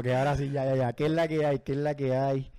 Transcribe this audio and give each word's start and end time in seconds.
Ok, 0.00 0.06
ahora 0.06 0.34
sí, 0.34 0.50
ya, 0.50 0.64
ya, 0.64 0.76
ya. 0.76 0.92
¿Qué 0.94 1.04
es 1.04 1.10
la 1.10 1.28
que 1.28 1.44
hay? 1.44 1.58
¿Qué 1.58 1.72
es 1.72 1.78
la 1.78 1.94
que 1.94 2.16
hay? 2.16 2.50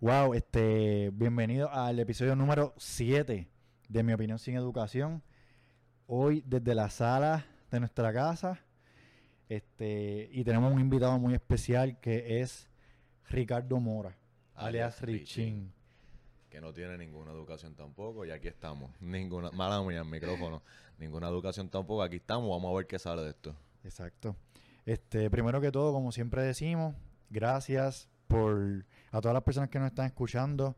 Wow, 0.00 0.34
este, 0.34 1.10
bienvenido 1.12 1.70
al 1.70 2.00
episodio 2.00 2.34
número 2.34 2.74
7 2.76 3.48
de 3.88 4.02
Mi 4.02 4.12
Opinión 4.12 4.40
Sin 4.40 4.56
Educación. 4.56 5.22
Hoy 6.08 6.42
desde 6.44 6.74
la 6.74 6.90
sala 6.90 7.46
de 7.70 7.78
nuestra 7.78 8.12
casa. 8.12 8.58
Este, 9.48 10.28
y 10.32 10.42
tenemos 10.42 10.72
un 10.72 10.80
invitado 10.80 11.20
muy 11.20 11.34
especial 11.34 12.00
que 12.00 12.40
es 12.40 12.68
Ricardo 13.28 13.78
Mora, 13.78 14.18
alias, 14.56 15.00
Richin. 15.00 15.72
Que 16.50 16.60
no 16.60 16.72
tiene 16.72 16.98
ninguna 16.98 17.30
educación 17.30 17.76
tampoco, 17.76 18.24
y 18.24 18.32
aquí 18.32 18.48
estamos. 18.48 18.90
Ninguna, 19.00 19.52
mala 19.52 19.80
mía, 19.82 20.00
el 20.00 20.04
micrófono. 20.04 20.64
ninguna 20.98 21.28
educación 21.28 21.68
tampoco, 21.68 22.02
aquí 22.02 22.16
estamos, 22.16 22.50
vamos 22.50 22.72
a 22.72 22.76
ver 22.76 22.88
qué 22.88 22.98
sale 22.98 23.22
de 23.22 23.30
esto. 23.30 23.54
Exacto. 23.84 24.34
Este, 24.88 25.28
primero 25.28 25.60
que 25.60 25.70
todo, 25.70 25.92
como 25.92 26.12
siempre 26.12 26.42
decimos, 26.42 26.96
gracias 27.28 28.08
por 28.26 28.86
a 29.10 29.20
todas 29.20 29.34
las 29.34 29.42
personas 29.42 29.68
que 29.68 29.78
nos 29.78 29.88
están 29.88 30.06
escuchando. 30.06 30.76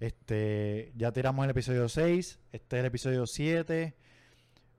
Este, 0.00 0.92
ya 0.96 1.12
tiramos 1.12 1.44
el 1.44 1.52
episodio 1.52 1.88
6, 1.88 2.40
este 2.50 2.76
es 2.76 2.80
el 2.80 2.86
episodio 2.86 3.28
7. 3.28 3.94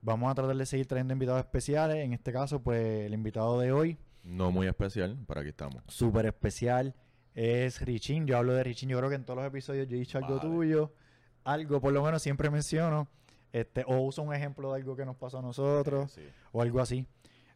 Vamos 0.02 0.30
a 0.30 0.34
tratar 0.34 0.54
de 0.54 0.66
seguir 0.66 0.86
trayendo 0.86 1.14
invitados 1.14 1.40
especiales. 1.40 2.04
En 2.04 2.12
este 2.12 2.34
caso, 2.34 2.62
pues 2.62 3.06
el 3.06 3.14
invitado 3.14 3.58
de 3.58 3.72
hoy. 3.72 3.96
No 4.22 4.50
muy 4.50 4.66
especial, 4.66 5.16
pero 5.26 5.40
aquí 5.40 5.48
estamos. 5.48 5.82
Súper 5.88 6.26
especial. 6.26 6.94
Es 7.34 7.80
Richin. 7.80 8.26
Yo 8.26 8.36
hablo 8.36 8.52
de 8.52 8.62
Richin. 8.62 8.90
Yo 8.90 8.98
creo 8.98 9.08
que 9.08 9.16
en 9.16 9.24
todos 9.24 9.38
los 9.38 9.46
episodios 9.46 9.88
yo 9.88 9.96
he 9.96 10.00
dicho 10.00 10.18
algo 10.18 10.38
tuyo. 10.38 10.92
Algo, 11.44 11.80
por 11.80 11.94
lo 11.94 12.02
menos 12.02 12.20
siempre 12.20 12.50
menciono. 12.50 13.08
Este, 13.54 13.84
o 13.86 14.00
uso 14.00 14.20
un 14.20 14.34
ejemplo 14.34 14.68
de 14.70 14.80
algo 14.80 14.96
que 14.96 15.06
nos 15.06 15.16
pasó 15.16 15.38
a 15.38 15.42
nosotros. 15.42 16.14
O 16.52 16.60
algo 16.60 16.78
así. 16.78 17.06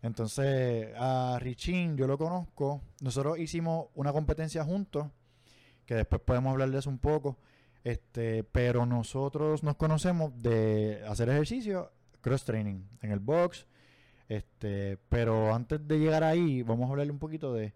Entonces, 0.03 0.95
a 0.97 1.39
Richin 1.41 1.97
yo 1.97 2.07
lo 2.07 2.17
conozco. 2.17 2.83
Nosotros 3.01 3.39
hicimos 3.39 3.89
una 3.95 4.13
competencia 4.13 4.65
juntos, 4.65 5.07
que 5.87 5.95
después 5.95 6.23
podemos 6.23 6.53
hablar 6.53 6.71
de 6.71 6.79
eso 6.79 6.91
un 6.91 6.99
poco. 6.99 7.39
Este, 7.83 8.45
pero 8.45 8.87
nosotros 8.87 9.63
nos 9.63 9.77
conocemos 9.77 10.33
de 10.43 11.03
hacer 11.07 11.29
ejercicio, 11.29 11.93
cross 12.21 12.45
training, 12.45 12.83
en 13.03 13.13
el 13.13 13.19
box. 13.19 13.67
Este, 14.29 14.99
pero 15.09 15.55
antes 15.55 15.87
de 15.87 15.99
llegar 15.99 16.23
ahí, 16.23 16.63
vamos 16.63 16.87
a 16.87 16.91
hablarle 16.91 17.13
un 17.13 17.19
poquito 17.19 17.53
de 17.53 17.75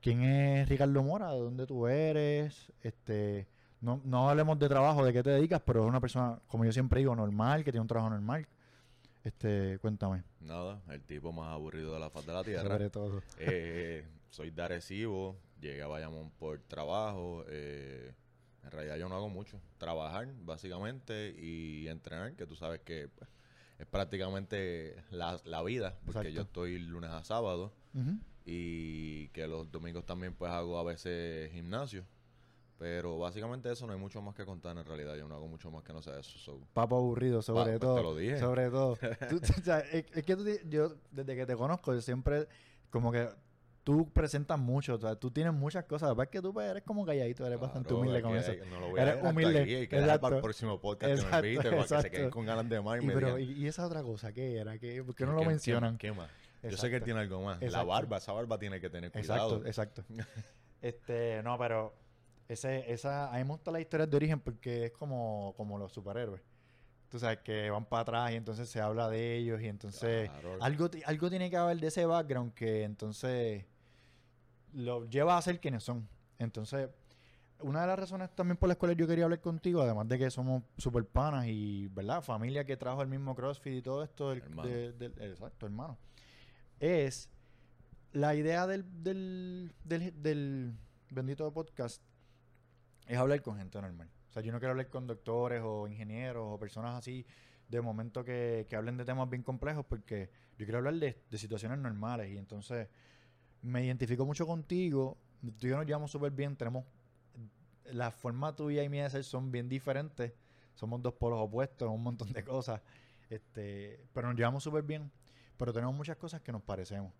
quién 0.00 0.22
es 0.22 0.68
Ricardo 0.68 1.02
Mora, 1.02 1.32
de 1.32 1.40
dónde 1.40 1.66
tú 1.66 1.86
eres, 1.86 2.72
este, 2.82 3.48
no, 3.80 4.00
no 4.04 4.30
hablemos 4.30 4.58
de 4.58 4.68
trabajo, 4.68 5.04
de 5.04 5.12
qué 5.12 5.22
te 5.22 5.30
dedicas, 5.30 5.60
pero 5.64 5.82
es 5.82 5.86
una 5.86 6.00
persona, 6.00 6.38
como 6.46 6.64
yo 6.64 6.72
siempre 6.72 7.00
digo, 7.00 7.14
normal, 7.14 7.64
que 7.64 7.72
tiene 7.72 7.82
un 7.82 7.88
trabajo 7.88 8.10
normal. 8.10 8.46
Este, 9.24 9.78
cuéntame. 9.80 10.22
Nada, 10.40 10.82
el 10.88 11.02
tipo 11.02 11.32
más 11.32 11.52
aburrido 11.52 11.92
de 11.92 12.00
la 12.00 12.10
faz 12.10 12.26
de 12.26 12.32
la 12.32 12.44
tierra. 12.44 12.62
Sobre 12.62 12.90
todo. 12.90 13.22
Eh, 13.38 14.06
soy 14.30 14.50
de 14.50 14.62
Arecibo, 14.62 15.36
llegué 15.60 15.82
a 15.82 15.86
Bayamón 15.86 16.30
por 16.30 16.60
trabajo. 16.60 17.44
Eh, 17.48 18.14
en 18.64 18.70
realidad 18.70 18.96
yo 18.96 19.08
no 19.08 19.16
hago 19.16 19.28
mucho. 19.28 19.60
Trabajar, 19.78 20.28
básicamente, 20.40 21.34
y 21.38 21.88
entrenar, 21.88 22.34
que 22.34 22.46
tú 22.46 22.54
sabes 22.54 22.80
que 22.80 23.08
pues, 23.08 23.28
es 23.78 23.86
prácticamente 23.86 25.02
la, 25.10 25.40
la 25.44 25.62
vida, 25.62 25.98
porque 26.04 26.32
yo 26.32 26.42
estoy 26.42 26.78
lunes 26.78 27.10
a 27.10 27.24
sábado 27.24 27.72
y 28.44 29.28
que 29.28 29.46
los 29.46 29.70
domingos 29.70 30.06
también 30.06 30.34
pues 30.34 30.50
hago 30.50 30.78
a 30.78 30.82
veces 30.82 31.52
gimnasio. 31.52 32.04
Pero 32.78 33.18
básicamente 33.18 33.72
eso 33.72 33.86
no 33.88 33.92
hay 33.92 33.98
mucho 33.98 34.22
más 34.22 34.36
que 34.36 34.44
contar 34.44 34.76
en 34.78 34.84
realidad. 34.84 35.16
Yo 35.16 35.26
no 35.26 35.34
hago 35.34 35.48
mucho 35.48 35.70
más 35.70 35.82
que 35.82 35.92
no 35.92 36.00
sé 36.00 36.12
eso. 36.18 36.38
So. 36.38 36.60
Papo 36.72 36.96
aburrido, 36.96 37.42
sobre 37.42 37.72
pues, 37.72 37.80
todo. 37.80 37.96
te 37.96 38.02
lo 38.02 38.16
dije. 38.16 38.38
Sobre 38.38 38.70
todo. 38.70 38.96
es, 39.92 40.24
que 40.24 40.36
tú, 40.36 40.44
yo, 40.68 40.94
desde 41.10 41.34
que 41.34 41.44
te 41.44 41.56
conozco, 41.56 41.92
yo 41.92 42.00
siempre, 42.00 42.46
como 42.90 43.10
que 43.10 43.28
tú 43.82 44.08
presentas 44.12 44.60
mucho. 44.60 44.94
O 44.94 45.00
sea, 45.00 45.16
tú 45.16 45.32
tienes 45.32 45.52
muchas 45.52 45.86
cosas. 45.86 46.16
La 46.16 46.22
es 46.22 46.28
que 46.28 46.40
tú 46.40 46.52
pues, 46.52 46.70
eres 46.70 46.84
como 46.84 47.04
calladito, 47.04 47.44
eres 47.44 47.58
bastante 47.58 47.92
humilde 47.94 48.22
con 48.22 48.36
eso. 48.36 48.52
No 48.70 48.78
lo 48.78 48.90
voy 48.90 49.00
eres 49.00 49.24
a 49.24 49.28
humilde. 49.28 49.60
Aquí, 49.60 49.74
hay 49.74 49.88
que 49.88 50.18
para 50.20 50.36
el 50.36 50.42
próximo 50.42 50.80
podcast 50.80 51.20
que 51.20 51.42
me 51.42 51.48
invite, 51.48 51.70
para 51.70 51.82
que 51.84 52.02
se 52.02 52.10
queden 52.12 52.30
con 52.30 52.46
ganas 52.46 52.68
de 52.68 52.80
más. 52.80 53.02
Y, 53.02 53.08
pero, 53.08 53.40
¿y, 53.40 53.66
esa 53.66 53.84
otra 53.86 54.04
cosa 54.04 54.32
qué 54.32 54.56
era? 54.56 54.78
¿Qué, 54.78 55.02
¿Por 55.02 55.16
qué 55.16 55.26
no 55.26 55.32
lo 55.32 55.42
mencionan? 55.42 55.98
¿Qué, 55.98 56.12
más? 56.12 56.30
Yo 56.62 56.76
sé 56.76 56.90
que 56.90 56.96
él 56.96 57.02
tiene 57.02 57.18
algo 57.18 57.42
más. 57.42 57.60
La 57.60 57.82
barba, 57.82 58.18
esa 58.18 58.30
barba 58.30 58.56
tiene 58.56 58.80
que 58.80 58.88
tener 58.88 59.10
cuidado. 59.10 59.64
Exacto, 59.64 60.04
exacto. 60.06 60.42
este, 60.80 61.42
no, 61.42 61.58
pero 61.58 62.07
ese, 62.48 62.90
esa, 62.90 63.28
a 63.28 63.36
mí 63.36 63.44
me 63.44 63.50
gusta 63.50 63.70
la 63.70 63.80
historia 63.80 64.06
de 64.06 64.16
origen 64.16 64.40
porque 64.40 64.86
es 64.86 64.92
como, 64.92 65.54
como 65.56 65.78
los 65.78 65.92
superhéroes. 65.92 66.40
Tú 67.10 67.18
sabes 67.18 67.38
que 67.38 67.70
van 67.70 67.84
para 67.84 68.02
atrás 68.02 68.32
y 68.32 68.36
entonces 68.36 68.68
se 68.68 68.80
habla 68.80 69.08
de 69.08 69.36
ellos 69.36 69.60
y 69.62 69.66
entonces 69.66 70.30
algo, 70.60 70.90
algo 71.06 71.30
tiene 71.30 71.48
que 71.50 71.56
haber 71.56 71.78
de 71.78 71.86
ese 71.86 72.04
background 72.04 72.52
que 72.52 72.84
entonces 72.84 73.64
lo 74.74 75.06
lleva 75.06 75.36
a 75.36 75.42
ser 75.42 75.60
quienes 75.60 75.84
son. 75.84 76.06
Entonces, 76.38 76.90
una 77.60 77.82
de 77.82 77.86
las 77.86 77.98
razones 77.98 78.30
también 78.34 78.56
por 78.56 78.68
las 78.68 78.76
cuales 78.76 78.96
yo 78.96 79.06
quería 79.06 79.24
hablar 79.24 79.40
contigo, 79.40 79.82
además 79.82 80.08
de 80.08 80.18
que 80.18 80.30
somos 80.30 80.62
super 80.76 81.04
panas 81.06 81.46
y, 81.46 81.88
¿verdad? 81.88 82.22
Familia 82.22 82.64
que 82.64 82.76
trajo 82.76 83.02
el 83.02 83.08
mismo 83.08 83.34
CrossFit 83.34 83.74
y 83.74 83.82
todo 83.82 84.02
esto, 84.02 84.30
del, 84.30 85.14
exacto, 85.18 85.66
hermano, 85.66 85.98
es 86.78 87.30
la 88.12 88.34
idea 88.34 88.66
del, 88.66 88.84
del, 89.02 89.72
del, 89.84 90.22
del 90.22 90.74
bendito 91.10 91.50
podcast 91.52 92.02
es 93.08 93.18
hablar 93.18 93.42
con 93.42 93.56
gente 93.56 93.80
normal. 93.80 94.08
O 94.28 94.32
sea, 94.32 94.42
yo 94.42 94.52
no 94.52 94.58
quiero 94.58 94.72
hablar 94.72 94.88
con 94.88 95.06
doctores 95.06 95.62
o 95.64 95.88
ingenieros 95.88 96.44
o 96.46 96.58
personas 96.58 96.94
así 96.94 97.26
de 97.68 97.80
momento 97.80 98.24
que, 98.24 98.66
que 98.68 98.76
hablen 98.76 98.96
de 98.96 99.04
temas 99.04 99.28
bien 99.28 99.42
complejos 99.42 99.84
porque 99.86 100.30
yo 100.58 100.64
quiero 100.64 100.78
hablar 100.78 100.94
de, 100.94 101.22
de, 101.28 101.38
situaciones 101.38 101.78
normales 101.78 102.30
y 102.30 102.38
entonces 102.38 102.88
me 103.62 103.84
identifico 103.84 104.24
mucho 104.24 104.46
contigo. 104.46 105.18
Tú 105.58 105.66
y 105.66 105.70
yo 105.70 105.76
nos 105.76 105.86
llevamos 105.86 106.10
súper 106.10 106.32
bien, 106.32 106.56
tenemos 106.56 106.84
la 107.84 108.10
forma 108.10 108.54
tuya 108.54 108.82
y 108.82 108.88
mía 108.88 109.04
de 109.04 109.10
ser 109.10 109.24
son 109.24 109.50
bien 109.50 109.68
diferentes. 109.68 110.32
Somos 110.74 111.02
dos 111.02 111.14
polos 111.14 111.40
opuestos 111.40 111.88
un 111.90 112.02
montón 112.02 112.32
de 112.32 112.44
cosas. 112.44 112.80
Este, 113.30 114.06
pero 114.12 114.28
nos 114.28 114.36
llevamos 114.36 114.62
súper 114.62 114.82
bien. 114.82 115.10
Pero 115.56 115.72
tenemos 115.72 115.94
muchas 115.94 116.16
cosas 116.16 116.40
que 116.40 116.52
nos 116.52 116.62
parecemos. 116.62 117.12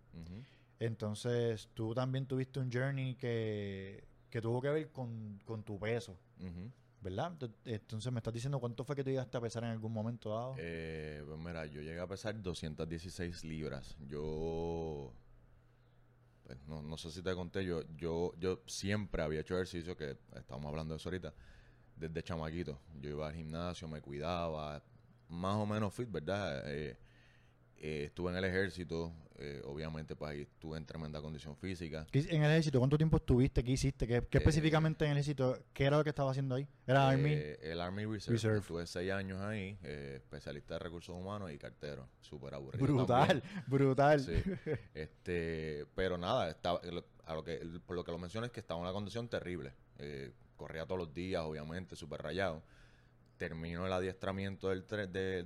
Entonces, 0.79 1.69
tú 1.75 1.93
también 1.93 2.27
tuviste 2.27 2.61
un 2.61 2.71
journey 2.71 3.17
que, 3.17 4.07
que 4.31 4.41
tuvo 4.41 4.61
que 4.61 4.69
ver 4.69 4.91
con, 4.91 5.41
tu 5.65 5.79
peso. 5.79 6.17
¿Verdad? 7.01 7.33
Entonces 7.65 8.13
me 8.13 8.19
estás 8.19 8.35
diciendo 8.35 8.59
cuánto 8.59 8.85
fue 8.85 8.97
que 8.97 9.05
tú 9.05 9.11
llegaste 9.11 9.37
a 9.37 9.41
pesar 9.41 9.63
en 9.65 9.71
algún 9.71 9.93
momento 9.93 10.31
dado. 10.31 10.55
Eh, 10.59 11.23
pues 11.27 11.39
mira, 11.39 11.65
yo 11.67 11.81
llegué 11.81 12.01
a 12.01 12.07
pesar 12.07 12.41
216 12.41 13.45
libras. 13.45 13.97
Yo 14.07 15.13
pues, 16.49 16.59
no, 16.67 16.83
no, 16.83 16.97
sé 16.97 17.11
si 17.11 17.23
te 17.23 17.35
conté, 17.35 17.63
yo, 17.63 17.83
yo, 17.97 18.33
yo 18.39 18.63
siempre 18.67 19.23
había 19.23 19.41
hecho 19.41 19.55
ejercicio, 19.55 19.95
que 19.95 20.17
estamos 20.35 20.65
hablando 20.67 20.95
de 20.95 20.99
eso 20.99 21.11
ahorita, 21.11 21.35
desde 21.95 22.23
chamaquito. 22.23 22.81
Yo 23.01 23.11
iba 23.11 23.29
al 23.29 23.35
gimnasio, 23.35 23.87
me 23.87 24.01
cuidaba, 24.01 24.83
más 25.29 25.57
o 25.57 25.67
menos 25.67 25.93
fit, 25.93 26.11
¿verdad? 26.11 26.63
Eh, 26.67 26.97
eh, 27.81 28.05
estuve 28.07 28.33
en 28.33 28.39
el 28.39 28.45
ejército, 28.45 29.13
eh, 29.37 29.63
obviamente 29.65 30.17
pues 30.17 30.33
ahí 30.33 30.41
estuve 30.41 30.77
en 30.77 30.85
tremenda 30.85 31.21
condición 31.21 31.57
física. 31.57 32.07
¿En 32.13 32.43
el 32.43 32.51
ejército 32.51 32.81
cuánto 32.81 32.97
tiempo 32.97 33.19
estuviste? 33.19 33.63
¿Qué 33.63 33.71
hiciste? 33.71 34.07
¿Qué, 34.07 34.23
qué 34.29 34.39
eh, 34.39 34.41
específicamente 34.41 35.05
en 35.05 35.13
el 35.13 35.19
ejército? 35.19 35.57
¿Qué 35.73 35.85
era 35.85 35.99
lo 35.99 36.03
que 36.03 36.11
estaba 36.11 36.33
haciendo 36.33 36.57
ahí? 36.57 36.67
¿Era 36.87 37.09
Army? 37.09 37.33
El 37.63 37.81
Army 37.81 38.05
Reserve. 38.05 38.59
Estuve 38.59 38.85
seis 38.87 39.13
años 39.13 39.41
ahí, 39.41 39.79
especialista 39.83 40.75
de 40.75 40.81
recursos 40.81 41.15
humanos 41.15 41.53
y 41.53 41.59
cartero. 41.59 42.09
Súper 42.21 42.55
aburrido. 42.55 42.85
Brutal, 42.85 43.43
brutal. 43.69 44.21
Sí. 44.21 44.43
este, 44.95 45.87
pero 45.95 46.19
nada, 46.19 46.51
estaba, 46.51 46.81
a 47.27 47.35
lo 47.35 47.45
que, 47.45 47.59
por 47.87 47.95
lo 47.95 48.03
que 48.03 48.11
lo 48.11 48.19
menciono 48.19 48.47
es 48.47 48.53
que 48.53 48.61
estaba 48.61 48.81
en 48.81 48.87
una 48.87 48.93
condición 48.93 49.29
terrible. 49.29 49.73
corría 50.57 50.85
todos 50.85 50.99
los 50.99 51.15
días, 51.15 51.43
obviamente, 51.43 51.95
súper 51.95 52.23
rayado. 52.23 52.65
Termino 53.37 53.87
el 53.87 53.93
adiestramiento 53.93 54.71
del, 54.71 54.85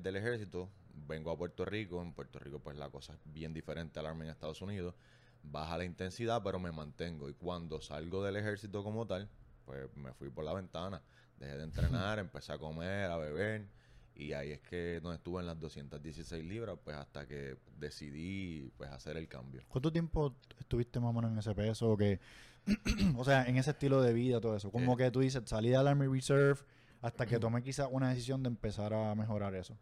del 0.02 0.16
ejército, 0.16 0.70
vengo 1.06 1.30
a 1.30 1.36
Puerto 1.36 1.64
Rico, 1.64 2.02
en 2.02 2.12
Puerto 2.12 2.38
Rico 2.38 2.58
pues 2.58 2.76
la 2.76 2.90
cosa 2.90 3.14
es 3.14 3.20
bien 3.24 3.52
diferente 3.52 4.00
al 4.00 4.06
arma 4.06 4.24
en 4.24 4.30
Estados 4.30 4.62
Unidos, 4.62 4.94
baja 5.42 5.78
la 5.78 5.84
intensidad 5.84 6.42
pero 6.42 6.58
me 6.58 6.72
mantengo 6.72 7.28
y 7.28 7.34
cuando 7.34 7.80
salgo 7.80 8.22
del 8.24 8.36
ejército 8.36 8.82
como 8.82 9.06
tal, 9.06 9.28
pues 9.64 9.94
me 9.96 10.12
fui 10.12 10.30
por 10.30 10.44
la 10.44 10.52
ventana, 10.54 11.02
dejé 11.38 11.56
de 11.56 11.64
entrenar, 11.64 12.18
empecé 12.18 12.52
a 12.52 12.58
comer, 12.58 13.10
a 13.10 13.16
beber 13.16 13.66
y 14.14 14.32
ahí 14.32 14.52
es 14.52 14.60
que 14.60 15.00
no 15.02 15.12
estuve 15.12 15.40
en 15.40 15.46
las 15.46 15.58
216 15.58 16.44
libras 16.44 16.78
pues 16.84 16.96
hasta 16.96 17.26
que 17.26 17.56
decidí 17.78 18.70
pues 18.76 18.90
hacer 18.90 19.16
el 19.16 19.28
cambio. 19.28 19.62
¿Cuánto 19.68 19.90
tiempo 19.90 20.34
estuviste 20.58 21.00
más 21.00 21.10
o 21.10 21.12
menos 21.12 21.32
en 21.32 21.38
ese 21.38 21.54
peso 21.54 21.92
o 21.92 21.96
que 21.96 22.20
o 23.16 23.24
sea, 23.24 23.44
en 23.46 23.56
ese 23.56 23.70
estilo 23.70 24.02
de 24.02 24.12
vida 24.12 24.40
todo 24.40 24.56
eso? 24.56 24.70
Como 24.70 24.94
eh. 24.94 24.96
que 24.96 25.10
tú 25.10 25.20
dices, 25.20 25.42
salí 25.46 25.70
del 25.70 25.86
Army 25.86 26.06
Reserve 26.06 26.60
hasta 27.00 27.26
que 27.26 27.38
tomé 27.40 27.62
quizá 27.62 27.88
una 27.88 28.10
decisión 28.10 28.42
de 28.42 28.48
empezar 28.48 28.92
a 28.92 29.14
mejorar 29.14 29.54
eso. 29.54 29.76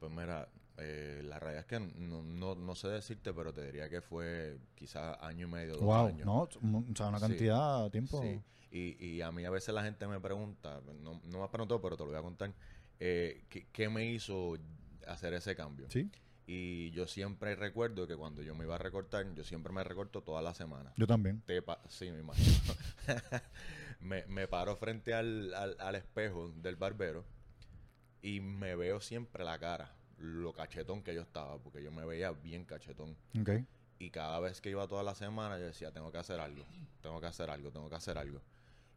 Pues 0.00 0.12
mira, 0.12 0.48
eh, 0.78 1.22
la 1.24 1.38
realidad 1.38 1.60
es 1.60 1.66
que 1.66 1.80
no, 1.80 2.54
no, 2.54 2.74
sé 2.74 2.88
decirte, 2.88 3.32
pero 3.32 3.52
te 3.52 3.64
diría 3.64 3.88
que 3.88 4.00
fue 4.00 4.58
quizás 4.74 5.16
año 5.20 5.46
y 5.46 5.50
medio, 5.50 5.72
dos 5.74 5.82
wow, 5.82 6.06
años. 6.06 6.26
No, 6.26 6.42
o 6.42 6.94
sea, 6.94 7.08
una 7.08 7.20
cantidad 7.20 7.84
de 7.84 7.90
tiempo. 7.90 8.20
Sí. 8.22 8.40
Y, 8.70 9.06
y 9.06 9.22
a 9.22 9.32
mí 9.32 9.44
a 9.44 9.50
veces 9.50 9.74
la 9.74 9.82
gente 9.82 10.06
me 10.06 10.20
pregunta, 10.20 10.80
no, 11.00 11.20
no 11.24 11.40
me 11.40 11.48
preguntado, 11.48 11.80
pero 11.80 11.96
te 11.96 12.02
lo 12.04 12.10
voy 12.10 12.18
a 12.18 12.22
contar, 12.22 12.52
eh, 13.00 13.44
¿qué, 13.72 13.88
me 13.88 14.06
hizo 14.06 14.58
hacer 15.06 15.32
ese 15.34 15.54
cambio? 15.56 15.86
Sí. 15.90 16.10
Y 16.46 16.90
yo 16.90 17.06
siempre 17.06 17.56
recuerdo 17.56 18.06
que 18.06 18.16
cuando 18.16 18.42
yo 18.42 18.54
me 18.54 18.64
iba 18.64 18.74
a 18.74 18.78
recortar, 18.78 19.26
yo 19.34 19.44
siempre 19.44 19.72
me 19.72 19.82
recorto 19.82 20.22
toda 20.22 20.42
la 20.42 20.54
semana. 20.54 20.92
Yo 20.96 21.06
también. 21.06 21.42
Te 21.46 21.62
sí, 21.88 22.10
me 22.10 22.20
imagino. 22.20 22.74
me, 24.00 24.26
me 24.26 24.46
paro 24.46 24.76
frente 24.76 25.14
al, 25.14 25.52
al- 25.54 25.76
al 25.80 25.94
espejo 25.96 26.50
del 26.50 26.76
barbero 26.76 27.24
y 28.22 28.40
me 28.40 28.76
veo 28.76 29.00
siempre 29.00 29.44
la 29.44 29.58
cara, 29.58 29.94
lo 30.18 30.52
cachetón 30.52 31.02
que 31.02 31.14
yo 31.14 31.22
estaba, 31.22 31.58
porque 31.58 31.82
yo 31.82 31.90
me 31.90 32.04
veía 32.04 32.30
bien 32.32 32.64
cachetón. 32.64 33.16
Y 33.98 34.10
cada 34.10 34.40
vez 34.40 34.60
que 34.60 34.70
iba 34.70 34.86
toda 34.86 35.02
la 35.02 35.14
semana, 35.14 35.58
yo 35.58 35.64
decía, 35.64 35.90
tengo 35.90 36.12
que 36.12 36.18
hacer 36.18 36.38
algo, 36.40 36.64
tengo 37.00 37.20
que 37.20 37.26
hacer 37.26 37.50
algo, 37.50 37.70
tengo 37.70 37.88
que 37.88 37.94
hacer 37.94 38.18
algo. 38.18 38.40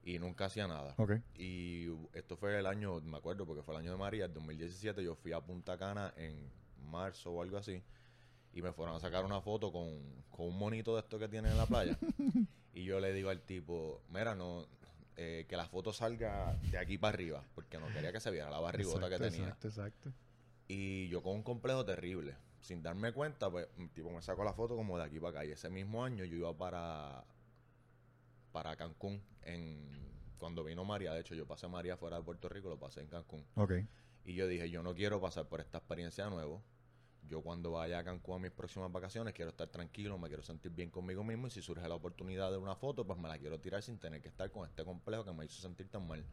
Y 0.04 0.20
nunca 0.20 0.46
hacía 0.46 0.68
nada. 0.68 0.96
Y 1.36 1.88
esto 2.14 2.36
fue 2.38 2.58
el 2.58 2.66
año, 2.66 3.00
me 3.02 3.18
acuerdo, 3.18 3.46
porque 3.46 3.64
fue 3.64 3.76
el 3.76 3.82
año 3.82 3.92
de 3.92 3.98
María, 3.98 4.26
el 4.26 4.34
2017, 4.34 5.04
yo 5.04 5.16
fui 5.16 5.32
a 5.32 5.40
Punta 5.40 5.78
Cana 5.78 6.14
en 6.18 6.50
marzo 6.90 7.32
o 7.32 7.42
algo 7.42 7.58
así, 7.58 7.82
y 8.54 8.62
me 8.62 8.72
fueron 8.74 8.96
a 8.96 9.00
sacar 9.00 9.24
una 9.24 9.42
foto 9.42 9.72
con, 9.72 10.02
con 10.32 10.48
un 10.48 10.58
monito 10.58 10.96
de 10.96 11.02
esto 11.02 11.20
que 11.20 11.28
tienen 11.28 11.52
en 11.52 11.58
la 11.58 11.66
playa. 11.66 11.98
y 12.74 12.84
yo 12.84 13.00
le 13.00 13.14
digo 13.14 13.30
al 13.30 13.42
tipo, 13.42 14.02
mira, 14.10 14.36
no, 14.36 14.66
eh, 15.16 15.46
que 15.50 15.58
la 15.58 15.68
foto 15.68 15.92
salga 15.92 16.56
de 16.72 16.78
aquí 16.78 16.98
para 16.98 17.14
arriba, 17.14 17.44
porque 17.54 17.78
no 17.78 17.88
quería 17.88 18.12
que 18.12 18.22
se 18.22 18.32
viera 18.32 18.50
la 18.50 18.60
barrigota 18.60 19.08
Exacto, 19.08 19.24
que 19.24 19.30
tenía. 19.30 19.48
Exacto, 19.50 19.68
exacto. 19.68 20.14
Y 20.70 21.08
yo 21.10 21.24
con 21.24 21.34
un 21.34 21.44
complejo 21.44 21.84
terrible. 21.84 22.38
Sin 22.62 22.84
darme 22.84 23.12
cuenta, 23.12 23.50
pues, 23.50 23.68
tipo 23.94 24.12
me 24.12 24.22
sacó 24.22 24.44
la 24.44 24.54
foto 24.54 24.76
como 24.76 24.98
de 24.98 25.04
aquí 25.04 25.20
para 25.20 25.40
acá. 25.40 25.46
Y 25.46 25.52
ese 25.52 25.70
mismo 25.70 26.06
año 26.06 26.24
yo 26.26 26.38
iba 26.38 26.56
para, 26.56 27.26
para 28.52 28.76
Cancún. 28.76 29.20
En, 29.42 29.90
cuando 30.38 30.64
vino 30.64 30.86
María, 30.86 31.12
de 31.12 31.22
hecho, 31.22 31.34
yo 31.34 31.48
pasé 31.48 31.68
María 31.68 31.98
fuera 31.98 32.18
de 32.18 32.24
Puerto 32.24 32.48
Rico, 32.50 32.70
lo 32.70 32.78
pasé 32.78 33.02
en 33.02 33.08
Cancún. 33.08 33.44
Ok. 33.56 33.74
Y 34.26 34.36
yo 34.36 34.48
dije, 34.48 34.70
yo 34.70 34.84
no 34.84 34.94
quiero 34.94 35.20
pasar 35.20 35.48
por 35.48 35.60
esta 35.60 35.80
experiencia 35.80 36.26
de 36.26 36.30
nuevo. 36.30 36.62
Yo 37.24 37.42
cuando 37.42 37.72
vaya 37.72 37.98
a 37.98 38.04
Cancún 38.04 38.36
a 38.36 38.40
mis 38.40 38.52
próximas 38.52 38.92
vacaciones 38.92 39.34
quiero 39.34 39.50
estar 39.50 39.68
tranquilo, 39.70 40.20
me 40.20 40.28
quiero 40.28 40.44
sentir 40.44 40.72
bien 40.72 40.92
conmigo 40.92 41.24
mismo 41.24 41.48
y 41.48 41.52
si 41.52 41.64
surge 41.64 41.88
la 41.88 41.96
oportunidad 41.96 42.52
de 42.52 42.58
una 42.58 42.76
foto, 42.76 43.06
pues 43.06 43.18
me 43.18 43.28
la 43.28 43.40
quiero 43.40 43.60
tirar 43.60 43.82
sin 43.82 43.98
tener 43.98 44.22
que 44.22 44.28
estar 44.28 44.52
con 44.52 44.68
este 44.68 44.84
complejo 44.84 45.26
que 45.26 45.34
me 45.34 45.46
hizo 45.46 45.60
sentir 45.62 45.90
tan 45.90 46.08
mal. 46.08 46.24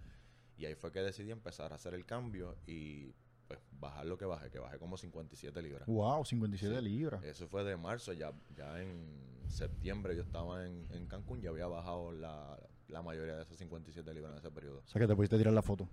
Y 0.58 0.66
ahí 0.66 0.74
fue 0.74 0.92
que 0.92 1.00
decidí 1.00 1.30
empezar 1.30 1.72
a 1.72 1.76
hacer 1.76 1.94
el 1.94 2.04
cambio 2.04 2.56
y 2.66 3.14
pues 3.46 3.60
bajar 3.80 4.06
lo 4.06 4.16
que 4.18 4.24
bajé, 4.24 4.50
que 4.50 4.58
bajé 4.58 4.78
como 4.78 4.96
57 4.96 5.62
libras. 5.62 5.86
Wow, 5.86 6.24
57 6.24 6.78
Sí. 6.78 6.82
libras. 6.84 7.22
Eso 7.24 7.46
fue 7.48 7.64
de 7.64 7.76
marzo, 7.76 8.12
ya, 8.12 8.32
ya 8.56 8.80
en 8.82 9.44
septiembre 9.48 10.16
yo 10.16 10.22
estaba 10.22 10.66
en, 10.66 10.86
en 10.90 11.06
Cancún 11.06 11.40
y 11.42 11.46
había 11.46 11.66
bajado 11.66 12.12
la, 12.12 12.58
la 12.88 13.02
mayoría 13.02 13.36
de 13.36 13.42
esos 13.42 13.56
57 13.56 14.12
libras 14.14 14.32
en 14.32 14.38
ese 14.38 14.50
periodo. 14.50 14.82
O 14.84 14.88
sea 14.88 15.00
que 15.00 15.06
te 15.06 15.14
pudiste 15.14 15.38
tirar 15.38 15.52
la 15.52 15.62
foto. 15.62 15.88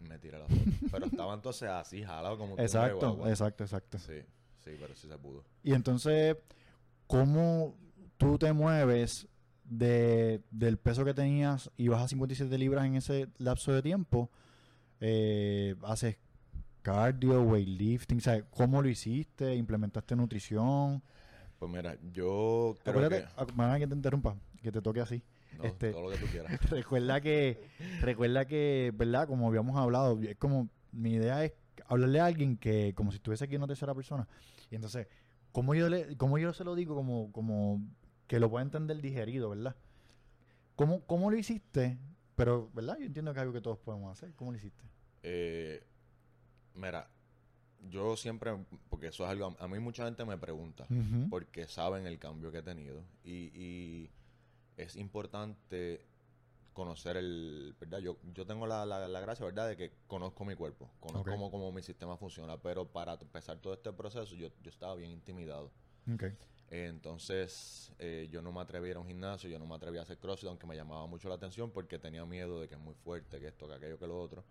Me 0.00 0.18
tiré 0.18 0.38
la 0.38 0.46
foto. 0.46 0.60
Pero 0.90 1.06
estaba 1.06 1.32
entonces 1.34 1.68
así, 1.68 2.02
jalado 2.02 2.36
como 2.36 2.58
Exacto, 2.58 2.98
guagua. 3.14 3.30
exacto, 3.30 3.64
exacto. 3.64 3.98
Sí, 3.98 4.20
sí, 4.58 4.72
pero 4.78 4.94
sí 4.94 5.08
se 5.08 5.16
pudo. 5.18 5.44
Y 5.62 5.72
entonces, 5.72 6.36
¿cómo 7.06 7.76
tú 8.18 8.36
te 8.38 8.52
mueves 8.52 9.26
de, 9.64 10.42
del 10.50 10.78
peso 10.78 11.04
que 11.04 11.14
tenías 11.14 11.70
y 11.76 11.88
bajas 11.88 12.10
57 12.10 12.58
libras 12.58 12.84
en 12.84 12.96
ese 12.96 13.28
lapso 13.38 13.72
de 13.72 13.82
tiempo? 13.82 14.30
Eh, 15.00 15.74
¿Haces 15.84 16.18
cardio, 16.86 17.42
weightlifting? 17.42 18.20
¿sabes? 18.20 18.44
¿Cómo 18.50 18.80
lo 18.80 18.88
hiciste? 18.88 19.56
¿Implementaste 19.56 20.14
nutrición? 20.14 21.02
Pues 21.58 21.70
mira, 21.72 21.98
yo 22.12 22.76
creo 22.84 22.92
Acuérdate, 22.92 23.26
que... 23.26 23.44
perdona 23.46 23.78
que 23.78 23.86
te 23.88 23.94
interrumpa, 23.94 24.36
que 24.62 24.70
te 24.70 24.80
toque 24.80 25.00
así. 25.00 25.22
No, 25.58 25.64
este- 25.64 25.90
todo 25.90 26.02
lo 26.02 26.10
que 26.10 26.18
tú 26.18 26.26
quieras. 26.26 26.60
recuerda 26.70 27.20
que, 27.20 27.68
recuerda 28.02 28.44
que, 28.44 28.92
¿verdad? 28.94 29.26
Como 29.26 29.48
habíamos 29.48 29.76
hablado, 29.76 30.20
es 30.22 30.36
como, 30.36 30.68
mi 30.92 31.14
idea 31.14 31.44
es 31.44 31.54
hablarle 31.88 32.20
a 32.20 32.26
alguien 32.26 32.56
que, 32.56 32.94
como 32.94 33.10
si 33.10 33.16
estuviese 33.16 33.44
aquí 33.44 33.56
una 33.56 33.66
tercera 33.66 33.92
persona. 33.92 34.28
Y 34.70 34.76
entonces, 34.76 35.08
¿cómo 35.50 35.74
yo, 35.74 35.88
le, 35.88 36.16
cómo 36.16 36.38
yo 36.38 36.52
se 36.52 36.62
lo 36.62 36.76
digo? 36.76 36.94
Como, 36.94 37.32
como 37.32 37.82
que 38.28 38.38
lo 38.38 38.48
pueda 38.48 38.62
entender 38.64 39.00
digerido, 39.00 39.50
¿verdad? 39.50 39.74
¿Cómo, 40.76 41.00
¿Cómo 41.06 41.32
lo 41.32 41.36
hiciste? 41.36 41.98
Pero, 42.36 42.70
¿verdad? 42.74 42.96
Yo 43.00 43.06
entiendo 43.06 43.32
que 43.32 43.38
es 43.38 43.42
algo 43.42 43.54
que 43.54 43.60
todos 43.62 43.78
podemos 43.78 44.12
hacer. 44.12 44.34
¿Cómo 44.34 44.52
lo 44.52 44.58
hiciste? 44.58 44.84
Eh, 45.24 45.82
mira, 46.76 47.08
yo 47.90 48.16
siempre, 48.16 48.56
porque 48.88 49.08
eso 49.08 49.24
es 49.24 49.30
algo, 49.30 49.54
a 49.58 49.68
mí 49.68 49.78
mucha 49.78 50.04
gente 50.04 50.24
me 50.24 50.38
pregunta, 50.38 50.86
porque 51.30 51.66
saben 51.66 52.06
el 52.06 52.18
cambio 52.18 52.50
que 52.50 52.58
he 52.58 52.62
tenido. 52.62 53.02
Y, 53.24 53.50
y 53.54 54.10
es 54.76 54.96
importante 54.96 56.04
conocer 56.72 57.16
el, 57.16 57.74
¿verdad? 57.80 57.98
Yo, 58.00 58.18
yo 58.34 58.44
tengo 58.44 58.66
la, 58.66 58.84
la, 58.84 59.08
la 59.08 59.20
gracia, 59.20 59.46
¿verdad? 59.46 59.68
De 59.68 59.76
que 59.76 59.92
conozco 60.06 60.44
mi 60.44 60.54
cuerpo, 60.54 60.90
conozco 61.00 61.24
cómo, 61.30 61.50
cómo 61.50 61.72
mi 61.72 61.82
sistema 61.82 62.16
funciona, 62.16 62.58
pero 62.58 62.86
para 62.86 63.14
empezar 63.14 63.58
todo 63.58 63.72
este 63.72 63.92
proceso 63.92 64.34
yo, 64.34 64.48
yo 64.62 64.70
estaba 64.70 64.94
bien 64.94 65.10
intimidado. 65.10 65.70
Ok. 66.12 66.24
Eh, 66.68 66.86
Entonces, 66.88 67.92
eh, 67.98 68.28
yo 68.30 68.42
no 68.42 68.52
me 68.52 68.60
atreví 68.60 68.88
a 68.88 68.90
ir 68.90 68.96
a 68.96 69.00
un 69.00 69.06
gimnasio, 69.06 69.48
yo 69.48 69.58
no 69.58 69.66
me 69.66 69.74
atreví 69.74 69.98
a 69.98 70.02
hacer 70.02 70.18
crossfit, 70.18 70.48
aunque 70.48 70.66
me 70.66 70.76
llamaba 70.76 71.06
mucho 71.06 71.28
la 71.28 71.36
atención 71.36 71.70
porque 71.70 71.98
tenía 71.98 72.24
miedo 72.26 72.60
de 72.60 72.68
que 72.68 72.74
es 72.74 72.80
muy 72.80 72.94
fuerte, 72.94 73.38
que 73.40 73.46
esto, 73.48 73.66
que 73.68 73.74
aquello, 73.74 73.98
que 73.98 74.06
lo 74.06 74.20
otro. 74.20 74.44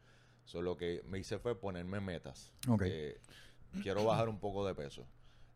Solo 0.45 0.71
lo 0.71 0.77
que 0.77 1.03
me 1.07 1.19
hice 1.19 1.39
fue 1.39 1.59
ponerme 1.59 1.99
metas. 1.99 2.51
Eh, 2.83 3.19
quiero 3.81 4.05
bajar 4.05 4.29
un 4.29 4.39
poco 4.39 4.65
de 4.65 4.73
peso. 4.73 5.05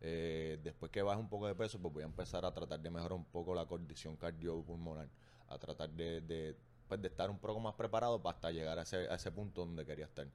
Eh, 0.01 0.59
después 0.63 0.91
que 0.91 1.01
baje 1.01 1.19
un 1.19 1.29
poco 1.29 1.47
de 1.47 1.55
peso, 1.55 1.79
pues 1.79 1.93
voy 1.93 2.03
a 2.03 2.05
empezar 2.05 2.45
a 2.45 2.53
tratar 2.53 2.79
de 2.79 2.89
mejorar 2.89 3.13
un 3.13 3.25
poco 3.25 3.53
la 3.53 3.65
condición 3.65 4.15
cardiopulmonar, 4.15 5.09
a 5.47 5.57
tratar 5.57 5.89
de, 5.89 6.21
de, 6.21 6.55
pues, 6.87 7.01
de 7.01 7.07
estar 7.07 7.29
un 7.29 7.37
poco 7.37 7.59
más 7.59 7.75
preparado 7.75 8.21
para 8.21 8.35
hasta 8.35 8.51
llegar 8.51 8.79
a 8.79 8.83
ese, 8.83 9.09
a 9.09 9.15
ese 9.15 9.31
punto 9.31 9.65
donde 9.65 9.85
quería 9.85 10.05
estar. 10.05 10.27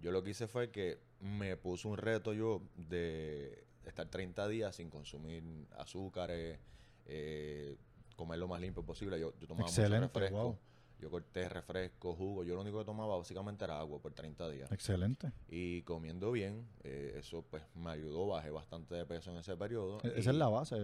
Yo 0.00 0.12
lo 0.12 0.22
que 0.22 0.30
hice 0.30 0.46
fue 0.46 0.70
que 0.70 0.98
me 1.20 1.56
puse 1.56 1.88
un 1.88 1.98
reto 1.98 2.32
yo 2.32 2.62
de 2.74 3.66
estar 3.84 4.08
30 4.08 4.48
días 4.48 4.76
sin 4.76 4.88
consumir 4.88 5.42
azúcares, 5.76 6.58
eh, 7.04 7.76
comer 8.16 8.38
lo 8.38 8.48
más 8.48 8.60
limpio 8.60 8.82
posible. 8.82 9.20
Yo, 9.20 9.34
yo 9.38 9.46
tomaba 9.46 9.68
Excelente, 9.68 10.06
mucho 10.06 10.20
refresco. 10.20 10.42
wow. 10.42 10.58
Yo 11.00 11.10
corté 11.10 11.48
refresco, 11.48 12.14
jugo. 12.14 12.42
Yo 12.44 12.54
lo 12.56 12.62
único 12.62 12.78
que 12.78 12.84
tomaba 12.84 13.16
básicamente 13.16 13.64
era 13.64 13.78
agua 13.78 14.00
por 14.00 14.12
30 14.14 14.48
días. 14.50 14.70
Excelente. 14.72 15.32
Y 15.48 15.82
comiendo 15.82 16.32
bien, 16.32 16.66
eh, 16.82 17.14
eso 17.18 17.42
pues 17.48 17.62
me 17.76 17.90
ayudó, 17.90 18.26
bajé 18.26 18.50
bastante 18.50 18.94
de 18.96 19.06
peso 19.06 19.30
en 19.30 19.36
ese 19.38 19.56
periodo. 19.56 19.98
E- 20.02 20.08
y- 20.16 20.20
Esa 20.20 20.30
es 20.30 20.36
la 20.36 20.48
base 20.48 20.76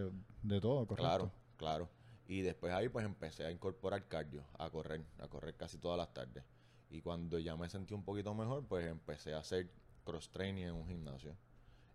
de 0.42 0.60
todo, 0.60 0.86
¿correcto? 0.86 1.08
Claro, 1.08 1.30
claro. 1.56 1.88
Y 2.28 2.42
después 2.42 2.72
ahí 2.72 2.88
pues 2.88 3.04
empecé 3.04 3.44
a 3.44 3.50
incorporar 3.50 4.06
cardio, 4.06 4.44
a 4.58 4.70
correr, 4.70 5.02
a 5.18 5.26
correr 5.28 5.56
casi 5.56 5.78
todas 5.78 5.98
las 5.98 6.14
tardes. 6.14 6.44
Y 6.90 7.00
cuando 7.00 7.38
ya 7.40 7.56
me 7.56 7.68
sentí 7.68 7.92
un 7.92 8.04
poquito 8.04 8.32
mejor, 8.34 8.64
pues 8.66 8.86
empecé 8.86 9.34
a 9.34 9.38
hacer 9.38 9.68
cross 10.04 10.30
training 10.30 10.62
en 10.66 10.74
un 10.74 10.86
gimnasio. 10.86 11.34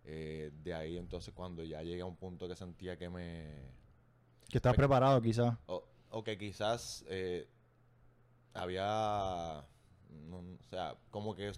Eh, 0.03 0.51
de 0.63 0.73
ahí 0.73 0.97
entonces 0.97 1.33
cuando 1.33 1.63
ya 1.63 1.83
llegué 1.83 2.01
a 2.01 2.05
un 2.05 2.15
punto 2.17 2.47
que 2.49 2.55
sentía 2.55 2.97
que 2.97 3.09
me... 3.09 3.47
Que 4.49 4.57
estás 4.57 4.75
preparado 4.75 5.21
quizás. 5.21 5.55
O, 5.67 5.83
o 6.09 6.23
que 6.23 6.37
quizás 6.37 7.05
eh, 7.07 7.47
había... 8.61 9.63
no, 10.09 10.37
o 10.37 10.63
sea, 10.69 10.95
como 11.11 11.35
que 11.35 11.51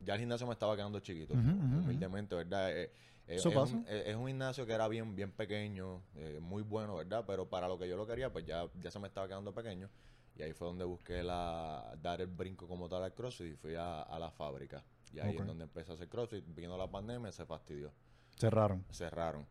ya 0.00 0.14
el 0.14 0.20
gimnasio 0.20 0.46
me 0.46 0.52
estaba 0.52 0.76
quedando 0.76 1.00
chiquito, 1.00 1.34
humildemente, 1.34 2.34
¿verdad? 2.34 2.70
Eh, 2.76 2.82
eh, 2.84 3.36
Eso 3.36 3.50
es, 3.50 3.54
pasa. 3.54 3.74
Un, 3.76 3.84
eh, 3.88 4.04
es 4.06 4.16
un 4.16 4.26
gimnasio 4.26 4.66
que 4.66 4.72
era 4.72 4.88
bien, 4.88 5.14
bien 5.14 5.30
pequeño, 5.32 6.02
eh, 6.16 6.38
muy 6.40 6.62
bueno, 6.62 6.96
¿verdad? 6.96 7.24
Pero 7.26 7.48
para 7.48 7.68
lo 7.68 7.78
que 7.78 7.88
yo 7.88 7.96
lo 7.96 8.06
quería, 8.06 8.32
pues 8.32 8.44
ya, 8.44 8.66
ya 8.80 8.90
se 8.90 8.98
me 8.98 9.08
estaba 9.08 9.28
quedando 9.28 9.52
pequeño. 9.54 9.88
Y 10.34 10.42
ahí 10.42 10.52
fue 10.54 10.66
donde 10.66 10.84
busqué 10.84 11.22
la, 11.22 11.94
dar 12.00 12.20
el 12.22 12.26
brinco 12.28 12.66
como 12.66 12.88
tal 12.88 13.02
al 13.04 13.12
CrossFit 13.14 13.52
y 13.52 13.56
fui 13.56 13.74
a, 13.74 14.00
a 14.02 14.18
la 14.18 14.30
fábrica. 14.30 14.82
Y 15.12 15.20
ahí 15.20 15.34
Ok. 15.34 15.40
es 15.42 15.46
donde 15.46 15.64
empecé 15.64 15.92
a 15.92 15.94
hacer 15.94 16.08
CrossFit. 16.08 16.42
Vino 16.54 16.76
la 16.78 16.90
pandemia, 16.90 17.30
se 17.32 17.44
fastidió. 17.44 17.92
Cerraron. 18.36 18.84
Cerraron. 18.90 19.46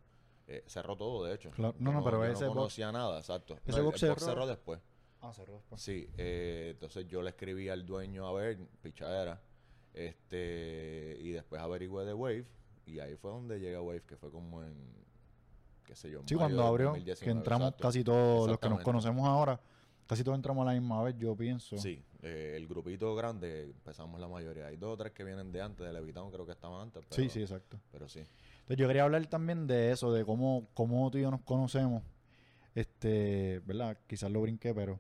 Cerró 0.66 0.98
todo, 0.98 1.24
de 1.24 1.36
hecho. 1.36 1.52
Claro. 1.52 1.76
No, 1.80 1.94
no, 1.94 2.04
pero 2.04 2.18
yo 2.26 2.32
ese 2.34 2.42
no 2.46 2.48
box- 2.50 2.58
conocía 2.58 2.92
nada, 2.92 3.20
exacto. 3.20 3.54
ese 3.64 3.72
No, 3.72 3.78
el- 3.78 3.84
box 3.84 4.04
el 4.04 4.10
box 4.10 4.22
cerró. 4.22 4.34
cerró 4.34 4.48
después. 4.48 4.82
Ah, 5.22 5.34
cerró 5.34 5.54
después. 5.54 5.82
Sí, 5.82 6.10
eh, 6.18 6.70
entonces 6.72 7.08
yo 7.08 7.22
le 7.22 7.30
escribí 7.30 7.70
al 7.70 7.86
dueño 7.86 8.28
a 8.28 8.34
ver, 8.34 8.58
pichadera, 8.82 9.42
este, 9.94 11.18
y 11.20 11.30
después 11.30 11.62
averigüé 11.62 12.06
de 12.06 12.14
Wave, 12.14 12.46
y 12.86 13.00
ahí 13.00 13.16
fue 13.16 13.32
donde 13.32 13.60
llegué 13.60 13.76
a 13.76 13.82
Wave, 13.82 14.02
que 14.02 14.18
fue 14.18 14.32
como 14.32 14.64
en, 14.64 14.76
qué 15.86 15.96
sé 15.96 16.10
yo, 16.10 16.22
Sí, 16.26 16.36
cuando 16.36 16.64
abrió, 16.64 16.88
2019, 16.88 17.26
que 17.26 17.38
entramos 17.38 17.68
exacto. 17.68 17.88
casi 17.88 18.04
todos 18.04 18.50
los 18.50 18.60
que 18.60 18.70
nos 18.70 18.82
conocemos 18.82 19.28
ahora, 19.28 19.62
casi 20.08 20.24
todos 20.24 20.38
entramos 20.38 20.64
a 20.64 20.74
la 20.74 20.80
misma 20.80 21.04
vez, 21.04 21.16
yo 21.18 21.36
pienso. 21.36 21.78
Sí, 21.78 22.04
eh, 22.24 22.54
el 22.58 22.68
grupito 22.68 23.16
grande 23.16 23.66
empezamos 23.66 24.20
la 24.20 24.28
mayoría. 24.28 24.68
Hay 24.68 24.78
dos 24.78 24.94
o 24.94 24.98
tres 24.98 25.14
que 25.14 25.24
vienen 25.24 25.52
de 25.52 25.62
antes, 25.62 25.86
de 25.86 25.94
Levitown 25.94 26.32
creo 26.32 26.46
que 26.46 26.52
estaban 26.52 26.82
antes, 26.82 27.04
pero 27.08 27.22
sí, 27.22 27.30
sí, 27.30 27.42
exacto. 27.42 27.80
pero 27.92 28.10
sí. 28.10 28.20
Entonces 28.20 28.78
yo 28.78 28.88
quería 28.88 29.04
hablar 29.04 29.26
también 29.28 29.68
de 29.68 29.92
eso, 29.92 30.12
de 30.12 30.26
cómo, 30.26 30.68
cómo 30.74 31.10
tú 31.12 31.18
y 31.18 31.22
yo 31.22 31.32
nos 31.32 31.42
conocemos. 31.42 32.04
Este, 32.74 33.62
¿verdad? 33.66 33.98
Quizás 34.08 34.32
lo 34.32 34.42
brinqué, 34.42 34.74
pero 34.74 35.00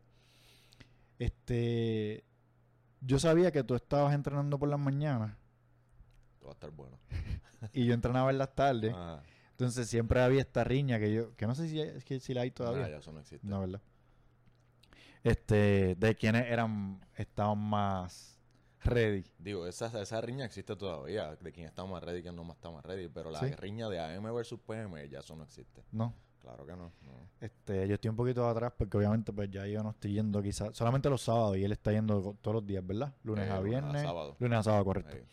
este 1.25 2.23
yo 3.01 3.19
sabía 3.19 3.51
que 3.51 3.63
tú 3.63 3.75
estabas 3.75 4.13
entrenando 4.13 4.59
por 4.59 4.69
las 4.69 4.79
mañanas 4.79 5.35
Esto 6.33 6.45
va 6.45 6.51
a 6.51 6.53
estar 6.53 6.71
bueno. 6.71 6.99
y 7.73 7.85
yo 7.85 7.93
entrenaba 7.93 8.29
en 8.31 8.37
las 8.37 8.53
tardes. 8.55 8.93
Ajá. 8.93 9.23
Entonces 9.51 9.87
siempre 9.87 10.21
había 10.21 10.41
esta 10.41 10.63
riña 10.63 10.99
que 10.99 11.13
yo, 11.13 11.35
que 11.35 11.45
no 11.45 11.53
sé 11.53 11.67
si, 11.67 11.79
es 11.79 12.03
que 12.03 12.19
si 12.19 12.33
la 12.33 12.41
hay 12.41 12.51
todavía. 12.51 12.83
Nah, 12.83 12.89
ya 12.89 12.97
eso 12.97 13.11
no 13.11 13.19
existe. 13.19 13.45
No, 13.47 13.59
¿verdad? 13.61 13.81
Este, 15.23 15.95
de 15.95 16.15
quienes 16.15 16.47
eran, 16.47 16.99
estaban 17.15 17.59
más 17.59 18.39
ready. 18.83 19.23
Digo, 19.37 19.67
esa, 19.67 20.01
esa 20.01 20.19
riña 20.21 20.45
existe 20.45 20.75
todavía, 20.75 21.35
de 21.35 21.51
quién 21.51 21.67
está 21.67 21.85
más 21.85 22.03
ready 22.03 22.19
y 22.19 22.21
quién 22.23 22.35
no 22.35 22.51
está 22.51 22.71
más 22.71 22.83
ready, 22.83 23.07
pero 23.07 23.29
la 23.29 23.39
Sí. 23.39 23.51
riña 23.53 23.87
de 23.89 23.99
AM 23.99 24.23
versus 24.33 24.59
PM 24.59 25.07
ya 25.09 25.19
eso 25.19 25.35
no 25.35 25.43
existe. 25.43 25.83
No. 25.91 26.15
Claro 26.41 26.65
que 26.65 26.71
no. 26.73 26.91
no. 27.05 27.29
Este, 27.39 27.87
yo 27.87 27.95
estoy 27.95 28.09
un 28.09 28.15
poquito 28.15 28.47
atrás 28.47 28.73
porque 28.77 28.97
obviamente 28.97 29.31
pues 29.31 29.49
ya 29.49 29.65
yo 29.67 29.81
no 29.83 29.91
estoy 29.91 30.13
yendo 30.13 30.41
quizás 30.41 30.75
solamente 30.75 31.09
los 31.09 31.21
sábados 31.21 31.57
y 31.57 31.63
él 31.63 31.71
está 31.71 31.91
yendo 31.91 32.35
todos 32.41 32.55
los 32.55 32.65
días, 32.65 32.85
¿verdad? 32.85 33.13
Lunes 33.23 33.47
Eh, 33.47 33.51
a 33.51 33.59
lunes 33.59 33.75
a 33.75 33.81
viernes. 33.81 34.01
sábado. 34.03 34.35
Lunes 34.39 34.59
a 34.59 34.63
sábado, 34.63 34.85
correcto. 34.85 35.15
Ahí. 35.15 35.23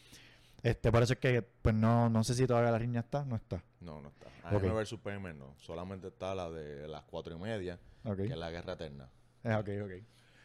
Este, 0.63 0.89
es 0.89 1.17
que 1.19 1.43
pues 1.43 1.75
no, 1.75 2.09
no 2.11 2.25
sé 2.25 2.35
si 2.35 2.47
todavía 2.47 2.71
la 2.71 2.79
riña 2.79 3.01
está, 3.01 3.25
no 3.25 3.37
está. 3.37 3.63
No, 3.81 4.01
no 4.01 4.09
está. 4.09 4.27
AM 4.49 4.57
Ok. 4.57 4.63
versus 4.75 4.99
PM 5.01 5.33
no. 5.35 5.55
Solamente 5.59 6.09
está 6.09 6.35
la 6.35 6.51
de 6.51 6.89
las 6.89 7.05
cuatro 7.05 7.37
y 7.37 7.39
media, 7.39 7.79
que 8.17 8.25
es 8.25 8.37
la 8.37 8.51
guerra 8.51 8.73
eterna. 8.75 9.09
Eh, 9.45 9.55
ok, 9.55 9.69
ok. 9.85 10.05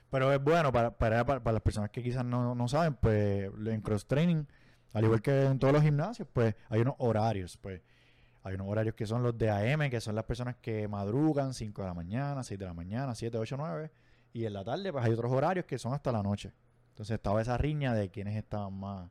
Pero 0.10 0.32
es 0.32 0.44
bueno 0.44 0.72
para, 0.72 0.92
para, 0.96 1.26
para, 1.26 1.42
para 1.44 1.54
las 1.54 1.62
personas 1.64 1.90
que 1.90 2.04
quizás 2.04 2.24
no, 2.24 2.54
no 2.54 2.68
saben, 2.68 2.94
pues 2.96 3.50
en 3.66 3.82
cross 3.82 4.06
training, 4.06 4.46
al 4.94 5.04
igual 5.06 5.22
que 5.22 5.46
en 5.46 5.58
todos 5.58 5.74
los 5.74 5.82
gimnasios, 5.82 6.28
pues 6.32 6.54
hay 6.70 6.82
unos 6.82 6.94
horarios, 7.00 7.58
pues 7.58 7.82
hay 8.44 8.56
unos 8.56 8.68
horarios 8.68 8.94
que 8.96 9.06
son 9.06 9.24
los 9.24 9.38
de 9.38 9.50
AM, 9.50 9.90
que 9.90 10.02
son 10.02 10.16
las 10.16 10.26
personas 10.26 10.56
que 10.58 10.88
madrugan 10.88 11.54
5 11.54 11.82
de 11.82 11.88
la 11.88 11.94
mañana, 11.94 12.44
6 12.44 12.60
de 12.60 12.66
la 12.66 12.74
mañana, 12.74 13.16
7, 13.16 13.38
8, 13.38 13.56
9, 13.58 13.92
y 14.34 14.46
en 14.46 14.54
la 14.54 14.64
tarde 14.64 14.92
pues 14.92 15.04
hay 15.06 15.12
otros 15.14 15.32
horarios 15.32 15.66
que 15.66 15.78
son 15.78 15.94
hasta 15.94 16.12
la 16.12 16.22
noche. 16.24 16.52
Entonces 16.90 17.16
estaba 17.16 17.42
esa 17.42 17.58
riña 17.58 17.94
de 17.94 18.10
quienes 18.12 18.36
estaban 18.36 18.74
más, 18.80 19.10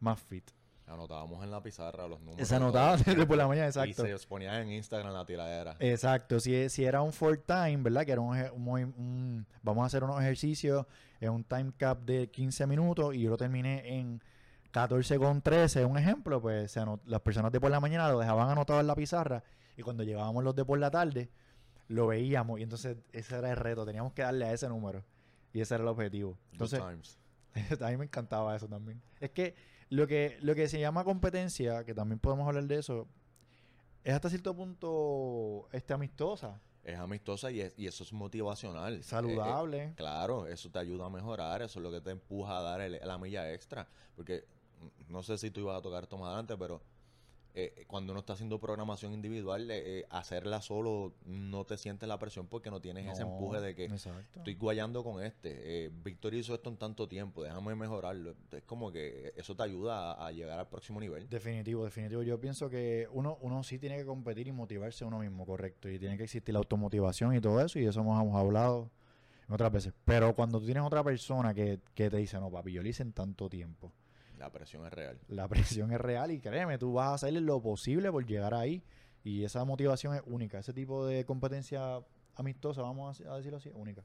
más 0.00 0.20
fit. 0.20 0.50
Anotábamos 0.86 1.42
en 1.42 1.50
la 1.50 1.62
pizarra 1.62 2.06
los 2.06 2.20
números. 2.20 2.46
Se 2.46 2.54
y 2.54 2.58
todo. 2.58 2.66
anotaba 2.66 2.96
desde 3.06 3.24
por 3.24 3.36
la 3.38 3.46
mañana, 3.48 3.66
Y 3.66 3.68
exacto. 3.68 4.18
se 4.18 4.26
ponía 4.26 4.60
en 4.60 4.70
Instagram 4.72 5.12
la 5.14 5.24
tiradera. 5.24 5.76
Exacto, 5.78 6.38
si, 6.40 6.68
si 6.68 6.84
era 6.84 7.00
un 7.00 7.12
full 7.12 7.36
time, 7.46 7.78
¿verdad? 7.78 8.04
Que 8.04 8.12
era 8.12 8.20
un, 8.20 8.36
un 8.36 8.68
un- 8.98 9.46
vamos 9.62 9.84
a 9.84 9.86
hacer 9.86 10.04
unos 10.04 10.20
ejercicios 10.20 10.84
en 11.20 11.30
un 11.30 11.44
time 11.44 11.72
cap 11.78 12.00
de 12.00 12.28
15 12.30 12.66
minutos 12.66 13.14
y 13.14 13.22
yo 13.22 13.30
lo 13.30 13.36
terminé 13.38 13.96
en 13.98 14.20
14 14.72 15.18
con 15.18 15.40
13, 15.42 15.84
un 15.84 15.96
ejemplo, 15.98 16.40
pues 16.40 16.72
se 16.72 16.80
las 17.06 17.20
personas 17.20 17.52
de 17.52 17.60
por 17.60 17.70
la 17.70 17.78
mañana 17.80 18.10
lo 18.10 18.18
dejaban 18.18 18.48
anotado 18.50 18.80
en 18.80 18.86
la 18.86 18.94
pizarra 18.96 19.44
y 19.76 19.82
cuando 19.82 20.02
llegábamos 20.02 20.42
los 20.42 20.54
de 20.56 20.64
por 20.64 20.78
la 20.78 20.90
tarde 20.90 21.30
lo 21.88 22.06
veíamos 22.06 22.58
y 22.58 22.62
entonces 22.62 22.96
ese 23.12 23.36
era 23.36 23.50
el 23.50 23.56
reto, 23.56 23.84
teníamos 23.84 24.12
que 24.14 24.22
darle 24.22 24.46
a 24.46 24.52
ese 24.52 24.68
número 24.68 25.04
y 25.52 25.60
ese 25.60 25.74
era 25.74 25.82
el 25.84 25.88
objetivo. 25.88 26.38
Entonces, 26.52 26.78
a 27.82 27.90
mí 27.90 27.96
me 27.98 28.04
encantaba 28.06 28.56
eso 28.56 28.66
también. 28.66 29.00
Es 29.20 29.30
que 29.30 29.54
lo 29.90 30.06
que 30.06 30.38
lo 30.40 30.54
que 30.54 30.68
se 30.68 30.80
llama 30.80 31.04
competencia, 31.04 31.84
que 31.84 31.94
también 31.94 32.18
podemos 32.18 32.48
hablar 32.48 32.64
de 32.64 32.78
eso, 32.78 33.06
es 34.04 34.14
hasta 34.14 34.30
cierto 34.30 34.54
punto 34.56 35.68
este 35.72 35.92
amistosa, 35.92 36.60
Es 36.82 36.98
amistosa 36.98 37.50
y, 37.50 37.60
es- 37.60 37.74
y 37.76 37.86
eso 37.86 38.02
es 38.04 38.12
motivacional. 38.12 38.94
Eh, 38.94 38.98
eh, 39.00 39.02
saludable. 39.02 39.92
Claro, 39.96 40.46
eso 40.48 40.68
te 40.70 40.78
ayuda 40.80 41.06
a 41.06 41.10
mejorar, 41.10 41.62
eso 41.62 41.78
es 41.78 41.82
lo 41.82 41.92
que 41.92 42.00
te 42.00 42.10
empuja 42.10 42.58
a 42.58 42.62
dar 42.62 42.80
el- 42.80 42.98
la 43.04 43.18
milla 43.18 43.52
extra. 43.52 43.86
Porque 44.16 44.44
no 45.08 45.22
sé 45.22 45.38
si 45.38 45.50
tú 45.50 45.60
ibas 45.60 45.78
a 45.78 45.82
tocar 45.82 46.02
esto 46.02 46.16
más 46.18 46.28
adelante, 46.28 46.56
pero 46.56 46.82
eh, 47.54 47.84
cuando 47.86 48.12
uno 48.12 48.20
está 48.20 48.32
haciendo 48.32 48.58
programación 48.58 49.12
individual, 49.12 49.70
eh, 49.70 50.00
eh, 50.00 50.06
hacerla 50.08 50.62
solo 50.62 51.12
no 51.26 51.64
te 51.66 51.76
sientes 51.76 52.08
la 52.08 52.18
presión 52.18 52.46
porque 52.46 52.70
no 52.70 52.80
tienes 52.80 53.06
ese 53.06 53.22
empuje 53.22 53.60
de 53.60 53.74
que 53.74 53.84
Exacto. 53.84 54.38
estoy 54.38 54.54
guayando 54.54 55.04
con 55.04 55.22
este. 55.22 55.84
Eh, 55.84 55.90
Víctor 56.02 56.32
hizo 56.32 56.54
esto 56.54 56.70
en 56.70 56.78
tanto 56.78 57.06
tiempo, 57.08 57.42
déjame 57.42 57.74
mejorarlo. 57.74 58.34
Es 58.50 58.62
como 58.62 58.90
que 58.90 59.34
eso 59.36 59.54
te 59.54 59.64
ayuda 59.64 60.12
a, 60.12 60.28
a 60.28 60.32
llegar 60.32 60.58
al 60.58 60.68
próximo 60.68 60.98
nivel. 60.98 61.28
Definitivo, 61.28 61.84
definitivo. 61.84 62.22
Yo 62.22 62.40
pienso 62.40 62.70
que 62.70 63.06
uno, 63.12 63.36
uno 63.42 63.62
sí 63.62 63.78
tiene 63.78 63.98
que 63.98 64.06
competir 64.06 64.48
y 64.48 64.52
motivarse 64.52 65.04
uno 65.04 65.18
mismo, 65.18 65.44
correcto. 65.44 65.90
Y 65.90 65.98
tiene 65.98 66.16
que 66.16 66.24
existir 66.24 66.54
la 66.54 66.58
automotivación 66.58 67.34
y 67.36 67.40
todo 67.42 67.60
eso, 67.60 67.78
y 67.78 67.84
eso 67.84 68.00
hemos, 68.00 68.18
hemos 68.22 68.34
hablado 68.34 68.90
en 69.46 69.54
otras 69.54 69.70
veces. 69.70 69.92
Pero 70.06 70.34
cuando 70.34 70.58
tú 70.58 70.64
tienes 70.64 70.82
otra 70.82 71.04
persona 71.04 71.52
que, 71.52 71.80
que 71.94 72.08
te 72.08 72.16
dice, 72.16 72.40
no, 72.40 72.50
papi, 72.50 72.72
yo 72.72 72.82
lo 72.82 72.88
hice 72.88 73.02
en 73.02 73.12
tanto 73.12 73.50
tiempo, 73.50 73.92
La 74.42 74.50
presión 74.50 74.84
es 74.84 74.92
real. 74.92 75.20
la 75.28 75.46
presión 75.46 75.92
es 75.92 76.00
real 76.00 76.32
y 76.32 76.40
créeme, 76.40 76.76
tú 76.76 76.94
vas 76.94 77.10
a 77.10 77.14
hacer 77.14 77.32
lo 77.34 77.62
posible 77.62 78.10
por 78.10 78.26
llegar 78.26 78.54
ahí. 78.54 78.82
Y 79.22 79.44
esa 79.44 79.64
motivación 79.64 80.16
es 80.16 80.22
única. 80.26 80.58
Ese 80.58 80.72
tipo 80.72 81.06
de 81.06 81.24
competencia 81.24 82.02
amistosa, 82.34 82.82
vamos 82.82 83.20
a, 83.20 83.36
decirlo 83.36 83.58
así, 83.58 83.70
única. 83.72 84.02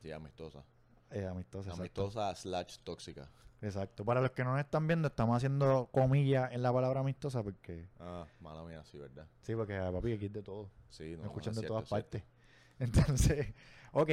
Sí, 0.00 0.12
amistosa. 0.12 0.62
Eh, 1.10 1.26
amistosa, 1.26 1.70
exacto. 1.70 2.02
Amistosa 2.02 2.34
slash 2.36 2.78
tóxica. 2.84 3.28
Exacto. 3.62 4.04
Para 4.04 4.20
los 4.20 4.30
que 4.30 4.44
no 4.44 4.52
nos 4.52 4.60
están 4.60 4.86
viendo, 4.86 5.08
estamos 5.08 5.36
haciendo 5.36 5.88
comillas 5.90 6.52
en 6.52 6.62
la 6.62 6.72
palabra 6.72 7.00
amistosa 7.00 7.42
porque... 7.42 7.88
Ah, 7.98 8.26
mala 8.38 8.62
mía, 8.62 8.84
sí, 8.84 8.96
¿verdad? 8.96 9.26
Sí, 9.42 9.56
porque 9.56 9.76
papi, 9.76 10.12
aquí 10.12 10.26
es 10.26 10.32
de 10.32 10.42
todo. 10.42 10.70
Sí, 10.88 11.16
no, 11.16 11.22
Me 11.22 11.24
escuchan 11.24 11.50
es 11.50 11.56
de 11.56 11.60
cierto, 11.62 11.74
todas 11.74 11.84
es 11.84 11.90
partes. 11.90 12.22
Entonces, 12.78 13.54
ok. 13.90 14.10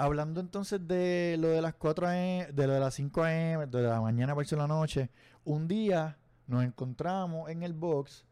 Hablando 0.00 0.40
entonces 0.40 0.86
de 0.86 1.36
lo 1.40 1.48
de 1.48 1.60
las 1.60 1.74
4 1.74 2.06
AM, 2.06 2.54
de 2.54 2.66
lo 2.68 2.74
de 2.74 2.78
las 2.78 2.94
5 2.94 3.20
AM, 3.24 3.68
de 3.68 3.82
la 3.82 4.00
mañana 4.00 4.32
versus 4.32 4.56
la 4.56 4.68
noche, 4.68 5.10
un 5.42 5.66
día 5.66 6.16
nos 6.46 6.62
encontramos 6.62 7.50
en 7.50 7.64
el 7.64 7.72
box 7.72 8.24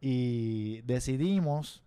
y 0.00 0.80
decidimos 0.80 1.84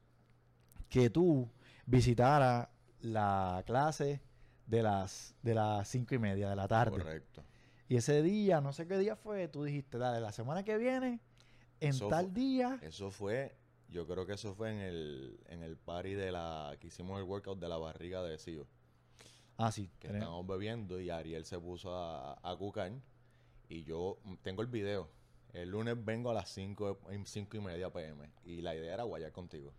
que 0.88 1.10
tú 1.10 1.50
visitaras 1.86 2.70
la 3.02 3.64
clase 3.66 4.22
de 4.66 4.82
las 4.82 5.36
de 5.44 5.56
las 5.56 5.90
5 5.90 6.16
y 6.16 6.20
media 6.20 6.50
de 6.50 6.56
la 6.56 6.70
tarde. 6.70 6.92
Correcto. 6.92 7.44
Y 7.90 7.98
ese 7.98 8.22
día, 8.22 8.62
no 8.62 8.72
sé 8.72 8.88
qué 8.88 8.98
día 8.98 9.18
fue, 9.18 9.50
tú 9.50 9.66
dijiste, 9.66 9.98
dale, 9.98 10.22
la 10.22 10.32
semana 10.32 10.64
que 10.64 10.78
viene, 10.78 11.20
en 11.82 11.90
Eso 11.90 12.08
tal 12.08 12.34
día, 12.34 12.80
Eso 12.82 13.12
fue, 13.12 13.58
yo 13.90 14.08
creo 14.08 14.26
que 14.26 14.36
eso 14.36 14.56
fue 14.56 14.72
en 14.72 14.80
el, 14.80 15.40
en 15.48 15.64
el 15.64 15.76
party 15.76 16.14
de 16.14 16.32
la, 16.32 16.78
que 16.80 16.88
hicimos 16.88 17.20
el 17.20 17.26
workout 17.26 17.60
de 17.60 17.68
la 17.68 17.78
barriga 17.78 18.24
de 18.24 18.38
Sio. 18.38 18.66
Ah, 19.58 19.72
sí, 19.72 19.88
Que 20.00 20.08
tenemos- 20.08 20.24
estábamos 20.26 20.48
bebiendo 20.48 21.00
y 21.02 21.10
Ariel 21.10 21.46
se 21.46 21.60
puso 21.60 21.96
a, 21.96 22.34
a 22.42 22.56
cucar. 22.58 22.92
Y 23.70 23.84
yo 23.84 24.18
tengo 24.44 24.62
el 24.62 24.68
video. 24.68 25.10
El 25.54 25.70
lunes 25.72 25.96
vengo 26.04 26.30
a 26.32 26.34
las 26.34 26.50
5 26.50 27.00
cinco 27.26 27.58
y 27.58 27.60
media 27.62 27.90
pm. 27.92 28.30
Y 28.46 28.62
la 28.62 28.76
idea 28.76 28.94
era 28.94 29.04
guayar 29.04 29.32
contigo. 29.32 29.74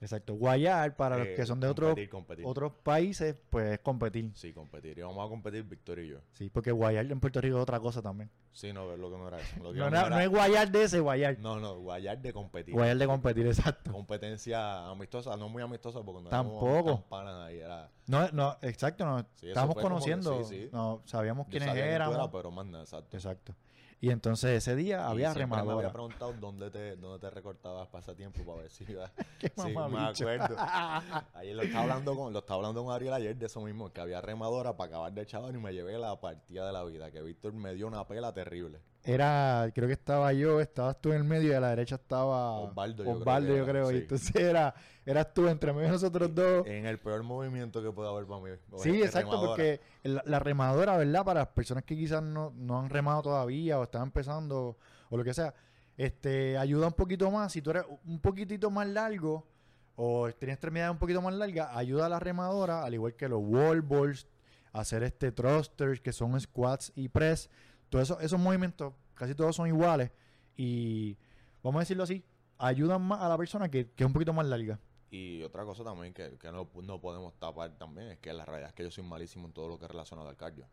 Exacto. 0.00 0.34
Guayar, 0.34 0.94
para 0.94 1.16
los 1.16 1.28
Eh, 1.28 1.34
que 1.34 1.46
son 1.46 1.58
de 1.58 1.68
otros 1.68 1.96
competir, 2.10 2.44
otros 2.46 2.72
países, 2.82 3.34
pues 3.48 3.78
competir. 3.78 4.30
Sí, 4.34 4.52
competir. 4.52 4.98
Y 4.98 5.00
vamos 5.02 5.24
a 5.24 5.28
competir 5.28 5.62
Víctor 5.64 5.98
y 6.00 6.08
yo. 6.08 6.18
Sí, 6.32 6.50
porque 6.50 6.70
guayar 6.70 7.10
en 7.10 7.18
Puerto 7.18 7.40
Rico 7.40 7.56
es 7.56 7.62
otra 7.62 7.80
cosa 7.80 8.02
también. 8.02 8.30
Sí, 8.52 8.72
no, 8.72 8.94
lo 8.96 9.10
que 9.10 9.16
no 9.16 9.28
era 9.28 9.38
eso. 9.40 9.56
Lo 9.62 9.72
que 9.72 9.78
No, 9.78 9.88
era- 9.88 10.22
es 10.22 10.28
guayar 10.28 10.70
de 10.70 10.84
ese, 10.84 11.00
guayar. 11.00 11.38
no, 11.40 11.58
no, 11.60 11.78
guayar 11.80 12.20
de 12.20 12.32
competir. 12.32 12.74
Guayar 12.74 12.96
de 12.98 13.06
competir, 13.06 13.46
exacto. 13.46 13.90
Competencia 13.92 14.86
amistosa, 14.88 15.36
no 15.36 15.48
muy 15.48 15.62
amistosa 15.62 16.02
porque 16.02 16.22
no 16.22 16.28
Tampoco. 16.30 17.04
ahí. 17.16 17.58
Era, 17.58 17.90
No, 18.06 18.28
no, 18.32 18.56
exacto, 18.62 19.04
no. 19.04 19.26
Sí, 19.36 19.48
estábamos 19.48 19.76
como 19.76 19.88
conociendo, 19.88 20.44
sí, 20.44 20.62
sí. 20.64 20.68
no, 20.72 21.02
sabíamos 21.06 21.46
yo 21.46 21.50
quiénes 21.50 21.74
éramos. 21.74 22.16
eras, 22.16 22.28
pero 22.32 22.50
más 22.50 22.66
nada, 22.66 22.84
exacto. 22.84 23.16
Exacto. 23.16 23.54
Y 24.00 24.10
entonces 24.10 24.50
ese 24.58 24.76
día 24.76 24.98
Y 24.98 25.00
había 25.12 25.32
siempre 25.32 25.46
Me 25.46 25.56
remadora. 25.62 25.88
había 25.88 25.92
preguntado 25.92 26.32
dónde 26.34 26.70
te, 26.70 26.96
dónde 26.96 27.18
te 27.18 27.30
recortabas 27.30 27.88
pasatiempo 27.88 28.44
para 28.44 28.62
ver 28.62 28.70
si 28.70 28.84
iba. 28.90 29.10
Qué 29.40 29.48
sí, 29.56 29.74
me 29.74 30.00
acuerdo. 30.00 30.56
Ayer 31.34 31.56
lo 31.56 31.62
estaba 31.62 31.82
hablando 31.82 32.16
con, 32.16 32.32
lo 32.32 32.38
estaba 32.40 32.56
hablando 32.58 32.84
con 32.84 32.94
Ariel 32.94 33.14
ayer 33.14 33.36
de 33.36 33.46
eso 33.46 33.60
mismo, 33.62 33.92
que 33.92 34.00
había 34.00 34.20
remadora 34.20 34.76
para 34.76 34.88
acabar 34.88 35.12
de 35.12 35.24
chaval 35.24 35.54
y 35.54 35.58
me 35.58 35.72
llevé 35.72 35.98
la 35.98 36.20
partida 36.20 36.66
de 36.66 36.72
la 36.72 36.84
vida, 36.84 37.10
que 37.10 37.22
Víctor 37.22 37.52
me 37.54 37.74
dio 37.74 37.86
una 37.86 38.06
pela 38.06 38.32
terrible. 38.32 38.80
Era, 39.02 39.70
creo 39.72 39.86
que 39.86 39.94
estaba 39.94 40.32
yo, 40.32 40.60
estabas 40.60 41.00
tú 41.00 41.10
en 41.12 41.18
el 41.18 41.24
medio 41.24 41.52
y 41.52 41.54
a 41.54 41.60
la 41.60 41.70
derecha 41.70 41.94
estaba 41.94 42.58
Osvaldo, 42.58 43.04
yo 43.04 43.10
creo 43.10 43.20
Osvaldo, 43.20 43.52
que 43.52 43.58
yo 43.58 43.64
creo. 43.64 43.90
Y 43.92 43.94
sí. 43.94 44.00
entonces 44.02 44.34
era, 44.36 44.74
eras 45.06 45.32
tú 45.32 45.48
entre 45.48 45.72
medio 45.72 45.86
de 45.86 45.92
nosotros 45.92 46.34
dos. 46.34 46.66
En 46.66 46.84
el 46.84 46.98
peor 46.98 47.22
movimiento 47.22 47.82
que 47.82 47.90
puede 47.92 48.10
haber 48.10 48.26
para 48.26 48.40
mí. 48.40 48.50
Sí, 48.78 49.00
exacto, 49.00 49.30
remadora. 49.30 49.48
porque 49.48 49.80
la, 50.02 50.22
la 50.26 50.38
remadora, 50.40 50.96
¿verdad? 50.96 51.24
Para 51.24 51.40
las 51.40 51.48
personas 51.48 51.84
que 51.84 51.96
quizás 51.96 52.22
no, 52.22 52.52
no 52.56 52.80
han 52.80 52.90
remado 52.90 53.22
todavía 53.22 53.78
o 53.78 53.84
están 53.84 54.02
empezando 54.02 54.76
o 55.08 55.16
lo 55.16 55.24
que 55.24 55.32
sea, 55.32 55.54
este, 55.96 56.58
ayuda 56.58 56.88
un 56.88 56.92
poquito 56.92 57.30
más. 57.30 57.52
Si 57.52 57.62
tú 57.62 57.70
eres 57.70 57.84
un 58.04 58.20
poquitito 58.20 58.70
más 58.70 58.86
largo 58.88 59.46
o 59.94 60.28
tienes 60.32 60.54
extremidades 60.54 60.92
un 60.92 60.98
poquito 60.98 61.22
más 61.22 61.34
largas, 61.34 61.70
ayuda 61.72 62.06
a 62.06 62.08
la 62.08 62.18
remadora, 62.18 62.84
al 62.84 62.92
igual 62.92 63.14
que 63.14 63.28
los 63.28 63.40
wall 63.42 63.82
balls, 63.82 64.26
hacer 64.72 65.02
este 65.04 65.32
thrusters, 65.32 66.00
que 66.00 66.12
son 66.12 66.38
squats 66.40 66.92
y 66.94 67.08
press. 67.08 67.48
Todos 67.88 68.10
esos, 68.10 68.22
esos 68.22 68.40
movimientos, 68.40 68.92
casi 69.14 69.34
todos 69.34 69.54
son 69.54 69.68
iguales 69.68 70.10
y, 70.56 71.16
vamos 71.62 71.80
a 71.80 71.80
decirlo 71.80 72.02
así, 72.02 72.24
ayudan 72.58 73.02
más 73.02 73.20
a 73.20 73.28
la 73.28 73.38
persona 73.38 73.70
que, 73.70 73.90
que 73.90 74.04
es 74.04 74.06
un 74.06 74.12
poquito 74.12 74.32
más 74.32 74.46
larga. 74.46 74.78
Y 75.10 75.42
otra 75.42 75.64
cosa 75.64 75.84
también 75.84 76.12
que, 76.12 76.36
que 76.38 76.50
no, 76.50 76.68
no 76.82 77.00
podemos 77.00 77.34
tapar 77.38 77.70
también 77.78 78.08
es 78.08 78.18
que 78.18 78.32
la 78.32 78.44
realidad 78.44 78.70
es 78.70 78.74
que 78.74 78.82
yo 78.82 78.90
soy 78.90 79.04
malísimo 79.04 79.46
en 79.46 79.52
todo 79.52 79.68
lo 79.68 79.78
que 79.78 79.84
es 79.84 79.90
relacionado 79.90 80.28
al 80.28 80.36
cardio. 80.36 80.66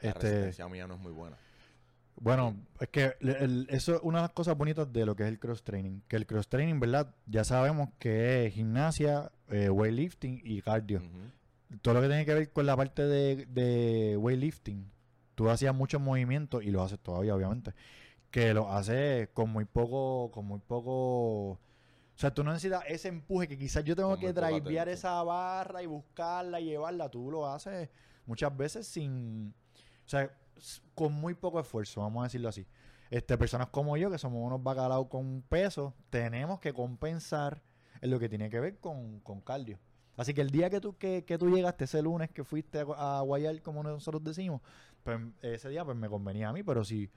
La 0.00 0.10
Este, 0.10 0.20
resistencia 0.20 0.68
mía 0.68 0.86
no 0.86 0.94
es 0.94 1.00
muy 1.00 1.12
buena. 1.12 1.36
Bueno, 2.16 2.54
es 2.78 2.88
que 2.88 3.16
el- 3.20 3.28
el- 3.30 3.66
eso 3.70 3.96
es 3.96 4.00
una 4.02 4.18
de 4.18 4.22
las 4.22 4.32
cosas 4.32 4.56
bonitas 4.56 4.92
de 4.92 5.06
lo 5.06 5.16
que 5.16 5.22
es 5.24 5.28
el 5.30 5.38
cross 5.40 5.62
training. 5.64 6.00
Que 6.08 6.16
el 6.16 6.26
cross 6.26 6.46
training, 6.48 6.78
¿verdad? 6.78 7.14
Ya 7.26 7.42
sabemos 7.42 7.88
que 7.98 8.46
es 8.46 8.54
gimnasia, 8.54 9.32
eh, 9.48 9.70
weightlifting 9.70 10.40
y 10.44 10.60
cardio. 10.62 11.02
Todo 11.80 11.94
lo 11.94 12.00
que 12.02 12.08
tiene 12.08 12.24
que 12.26 12.34
ver 12.34 12.52
con 12.52 12.66
la 12.66 12.76
parte 12.76 13.02
de, 13.06 13.46
de 13.46 14.16
weightlifting, 14.18 14.90
tú 15.34 15.48
hacías 15.48 15.74
muchos 15.74 16.00
movimientos 16.02 16.62
y 16.62 16.70
lo 16.70 16.82
haces 16.82 16.98
todavía, 17.00 17.34
obviamente. 17.34 17.72
Que 18.30 18.52
lo 18.54 18.70
haces 18.70 19.28
con 19.30 19.50
muy 19.50 19.64
poco, 19.64 20.30
con 20.32 20.44
muy 20.44 20.60
poco. 20.60 21.58
O 22.14 22.18
sea, 22.18 22.32
tú 22.32 22.44
no 22.44 22.52
necesitas 22.52 22.84
ese 22.86 23.08
empuje 23.08 23.48
que 23.48 23.58
quizás 23.58 23.84
yo 23.84 23.96
tengo 23.96 24.10
Con 24.10 24.20
que 24.20 24.32
drivear 24.32 24.88
esa 24.88 25.22
barra 25.22 25.82
y 25.82 25.86
buscarla 25.86 26.60
y 26.60 26.66
llevarla. 26.66 27.08
Tú 27.08 27.30
lo 27.30 27.46
haces 27.46 27.88
muchas 28.26 28.56
veces 28.56 28.86
sin. 28.86 29.54
O 30.04 30.08
sea, 30.08 30.30
con 30.94 31.12
muy 31.12 31.34
poco 31.34 31.58
esfuerzo, 31.58 32.00
vamos 32.00 32.22
a 32.22 32.24
decirlo 32.24 32.48
así. 32.48 32.66
Este, 33.10 33.36
personas 33.36 33.68
como 33.68 33.96
yo, 33.96 34.10
que 34.10 34.18
somos 34.18 34.44
unos 34.44 34.62
bacalaos 34.62 35.08
con 35.08 35.42
peso, 35.42 35.94
tenemos 36.10 36.60
que 36.60 36.72
compensar 36.72 37.62
en 38.00 38.10
lo 38.10 38.18
que 38.18 38.28
tiene 38.28 38.48
que 38.48 38.60
ver 38.60 38.78
con, 38.78 39.20
con 39.20 39.40
cardio. 39.40 39.78
Así 40.16 40.34
que 40.34 40.42
el 40.42 40.50
día 40.50 40.70
que 40.70 40.80
tú, 40.80 40.96
que, 40.96 41.24
que 41.24 41.38
tú 41.38 41.48
llegaste, 41.54 41.84
ese 41.84 42.02
lunes 42.02 42.30
que 42.30 42.44
fuiste 42.44 42.80
a, 42.80 43.18
a 43.18 43.20
guayar, 43.22 43.60
como 43.62 43.82
nosotros 43.82 44.22
decimos, 44.22 44.60
pues 45.02 45.18
ese 45.42 45.68
día 45.68 45.84
pues 45.84 45.96
me 45.96 46.08
convenía 46.08 46.48
a 46.48 46.52
mí, 46.52 46.62
pero 46.62 46.84
si 46.84 47.10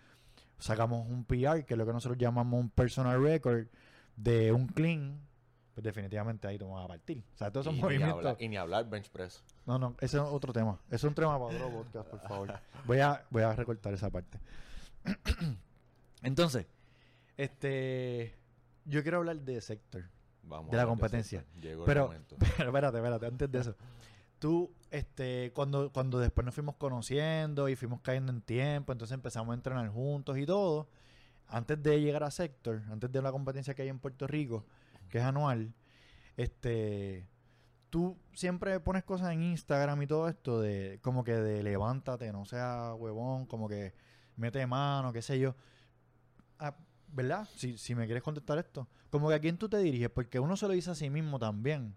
sacamos 0.58 1.08
un 1.08 1.26
PR, 1.26 1.66
que 1.66 1.74
es 1.74 1.78
lo 1.78 1.86
que 1.86 1.94
nosotros 1.94 2.18
llamamos 2.18 2.60
un 2.60 2.70
personal 2.70 3.22
record 3.22 3.68
de 4.16 4.52
un 4.52 4.68
clean, 4.68 5.20
pues 5.74 5.84
definitivamente 5.84 6.48
ahí 6.48 6.58
te 6.58 6.64
vas 6.64 6.86
a 6.86 6.88
partir. 6.88 7.24
O 7.34 7.38
sea, 7.38 7.52
todos 7.52 7.66
esos 7.66 7.74
y, 7.74 7.78
ni 7.78 7.84
movimientos... 7.84 8.18
hablar, 8.18 8.38
y 8.40 8.48
ni 8.48 8.58
hablar 8.58 8.90
bench 8.90 9.10
press. 9.10 9.44
No, 9.66 9.78
no, 9.78 9.96
ese 10.00 10.18
es 10.18 10.24
otro 10.24 10.54
tema. 10.54 10.80
Es 10.90 11.04
un 11.04 11.14
tema 11.14 11.38
para 11.40 11.56
otro 11.56 11.70
podcast, 11.70 12.10
por 12.10 12.20
favor. 12.22 12.60
Voy 12.86 13.00
a, 13.00 13.26
voy 13.30 13.42
a 13.44 13.54
recortar 13.54 13.94
esa 13.94 14.10
parte. 14.10 14.40
Entonces, 16.22 16.66
este, 17.38 18.36
yo 18.86 19.02
quiero 19.02 19.18
hablar 19.18 19.42
de 19.42 19.60
sector. 19.62 20.04
Vamos 20.44 20.72
De 20.72 20.78
la 20.78 20.86
competencia. 20.86 21.44
Llegó 21.60 21.84
el 21.84 21.88
Pero- 21.88 22.06
momento. 22.06 22.36
Pero 22.58 22.70
espérate, 22.70 22.98
espérate, 22.98 23.26
antes 23.26 23.52
de 23.52 23.60
eso. 23.60 23.76
Tú, 24.40 24.72
este, 24.92 25.52
cuando, 25.54 25.92
cuando 25.92 26.20
después 26.20 26.46
nos 26.46 26.54
fuimos 26.54 26.76
conociendo 26.76 27.68
y 27.68 27.76
fuimos 27.76 28.02
cayendo 28.02 28.32
en 28.32 28.42
tiempo, 28.42 28.92
entonces 28.92 29.16
empezamos 29.16 29.52
a 29.52 29.56
entrenar 29.56 29.90
juntos 29.90 30.38
y 30.38 30.46
todo. 30.46 30.88
Antes 31.48 31.82
de 31.82 32.02
llegar 32.02 32.24
a 32.24 32.32
sector, 32.32 32.82
antes 32.90 33.12
de 33.12 33.22
la 33.22 33.32
competencia 33.32 33.74
que 33.74 33.84
hay 33.84 33.90
en 33.90 34.00
Puerto 34.00 34.28
Rico, 34.28 34.66
que 35.10 35.20
es 35.20 35.24
anual, 35.24 35.74
este, 36.38 37.28
tú 37.90 38.18
siempre 38.34 38.80
pones 38.80 39.04
cosas 39.04 39.32
en 39.32 39.44
Instagram 39.44 40.02
y 40.02 40.08
todo 40.08 40.28
esto 40.28 40.60
de, 40.60 41.00
como 41.02 41.24
que 41.24 41.34
de 41.34 41.64
levántate, 41.64 42.32
no 42.32 42.46
sea 42.46 42.94
huevón, 42.96 43.46
como 43.46 43.70
que 43.70 43.94
mete 44.36 44.66
mano, 44.68 45.14
qué 45.14 45.22
sé 45.22 45.40
yo. 45.40 45.56
Ah, 46.60 46.76
¿Verdad? 47.08 47.48
Si, 47.56 47.78
si 47.78 47.96
me 47.96 48.06
quieres 48.06 48.24
contestar 48.24 48.58
esto. 48.58 48.88
Como 49.10 49.30
que 49.30 49.36
a 49.36 49.40
quién 49.40 49.58
tú 49.58 49.70
te 49.70 49.78
diriges, 49.78 50.10
porque 50.10 50.40
uno 50.40 50.58
se 50.58 50.68
lo 50.68 50.74
dice 50.74 50.92
a 50.92 50.96
sí 50.96 51.10
mismo 51.10 51.40
también. 51.40 51.96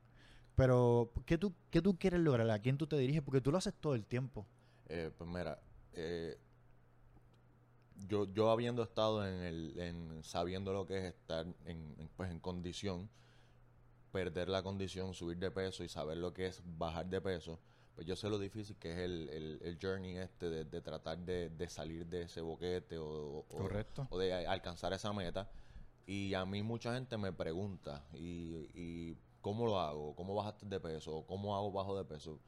Pero, 0.54 1.12
¿qué 1.24 1.38
tú, 1.38 1.54
qué 1.70 1.80
tú 1.80 1.98
quieres 1.98 2.20
lograr? 2.20 2.50
¿A 2.50 2.58
quién 2.58 2.78
tú 2.78 2.86
te 2.86 2.96
diriges? 2.96 3.22
Porque 3.22 3.40
tú 3.40 3.50
lo 3.50 3.58
haces 3.58 3.74
todo 3.74 3.94
el 3.94 4.04
tiempo. 4.04 4.46
Eh, 4.88 5.10
pues 5.16 5.28
mira, 5.28 5.60
eh, 5.92 6.38
yo, 8.06 8.24
yo 8.32 8.50
habiendo 8.50 8.82
estado 8.82 9.26
en 9.26 9.42
el, 9.42 9.78
en 9.80 10.24
sabiendo 10.24 10.72
lo 10.72 10.86
que 10.86 10.98
es 10.98 11.04
estar 11.14 11.46
en, 11.64 11.94
en, 11.98 12.08
pues 12.16 12.30
en 12.30 12.38
condición, 12.40 13.08
perder 14.12 14.48
la 14.48 14.62
condición, 14.62 15.14
subir 15.14 15.38
de 15.38 15.50
peso 15.50 15.84
y 15.84 15.88
saber 15.88 16.16
lo 16.18 16.32
que 16.32 16.46
es 16.46 16.62
bajar 16.78 17.06
de 17.06 17.20
peso, 17.20 17.58
pues 17.94 18.06
yo 18.06 18.16
sé 18.16 18.28
lo 18.30 18.38
difícil 18.38 18.76
que 18.76 18.92
es 18.92 18.98
el, 18.98 19.28
el, 19.30 19.58
el 19.62 19.78
journey 19.80 20.16
este 20.16 20.48
de, 20.48 20.64
de 20.64 20.80
tratar 20.80 21.18
de, 21.18 21.50
de 21.50 21.68
salir 21.68 22.06
de 22.06 22.22
ese 22.22 22.40
boquete 22.40 22.96
o, 22.98 23.38
o- 23.40 23.44
Correcto. 23.48 24.06
o 24.10 24.18
de 24.18 24.46
alcanzar 24.46 24.92
esa 24.92 25.12
meta. 25.12 25.50
Y 26.06 26.32
a 26.32 26.46
mí 26.46 26.62
mucha 26.62 26.94
gente 26.94 27.18
me 27.18 27.32
pregunta, 27.34 28.02
y, 28.14 28.70
y 28.72 29.16
¿cómo 29.42 29.66
lo 29.66 29.78
hago? 29.78 30.14
¿Cómo 30.16 30.34
bajaste 30.34 30.64
de 30.64 30.80
peso? 30.80 31.22
¿Cómo 31.26 31.54
hago 31.54 31.70
bajo 31.70 31.98
de 31.98 32.04
peso? 32.04 32.38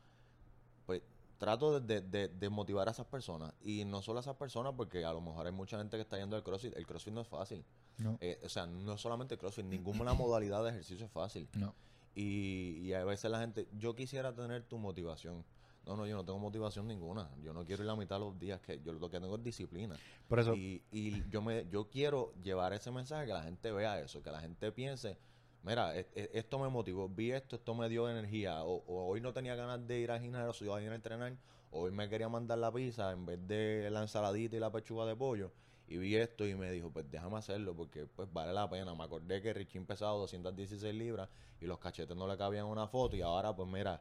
Trato 1.40 1.80
de, 1.80 2.02
de- 2.02 2.28
de 2.28 2.48
motivar 2.50 2.86
a 2.86 2.90
esas 2.92 3.06
personas. 3.06 3.52
Y 3.62 3.84
no 3.86 4.02
solo 4.02 4.18
a 4.18 4.20
esas 4.20 4.36
personas, 4.36 4.74
porque 4.76 5.04
a 5.04 5.12
lo 5.12 5.20
mejor 5.22 5.46
hay 5.46 5.52
mucha 5.52 5.78
gente 5.78 5.96
que 5.96 6.02
está 6.02 6.18
yendo 6.18 6.36
al 6.36 6.42
CrossFit. 6.44 6.76
El 6.76 6.86
CrossFit 6.86 7.14
no 7.14 7.22
es 7.22 7.28
fácil. 7.28 7.64
No. 7.96 8.18
Eh, 8.20 8.38
o 8.44 8.48
sea, 8.50 8.66
no 8.66 8.96
solamente 8.98 9.34
el 9.34 9.40
CrossFit, 9.40 9.64
ninguna 9.64 10.12
modalidad 10.12 10.62
de 10.62 10.68
ejercicio 10.70 11.06
es 11.06 11.10
fácil. 11.12 11.48
No. 11.54 11.74
Y, 12.14 12.78
y 12.82 12.92
a 12.92 13.04
veces 13.04 13.30
la 13.30 13.40
gente, 13.40 13.66
yo 13.78 13.94
quisiera 13.94 14.34
tener 14.34 14.64
tu 14.64 14.76
motivación. 14.78 15.42
No, 15.86 15.96
no, 15.96 16.06
yo 16.06 16.14
no 16.14 16.24
tengo 16.26 16.38
motivación 16.38 16.86
ninguna. 16.86 17.30
Yo 17.42 17.54
no 17.54 17.64
quiero 17.64 17.82
ir 17.84 17.86
la 17.86 17.96
mitad 17.96 18.16
de 18.16 18.26
los 18.26 18.38
días 18.38 18.60
que 18.60 18.78
yo 18.82 18.92
lo 18.92 19.08
que 19.08 19.18
tengo 19.18 19.34
es 19.36 19.42
disciplina. 19.42 19.96
Por 20.28 20.40
eso, 20.40 20.54
Y, 20.54 20.82
y 20.92 21.26
yo 21.30 21.40
me 21.40 21.66
yo 21.70 21.88
quiero 21.88 22.34
llevar 22.42 22.74
ese 22.74 22.90
mensaje 22.90 23.24
que 23.26 23.32
la 23.32 23.42
gente 23.42 23.72
vea 23.72 23.98
eso, 23.98 24.22
que 24.22 24.30
la 24.30 24.40
gente 24.40 24.70
piense, 24.72 25.16
mira, 25.62 25.96
e- 25.98 26.08
e- 26.14 26.30
esto 26.34 26.58
me 26.58 26.68
motivó, 26.68 27.08
vi 27.08 27.32
esto, 27.32 27.56
esto 27.56 27.74
me 27.74 27.88
dio 27.88 28.08
energía, 28.08 28.62
o, 28.64 28.82
o 28.86 29.06
hoy 29.08 29.20
no 29.20 29.32
tenía 29.32 29.54
ganas 29.54 29.86
de 29.86 29.98
ir 30.00 30.10
al 30.10 30.20
gimnasio, 30.20 30.66
iba 30.66 30.76
a 30.78 30.82
ir 30.82 30.90
a 30.90 30.94
entrenar, 30.94 31.34
o 31.70 31.82
hoy 31.82 31.92
me 31.92 32.08
quería 32.08 32.28
mandar 32.28 32.58
la 32.58 32.72
pizza 32.72 33.12
en 33.12 33.26
vez 33.26 33.46
de 33.46 33.88
la 33.90 34.02
ensaladita 34.02 34.56
y 34.56 34.60
la 34.60 34.70
pechuga 34.72 35.06
de 35.06 35.16
pollo, 35.16 35.52
y 35.86 35.96
vi 35.98 36.16
esto 36.16 36.46
y 36.46 36.54
me 36.54 36.70
dijo, 36.70 36.90
pues 36.90 37.10
déjame 37.10 37.36
hacerlo, 37.36 37.74
porque 37.74 38.06
pues 38.06 38.32
vale 38.32 38.52
la 38.52 38.70
pena. 38.70 38.94
Me 38.94 39.02
acordé 39.02 39.42
que 39.42 39.52
Richie 39.52 39.80
pesaba 39.80 40.12
216 40.12 40.94
libras 40.94 41.28
y 41.60 41.66
los 41.66 41.78
cachetes 41.78 42.16
no 42.16 42.28
le 42.28 42.36
cabían 42.36 42.66
una 42.66 42.86
foto, 42.86 43.16
y 43.16 43.22
ahora 43.22 43.54
pues 43.54 43.68
mira, 43.68 44.00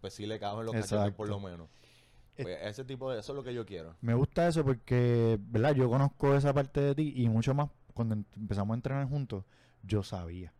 pues 0.00 0.14
sí 0.14 0.26
le 0.26 0.38
caben 0.40 0.66
los 0.66 0.74
cachetes 0.74 1.12
por 1.12 1.26
Exacto. 1.26 1.26
lo 1.28 1.40
menos. 1.40 1.68
Pues, 2.36 2.58
ese 2.62 2.84
tipo 2.84 3.10
de, 3.12 3.20
eso 3.20 3.32
es 3.32 3.36
lo 3.36 3.44
que 3.44 3.52
yo 3.54 3.66
quiero. 3.66 3.94
me 4.00 4.14
gusta 4.14 4.48
eso 4.48 4.64
porque, 4.64 5.38
¿verdad? 5.40 5.74
Yo 5.74 5.88
conozco 5.90 6.34
esa 6.34 6.52
parte 6.54 6.80
de 6.80 6.94
ti 6.94 7.12
y 7.16 7.28
mucho 7.28 7.54
más 7.54 7.68
cuando 7.92 8.14
empezamos 8.14 8.74
a 8.74 8.76
entrenar 8.76 9.08
juntos, 9.08 9.44
yo 9.82 10.02
sabía. 10.02 10.52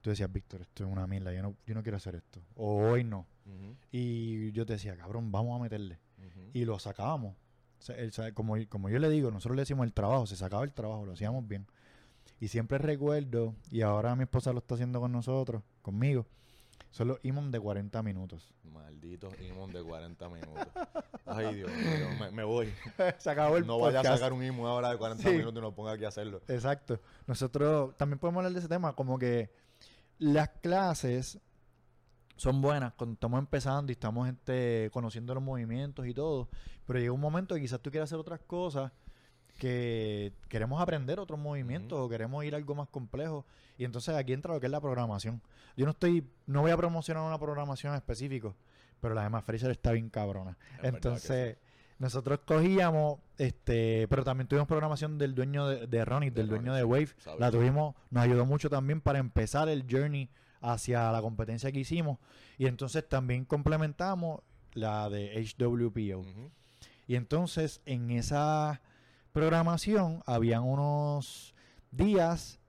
Tú 0.00 0.10
decías, 0.10 0.32
Víctor, 0.32 0.62
esto 0.62 0.84
es 0.84 0.90
una 0.90 1.06
mierda, 1.06 1.32
yo 1.32 1.42
no, 1.42 1.54
yo 1.66 1.74
no 1.74 1.82
quiero 1.82 1.96
hacer 1.96 2.14
esto. 2.14 2.40
O 2.56 2.76
hoy 2.90 3.04
no. 3.04 3.26
Y 3.92 4.52
yo 4.52 4.64
te 4.64 4.74
decía, 4.74 4.96
cabrón, 4.96 5.30
vamos 5.32 5.58
a 5.58 5.62
meterle. 5.62 5.98
y 6.52 6.64
lo 6.64 6.78
sacábamos. 6.78 7.34
O 7.78 7.82
sea, 7.82 7.96
el- 7.96 8.12
sa- 8.12 8.32
como, 8.32 8.54
como 8.68 8.88
yo 8.90 8.98
le 8.98 9.08
digo, 9.08 9.30
nosotros 9.30 9.56
le 9.56 9.62
decimos 9.62 9.86
el 9.86 9.92
trabajo, 9.92 10.26
se 10.26 10.36
sacaba 10.36 10.64
el 10.64 10.72
trabajo, 10.72 11.06
lo 11.06 11.12
hacíamos 11.12 11.46
bien. 11.48 11.66
Y 12.40 12.48
siempre 12.48 12.78
recuerdo, 12.78 13.54
y 13.70 13.80
ahora 13.82 14.14
mi 14.16 14.22
esposa 14.24 14.52
lo 14.52 14.58
está 14.58 14.74
haciendo 14.74 15.00
con 15.00 15.12
nosotros, 15.12 15.62
conmigo, 15.82 16.26
son 16.90 17.08
los 17.08 17.18
imam 17.22 17.50
de 17.50 17.60
40 17.60 18.02
minutos. 18.02 18.52
Maldito 18.64 19.28
Imon 19.48 19.72
de 19.72 19.82
40 19.82 20.28
minutos. 20.28 20.66
Ay, 21.26 21.54
Dios 21.56 21.70
mío, 21.70 22.08
me, 22.18 22.30
me 22.30 22.44
voy. 22.44 22.72
se 23.18 23.30
acabó 23.30 23.56
el 23.56 23.66
No 23.66 23.78
vaya 23.78 24.00
a 24.00 24.02
podcast. 24.02 24.18
sacar 24.20 24.32
un 24.32 24.42
Imon 24.44 24.66
ahora 24.66 24.90
de 24.90 24.98
40 24.98 25.22
Sí. 25.28 25.36
minutos 25.36 25.58
y 25.60 25.62
nos 25.64 25.74
ponga 25.74 25.92
aquí 25.92 26.04
a 26.04 26.08
hacerlo. 26.08 26.42
Exacto. 26.48 27.00
Nosotros 27.26 27.96
también 27.96 28.18
podemos 28.18 28.38
hablar 28.40 28.52
de 28.52 28.58
ese 28.58 28.68
tema, 28.68 28.94
como 28.94 29.18
que 29.18 29.50
las 30.20 30.50
clases 30.60 31.40
son 32.36 32.60
buenas 32.62 32.92
cuando 32.92 33.14
estamos 33.14 33.38
empezando 33.38 33.90
y 33.90 33.94
estamos 33.94 34.28
este, 34.28 34.90
conociendo 34.92 35.34
los 35.34 35.42
movimientos 35.42 36.06
y 36.06 36.14
todo, 36.14 36.48
pero 36.86 36.98
llega 36.98 37.12
un 37.12 37.20
momento 37.20 37.54
que 37.54 37.62
quizás 37.62 37.80
tú 37.80 37.90
quieras 37.90 38.08
hacer 38.08 38.18
otras 38.18 38.40
cosas 38.40 38.92
que 39.58 40.32
queremos 40.48 40.80
aprender 40.80 41.18
otros 41.18 41.38
movimientos 41.38 41.98
o 41.98 42.08
queremos 42.08 42.44
ir 42.44 42.54
a 42.54 42.58
algo 42.58 42.74
más 42.74 42.88
complejo 42.88 43.44
y 43.76 43.84
entonces 43.84 44.14
aquí 44.14 44.32
entra 44.32 44.54
lo 44.54 44.60
que 44.60 44.66
es 44.66 44.72
la 44.72 44.80
programación. 44.80 45.42
Yo 45.76 45.86
no 45.86 45.92
estoy, 45.92 46.26
no 46.46 46.62
voy 46.62 46.70
a 46.70 46.76
promocionar 46.76 47.22
una 47.22 47.38
programación 47.38 47.94
específica, 47.94 48.54
pero 49.00 49.14
la 49.14 49.22
de 49.22 49.30
Matt 49.30 49.44
Fraser 49.44 49.70
está 49.70 49.92
bien 49.92 50.10
cabrona. 50.10 50.56
Es 50.78 50.94
Entonces, 50.94 51.58
nosotros 52.00 52.40
cogíamos, 52.46 53.20
este, 53.36 54.08
pero 54.08 54.24
también 54.24 54.48
tuvimos 54.48 54.66
programación 54.66 55.18
del 55.18 55.34
dueño 55.34 55.68
de, 55.68 55.86
de 55.86 56.04
Ronnie, 56.04 56.30
De 56.30 56.36
del 56.40 56.48
dueño 56.48 56.74
de 56.74 56.82
Wave. 56.82 57.10
La 57.38 57.50
tuvimos, 57.50 57.94
nos 58.08 58.24
ayudó 58.24 58.46
mucho 58.46 58.70
también 58.70 59.02
para 59.02 59.18
empezar 59.18 59.68
el 59.68 59.84
journey 59.88 60.30
hacia 60.62 61.12
la 61.12 61.20
competencia 61.20 61.70
que 61.70 61.80
hicimos. 61.80 62.18
Y 62.56 62.66
entonces 62.66 63.06
también 63.06 63.44
complementamos 63.44 64.40
la 64.72 65.10
de 65.10 65.46
HWPO. 65.58 66.24
Y 67.06 67.16
entonces 67.16 67.82
en 67.84 68.10
esa 68.12 68.80
programación 69.32 70.22
habían 70.24 70.62
unos 70.62 71.54
días, 71.90 72.60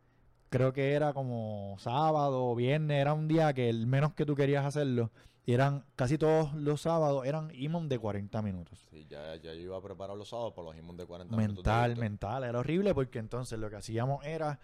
creo 0.50 0.74
que 0.74 0.91
era 0.91 1.13
como 1.13 1.78
sábado 1.80 2.48
o 2.48 2.54
viernes, 2.54 3.00
era 3.00 3.13
un 3.13 3.30
día 3.30 3.54
que 3.54 3.70
el 3.70 3.88
menos 3.88 4.13
que 4.13 4.26
tú 4.26 4.36
querías 4.36 4.65
hacerlo, 4.65 5.10
eran 5.47 5.84
casi 5.95 6.17
todos 6.17 6.54
los 6.54 6.82
sábados, 6.82 7.25
eran 7.25 7.51
imam 7.56 7.88
de 7.89 7.97
40 7.99 8.41
minutos. 8.41 8.86
Sí, 8.89 9.06
ya, 9.10 9.36
ya 9.38 9.54
yo 9.54 9.60
iba 9.62 9.77
a 9.77 9.82
preparar 9.82 10.15
los 10.15 10.30
sábados 10.30 10.54
para 10.54 10.67
los 10.69 10.77
Imon 10.77 10.97
de 10.97 11.06
40 11.06 11.36
minutos. 11.36 11.63
de 11.63 11.69
Mental, 11.71 11.97
mental, 11.97 12.43
era 12.43 12.60
horrible 12.60 12.93
porque 12.93 13.19
entonces 13.19 13.58
lo 13.60 13.69
que 13.69 13.75
hacíamos 13.77 14.23
era, 14.25 14.60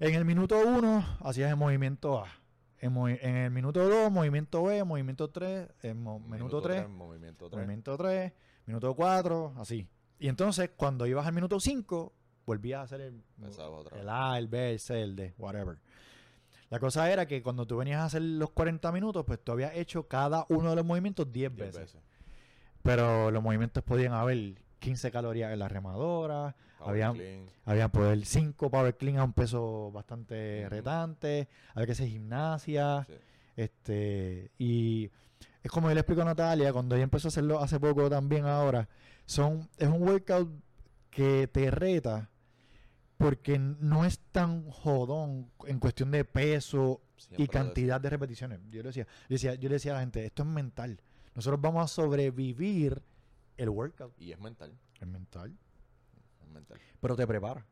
en 0.00 0.14
el 0.14 0.24
minuto 0.24 0.56
1 0.64 1.18
hacías 1.20 1.50
el 1.50 1.56
movimiento 1.56 2.18
A, 2.22 2.28
en, 2.80 2.94
en 2.98 3.36
el 3.36 3.50
minuto 3.50 3.88
2 3.88 4.12
movimiento 4.12 4.62
B, 4.64 4.84
movimiento 4.84 5.30
3, 5.30 5.68
en 5.82 6.02
mo- 6.02 6.20
minuto 6.20 6.60
3 6.60 6.76
tres, 6.82 6.88
movimiento 6.90 7.48
3. 7.48 7.58
Movimiento 7.58 7.96
3, 7.96 8.32
minuto 8.66 8.94
4, 8.94 9.54
así. 9.56 9.88
Y 10.18 10.28
entonces, 10.28 10.70
cuando 10.76 11.06
ibas 11.06 11.26
al 11.26 11.32
minuto 11.32 11.58
5, 11.58 12.12
volvías 12.46 12.80
a 12.80 12.82
hacer 12.82 13.00
el, 13.00 13.22
el. 14.00 14.08
A, 14.08 14.36
el 14.38 14.48
B, 14.48 14.72
el 14.72 14.78
C, 14.80 15.02
el 15.02 15.16
D, 15.16 15.34
whatever. 15.38 15.78
La 16.74 16.80
cosa 16.80 17.08
era 17.08 17.24
que 17.24 17.40
cuando 17.40 17.68
tú 17.68 17.76
venías 17.76 18.00
a 18.00 18.06
hacer 18.06 18.20
los 18.22 18.50
40 18.50 18.90
minutos, 18.90 19.24
pues 19.24 19.38
tú 19.38 19.52
habías 19.52 19.76
hecho 19.76 20.08
cada 20.08 20.44
uno 20.48 20.70
de 20.70 20.74
los 20.74 20.84
movimientos 20.84 21.30
10 21.32 21.54
10 21.54 21.68
veces. 21.68 21.80
veces. 21.94 22.00
Pero 22.82 23.30
los 23.30 23.40
movimientos 23.44 23.84
podían 23.84 24.12
haber 24.12 24.56
15 24.80 25.12
calorías 25.12 25.52
en 25.52 25.60
la 25.60 25.68
remadora, 25.68 26.56
Power 26.80 26.90
Había- 26.90 27.12
clean. 27.12 27.46
había 27.64 27.88
poder 27.90 28.26
5 28.26 28.70
power 28.72 28.96
clean 28.96 29.18
a 29.18 29.24
un 29.24 29.32
peso 29.32 29.92
bastante 29.92 30.66
retante, 30.68 31.46
había 31.74 31.86
que 31.86 31.92
hacer 31.92 32.08
gimnasia, 32.08 33.04
Sí. 33.06 33.14
este, 33.54 34.50
y 34.58 35.12
es 35.62 35.70
como 35.70 35.86
yo 35.90 35.94
le 35.94 36.00
explico 36.00 36.22
a 36.22 36.24
Natalia, 36.24 36.72
cuando 36.72 36.96
ella 36.96 37.04
empezó 37.04 37.28
a 37.28 37.30
hacerlo 37.30 37.60
hace 37.62 37.78
poco 37.78 38.10
también 38.10 38.46
ahora, 38.46 38.88
son, 39.26 39.68
es 39.78 39.86
un 39.86 40.02
workout 40.02 40.50
que 41.08 41.46
te 41.46 41.70
reta 41.70 42.28
porque 43.16 43.58
no 43.58 44.04
es 44.04 44.18
tan 44.32 44.68
jodón 44.70 45.50
en 45.66 45.78
cuestión 45.78 46.10
de 46.10 46.24
peso 46.24 47.00
Siempre 47.16 47.44
y 47.44 47.48
cantidad 47.48 48.00
de 48.00 48.10
repeticiones. 48.10 48.60
Yo 48.70 48.82
le 48.82 48.88
decía, 48.88 49.06
yo 49.28 49.34
decía, 49.34 49.54
yo 49.54 49.68
le 49.68 49.74
decía 49.74 49.92
a 49.92 49.94
la 49.94 50.00
gente, 50.00 50.24
esto 50.24 50.42
es 50.42 50.48
mental. 50.48 51.00
Nosotros 51.34 51.60
vamos 51.60 51.84
a 51.84 51.88
sobrevivir 51.88 53.02
el 53.56 53.70
workout. 53.70 54.12
Y 54.18 54.32
es 54.32 54.38
mental. 54.38 54.76
Es 55.00 55.06
mental. 55.06 55.56
Es 56.42 56.48
mental. 56.48 56.78
Pero 57.00 57.16
te 57.16 57.26
prepara. 57.26 57.64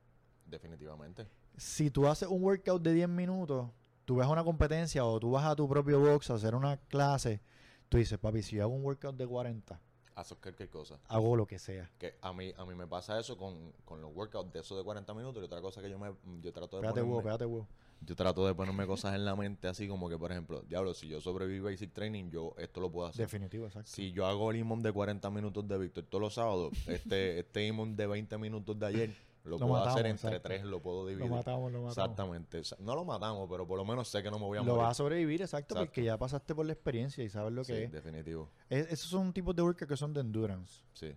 Definitivamente. 0.47 1.27
Si 1.57 1.91
tú 1.91 2.07
haces 2.07 2.29
un 2.29 2.43
workout 2.43 2.83
de 2.83 2.93
10 2.93 3.09
minutos, 3.09 3.71
tú 4.05 4.17
vas 4.17 4.27
a 4.27 4.31
una 4.31 4.45
competencia 4.45 5.05
o 5.05 5.19
tú 5.21 5.33
vas 5.33 5.45
a 5.45 5.57
tu 5.57 5.69
propio 5.69 6.01
box 6.01 6.31
a 6.31 6.35
hacer 6.35 6.55
una 6.55 6.77
clase, 6.77 7.41
tú 7.89 7.99
dices, 7.99 8.19
papi, 8.19 8.43
si 8.43 8.57
yo 8.57 8.63
hago 8.63 8.75
un 8.75 8.85
workout 8.85 9.17
de 9.17 9.27
40, 9.27 9.81
Haces 10.15 10.37
cualquier 10.39 10.69
cosa. 10.69 10.99
hago 11.09 11.37
lo 11.37 11.47
que 11.47 11.59
sea. 11.59 11.91
Que 11.99 12.15
a 12.21 12.33
mí, 12.33 12.53
a 12.57 12.65
mí 12.65 12.75
me 12.75 12.87
pasa 12.87 13.19
eso 13.19 13.37
con, 13.37 13.73
con 13.85 14.01
los 14.01 14.15
workouts 14.15 14.53
de 14.53 14.61
esos 14.61 14.77
de 14.77 14.85
40 14.85 15.15
minutos 15.15 15.43
y 15.43 15.47
otra 15.47 15.61
cosa 15.61 15.81
que 15.81 15.89
yo 15.89 15.99
me 15.99 16.13
yo 16.43 16.53
trato 16.53 16.77
de 16.77 16.83
Pégate 16.83 17.01
ponerme, 17.01 17.11
huevo, 17.11 17.23
pégate 17.23 17.45
huevo. 17.47 17.67
yo 18.03 18.15
trato 18.17 18.47
de 18.47 18.55
ponerme 18.55 18.87
cosas 18.87 19.15
en 19.15 19.25
la 19.25 19.35
mente 19.37 19.69
así 19.69 19.89
como 19.89 20.09
que 20.09 20.19
por 20.19 20.31
ejemplo, 20.31 20.63
diablo, 20.63 20.93
si 20.93 21.09
yo 21.09 21.21
sobrevivo 21.21 21.69
a 21.69 21.71
basic 21.71 21.93
training, 21.93 22.31
yo 22.31 22.55
esto 22.59 22.81
lo 22.81 22.91
puedo 22.91 23.07
hacer. 23.09 23.25
Definitivo, 23.27 23.67
exacto. 23.67 23.91
Si 23.91 24.13
yo 24.13 24.27
hago 24.27 24.51
el 24.51 24.59
imón 24.59 24.83
de 24.83 24.93
40 24.93 25.31
minutos 25.31 25.67
de 25.67 25.79
Víctor 25.79 26.05
todos 26.05 26.21
los 26.23 26.35
sábados, 26.35 26.73
este 26.87 27.39
este 27.41 27.67
imón 27.67 27.97
de 27.97 28.07
20 28.07 28.37
minutos 28.39 28.79
de 28.79 28.87
ayer 28.87 29.15
lo, 29.45 29.59
Lo 29.59 29.67
puedo 29.67 29.85
hacer 29.85 30.07
entre 30.07 30.29
exacto. 30.29 30.49
tres, 30.49 30.65
lo 30.65 30.81
puedo 30.81 31.03
Lo 31.03 31.09
dividir. 31.09 31.31
matamos, 31.31 31.73
lo 31.73 31.83
matamos. 31.83 31.97
Exactamente. 31.99 32.59
O 32.61 32.65
sea, 32.65 32.79
No 32.81 32.95
lo 32.95 33.05
matamos, 33.05 33.49
pero 33.51 33.67
por 33.67 33.77
lo 33.77 33.85
menos 33.85 34.07
sé 34.09 34.23
que 34.23 34.31
no 34.31 34.39
me 34.39 34.45
voy 34.47 34.59
a 34.59 34.61
Lo 34.63 34.67
morir. 34.73 34.83
vas 34.83 34.91
a 34.93 34.95
sobrevivir, 34.95 35.43
exacto, 35.43 35.75
Exacto. 35.75 35.87
porque 35.91 36.05
ya 36.05 36.17
pasaste 36.17 36.55
por 36.55 36.65
la 36.67 36.73
experiencia 36.73 37.25
y 37.25 37.29
sabes 37.29 37.53
lo 37.53 37.65
sí, 37.65 37.73
que 37.73 37.85
es. 37.85 37.93
definitivo. 37.93 38.49
Es- 38.69 38.87
Esos 38.93 39.11
son 39.11 39.33
tipos 39.33 39.55
de 39.57 39.63
workout 39.63 39.89
que 39.89 39.97
son 39.97 40.13
de 40.15 40.21
endurance. 40.21 40.83
Sí. 40.93 41.13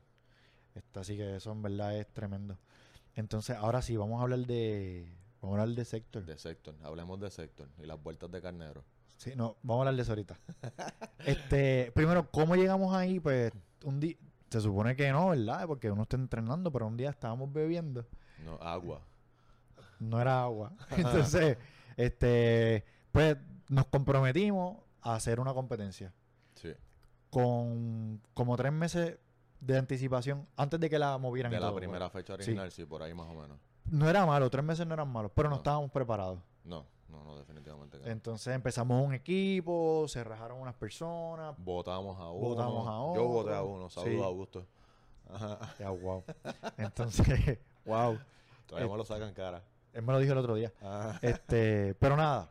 Esta, 0.74 1.02
así 1.02 1.16
que 1.16 1.36
eso 1.36 1.52
en 1.52 1.62
verdad 1.62 1.96
es 1.98 2.08
tremendo. 2.14 2.58
Entonces, 3.16 3.56
ahora 3.58 3.82
sí, 3.82 3.96
vamos 3.96 4.20
a 4.20 4.24
hablar 4.24 4.40
de. 4.40 5.08
Vamos 5.42 5.58
a 5.60 5.62
hablar 5.62 5.76
de 5.78 5.86
sector. 5.86 6.26
De 6.26 6.38
sector. 6.38 6.76
Hablemos 6.84 7.20
de 7.20 7.30
sector 7.30 7.70
y 7.82 7.86
las 7.86 8.02
vueltas 8.02 8.30
de 8.32 8.42
carnero. 8.42 8.84
Sí, 9.18 9.34
no, 9.36 9.56
vamos 9.62 9.78
a 9.78 9.90
hablar 9.90 9.96
de 9.96 10.02
eso 10.02 10.12
ahorita. 10.12 10.38
este, 11.20 11.92
primero, 11.94 12.30
¿cómo 12.32 12.56
llegamos 12.56 12.94
ahí? 12.94 13.20
Pues 13.20 13.54
un 13.84 14.00
día, 14.00 14.16
se 14.56 14.62
supone 14.62 14.96
que 14.96 15.12
no, 15.12 15.30
¿verdad? 15.30 15.66
Porque 15.68 15.92
uno 15.92 16.04
está 16.04 16.16
entrenando, 16.16 16.72
pero 16.72 16.88
un 16.88 16.96
día 16.98 17.10
estábamos 17.10 17.52
bebiendo, 17.52 18.06
No, 18.46 18.56
agua. 18.62 19.02
no 20.00 20.22
era 20.22 20.44
agua. 20.44 20.72
Entonces, 20.98 21.58
este, 21.98 22.86
pues 23.12 23.38
nos 23.70 23.86
comprometimos 23.88 24.78
a 25.02 25.16
hacer 25.16 25.40
una 25.40 25.54
competencia 25.54 26.14
Sí. 26.56 26.74
con 27.30 28.22
como 28.34 28.56
tres 28.56 28.72
meses 28.72 29.18
de 29.60 29.78
anticipación 29.78 30.48
antes 30.56 30.80
de 30.80 30.90
que 30.90 31.00
la 31.00 31.18
movieran. 31.18 31.52
y 31.52 31.56
De 31.56 31.62
la 31.62 31.68
todo, 31.68 31.76
primera 31.78 32.10
pues. 32.12 32.24
fecha 32.24 32.34
original, 32.34 32.72
sí. 32.72 32.86
por 32.86 33.02
ahí 33.04 33.14
más 33.14 33.28
o 33.28 33.34
menos. 33.34 33.58
No 33.86 34.10
era 34.10 34.26
malo, 34.26 34.50
tres 34.50 34.64
meses 34.64 34.88
no 34.88 34.94
eran 34.94 35.10
malos, 35.12 35.32
pero 35.36 35.50
no, 35.50 35.56
No. 35.56 35.58
estábamos 35.58 35.92
preparados. 35.92 36.40
No, 36.64 36.86
no, 37.10 37.24
no, 37.24 37.38
definitivamente. 37.38 37.98
que 37.98 38.06
no. 38.06 38.12
Entonces 38.12 38.54
empezamos 38.56 39.06
un 39.06 39.14
equipo, 39.14 40.06
se 40.08 40.24
rajaron 40.24 40.60
unas 40.60 40.76
personas. 40.76 41.56
Votamos 41.58 42.18
a 42.20 42.30
uno. 42.30 42.50
Votamos 42.50 42.88
a 42.88 43.16
Yo 43.16 43.28
voté 43.28 43.54
a 43.54 43.62
otro. 43.64 43.74
uno. 43.76 43.90
Saludos 43.90 44.14
Sí. 44.16 44.22
a 44.22 44.26
Augusto. 44.26 44.66
Ajá. 45.30 45.76
Ya, 45.80 45.90
wow. 45.90 46.24
Entonces, 46.78 47.60
wow. 47.86 48.18
Todavía 48.68 48.88
Eh. 48.88 48.92
me 48.92 48.98
lo 48.98 49.06
sacan 49.06 49.34
cara. 49.34 49.64
Él 49.94 50.02
me 50.04 50.12
lo 50.14 50.20
dijo 50.20 50.34
el 50.34 50.40
otro 50.40 50.56
día. 50.56 50.72
Ajá. 50.82 51.20
Este, 51.22 51.96
pero 51.96 52.18
nada. 52.18 52.50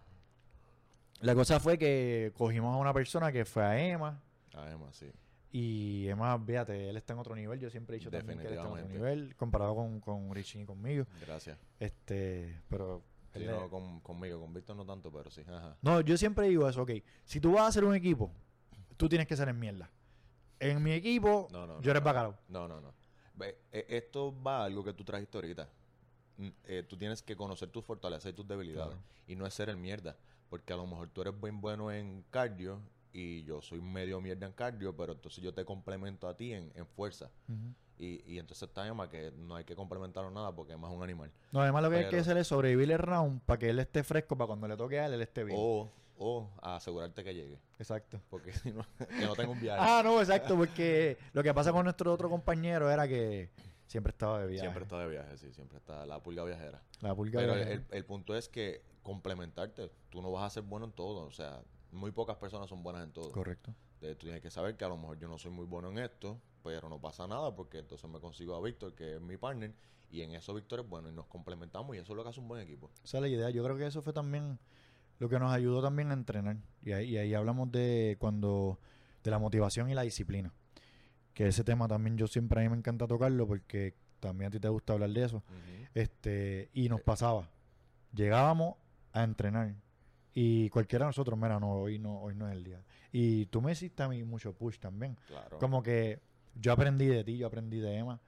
La 1.21 1.35
cosa 1.35 1.61
fue 1.61 1.79
que 1.79 2.33
cogimos 2.37 2.75
a 2.75 2.79
una 2.79 2.93
persona 2.93 3.31
que 3.33 3.45
fue 3.45 3.62
a 3.64 3.79
Emma. 3.79 4.21
Además, 4.55 4.97
sí. 4.97 5.11
Y 5.53 6.09
Emma, 6.09 6.38
fíjate, 6.45 6.88
él 6.90 6.97
está 6.97 7.12
en 7.12 7.19
otro 7.21 7.35
nivel. 7.37 7.61
Yo 7.61 7.71
siempre 7.71 7.97
he 7.97 7.99
dicho 7.99 8.11
también 8.11 8.38
que 8.40 8.47
él 8.49 8.55
está 8.55 8.67
en 8.67 8.73
otro 8.73 8.88
nivel. 8.88 9.37
Comparado 9.37 9.75
con, 9.77 10.01
con 10.01 10.35
Richie 10.35 10.62
y 10.62 10.64
conmigo. 10.64 11.07
Gracias. 11.27 11.57
Este, 11.79 12.61
pero. 12.69 13.03
Sí, 13.35 13.44
no, 13.44 13.68
con, 13.68 14.01
conmigo, 14.01 14.40
con 14.40 14.53
Víctor 14.55 14.77
no 14.77 14.85
tanto, 14.87 15.11
pero 15.12 15.31
sí. 15.31 15.42
Ajá. 15.49 15.77
No, 15.83 16.01
yo 16.01 16.16
siempre 16.16 16.49
digo 16.49 16.68
eso, 16.68 16.83
ok. 16.83 16.90
Si 17.25 17.40
tú 17.40 17.53
vas 17.53 17.62
a 17.62 17.66
hacer 17.68 17.85
un 17.85 17.94
equipo, 17.94 18.31
tú 18.97 19.09
tienes 19.09 19.27
que 19.27 19.37
ser 19.37 19.49
en 19.49 19.59
mierda. 19.59 19.90
En 20.61 20.83
mi 20.83 20.92
equipo, 20.92 21.49
No, 21.51 21.66
no, 21.66 21.81
yo 21.81 21.90
eres 21.90 22.03
no. 22.03 22.07
bacalao. 22.07 22.38
No, 22.49 22.68
no, 22.68 22.81
no. 22.81 22.94
Ve, 23.35 23.59
eh, 23.73 23.87
esto 23.88 24.35
va 24.42 24.59
a 24.61 24.64
algo 24.64 24.85
que 24.85 24.92
tú 24.92 25.05
trajiste 25.05 25.37
ahorita. 25.37 25.68
Mm, 26.37 26.49
eh, 26.64 26.83
tú 26.88 26.97
tienes 26.97 27.23
que 27.23 27.35
conocer 27.37 27.68
tus 27.70 27.85
fortalezas 27.85 28.31
y 28.31 28.35
tus 28.35 28.47
debilidades. 28.47 28.94
Claro. 28.94 29.03
Y 29.27 29.35
no 29.37 29.47
es 29.47 29.55
ser 29.55 29.68
el 29.68 29.77
mierda. 29.77 30.16
Porque 30.49 30.73
a 30.73 30.77
lo 30.77 30.87
mejor 30.87 31.09
tú 31.09 31.23
eres 31.23 31.38
buen 31.38 31.61
bueno 31.61 31.90
en 31.90 32.25
cardio 32.31 32.81
y 33.12 33.42
yo 33.42 33.61
soy 33.62 33.81
medio 33.81 34.20
mierda 34.20 34.47
en 34.47 34.53
cardio, 34.53 34.97
pero 34.97 35.12
entonces 35.12 35.42
yo 35.42 35.53
te 35.53 35.64
complemento 35.64 36.29
a 36.29 36.37
ti 36.37 36.53
en, 36.53 36.70
en 36.77 36.87
fuerza. 36.87 37.31
Y, 37.99 38.23
y 38.33 38.39
entonces 38.39 38.69
está 38.69 38.87
Emma 38.87 39.09
que 39.09 39.31
no 39.37 39.55
hay 39.57 39.65
que 39.65 39.77
complementarlo 39.77 40.31
nada 40.31 40.53
porque 40.55 40.73
Emma 40.73 40.89
es 40.89 40.95
un 40.97 41.03
animal. 41.03 41.31
No, 41.53 41.61
además 41.61 41.83
lo 41.85 41.91
que 41.91 41.97
hay 41.97 42.05
que 42.05 42.11
Pero- 42.11 42.23
hacer 42.23 42.37
es 42.39 42.47
sobrevivir 42.49 42.91
el 42.91 42.99
round 42.99 43.41
para 43.43 43.59
que 43.59 43.71
él 43.71 43.79
esté 43.79 44.03
fresco, 44.03 44.37
para 44.37 44.49
cuando 44.49 44.67
le 44.69 44.77
toque 44.77 44.99
a 44.99 45.07
él, 45.07 45.15
él 45.15 45.23
esté 45.23 45.45
bien. 45.45 45.57
O, 45.61 45.91
o 46.19 46.51
asegurarte 46.61 47.23
que 47.23 47.35
llegue. 47.35 47.61
Exacto. 47.79 48.21
Porque 48.31 48.53
si 48.53 48.73
no, 48.73 48.85
que 48.99 49.25
no 49.27 49.35
tenga 49.35 49.51
un 49.53 49.61
viaje. 49.61 49.81
Ah, 49.81 50.03
no, 50.05 50.21
exacto, 50.21 50.57
porque 50.57 51.17
lo 51.33 51.43
que 51.43 51.55
pasa 51.55 51.73
con 51.73 51.85
nuestro 51.85 52.13
otro 52.13 52.29
compañero 52.29 52.91
era 52.91 53.07
que 53.07 53.51
siempre 53.87 54.11
estaba 54.11 54.41
de 54.41 54.49
viaje. 54.49 54.61
Siempre 54.67 54.83
está 54.85 54.99
de 54.99 55.09
viaje, 55.09 55.37
sí, 55.39 55.53
siempre 55.53 55.79
está 55.79 56.05
la 56.05 56.21
pulga 56.23 56.43
viajera. 56.45 56.83
La 57.01 57.15
pulga 57.15 57.39
Pero 57.39 57.55
de 57.55 57.75
el, 57.75 57.85
el- 57.91 58.05
punto 58.05 58.35
es 58.37 58.49
que 58.49 58.83
complementarte, 59.05 59.91
tú 60.11 60.21
no 60.21 60.33
vas 60.33 60.45
a 60.45 60.51
ser 60.51 60.63
bueno 60.65 60.87
en 60.87 60.93
todo, 60.93 61.27
o 61.27 61.31
sea, 61.31 61.63
muy 61.93 62.11
pocas 62.11 62.37
personas 62.39 62.69
son 62.69 62.83
buenas 62.83 63.05
en 63.05 63.13
todo. 63.13 63.31
Correcto. 63.31 63.73
Eh, 64.01 64.15
tú 64.17 64.27
tienes 64.27 64.41
que 64.43 64.51
saber 64.51 64.77
que 64.77 64.85
a 64.85 64.89
lo 64.89 64.97
mejor 64.97 65.19
yo 65.19 65.29
no 65.29 65.39
soy 65.39 65.51
muy 65.53 65.65
bueno 65.67 65.91
en 65.91 65.99
esto, 65.99 66.41
pero 66.64 66.88
no 66.88 66.98
pasa 67.00 67.29
nada 67.29 67.55
porque 67.55 67.79
entonces 67.79 68.11
me 68.11 68.18
consigo 68.18 68.57
a 68.57 68.61
Víctor, 68.61 68.94
que 68.94 69.14
es 69.16 69.20
mi 69.20 69.37
partner, 69.37 69.72
y 70.11 70.22
en 70.22 70.33
eso 70.33 70.53
Víctor 70.55 70.81
es 70.81 70.88
bueno 70.88 71.09
y 71.09 71.12
nos 71.12 71.27
complementamos 71.27 71.94
y 71.94 72.00
eso 72.00 72.12
es 72.12 72.16
lo 72.16 72.22
que 72.24 72.31
hace 72.31 72.40
un 72.40 72.48
buen 72.48 72.62
equipo. 72.62 72.90
Esa 73.05 73.18
es 73.18 73.22
la 73.22 73.29
idea. 73.29 73.50
Yo 73.50 73.62
creo 73.62 73.77
que 73.77 73.87
eso 73.87 74.00
fue 74.03 74.12
también 74.12 74.59
lo 75.18 75.29
que 75.29 75.38
nos 75.38 75.53
ayudó 75.53 75.83
también 75.83 76.11
a 76.11 76.14
entrenar. 76.14 76.57
Y 76.83 76.92
ahí, 76.92 77.11
y 77.11 77.16
ahí 77.18 77.35
hablamos 77.35 77.70
de 77.70 78.16
cuando 78.18 78.81
de 79.22 79.31
la 79.31 79.38
motivación 79.38 79.88
y 79.90 79.94
la 79.94 80.03
disciplina. 80.03 80.53
Que 81.35 81.48
ese 81.48 81.64
tema 81.64 81.87
también 81.88 82.16
yo 82.16 82.27
siempre 82.27 82.61
a 82.61 82.62
mí 82.62 82.68
me 82.68 82.77
encanta 82.77 83.07
tocarlo 83.07 83.46
porque 83.46 83.94
también 84.20 84.48
a 84.48 84.50
ti 84.53 84.61
te 84.61 84.68
gusta 84.68 84.92
hablar 84.94 85.11
de 85.11 85.24
eso. 85.24 85.42
Este, 85.94 86.70
y 86.72 86.88
nos 86.88 87.00
Eh. 87.00 87.05
pasaba. 87.05 87.48
Llegábamos 88.14 88.77
a 89.12 89.22
entrenar. 89.24 89.74
Y 90.33 90.68
cualquiera 90.70 91.05
de 91.05 91.11
nosotros, 91.11 91.38
mira, 91.38 91.61
no, 91.61 91.72
hoy 91.72 91.98
no, 91.98 92.20
hoy 92.20 92.35
no 92.35 92.48
es 92.48 92.55
el 92.55 92.64
día. 92.64 92.85
Y 93.12 93.46
tú 93.46 93.61
me 93.62 93.72
hiciste 93.72 94.03
a 94.03 94.09
mí 94.09 94.22
mucho 94.24 94.53
push 94.53 94.79
también. 94.79 95.16
Claro. 95.29 95.59
Como 95.59 95.83
que 95.83 96.20
yo 96.55 96.73
aprendí 96.73 97.07
de 97.07 97.25
ti, 97.25 97.37
yo 97.38 97.47
aprendí 97.47 97.81
de 97.81 97.97
Emma. 97.97 98.21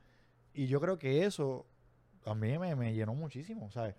Y 0.55 0.67
yo 0.67 0.81
creo 0.81 0.99
que 0.99 1.25
eso 1.25 1.67
a 2.25 2.35
mí 2.35 2.59
me, 2.59 2.75
me 2.75 2.95
llenó 2.95 3.15
muchísimo, 3.15 3.71
¿sabes? 3.71 3.95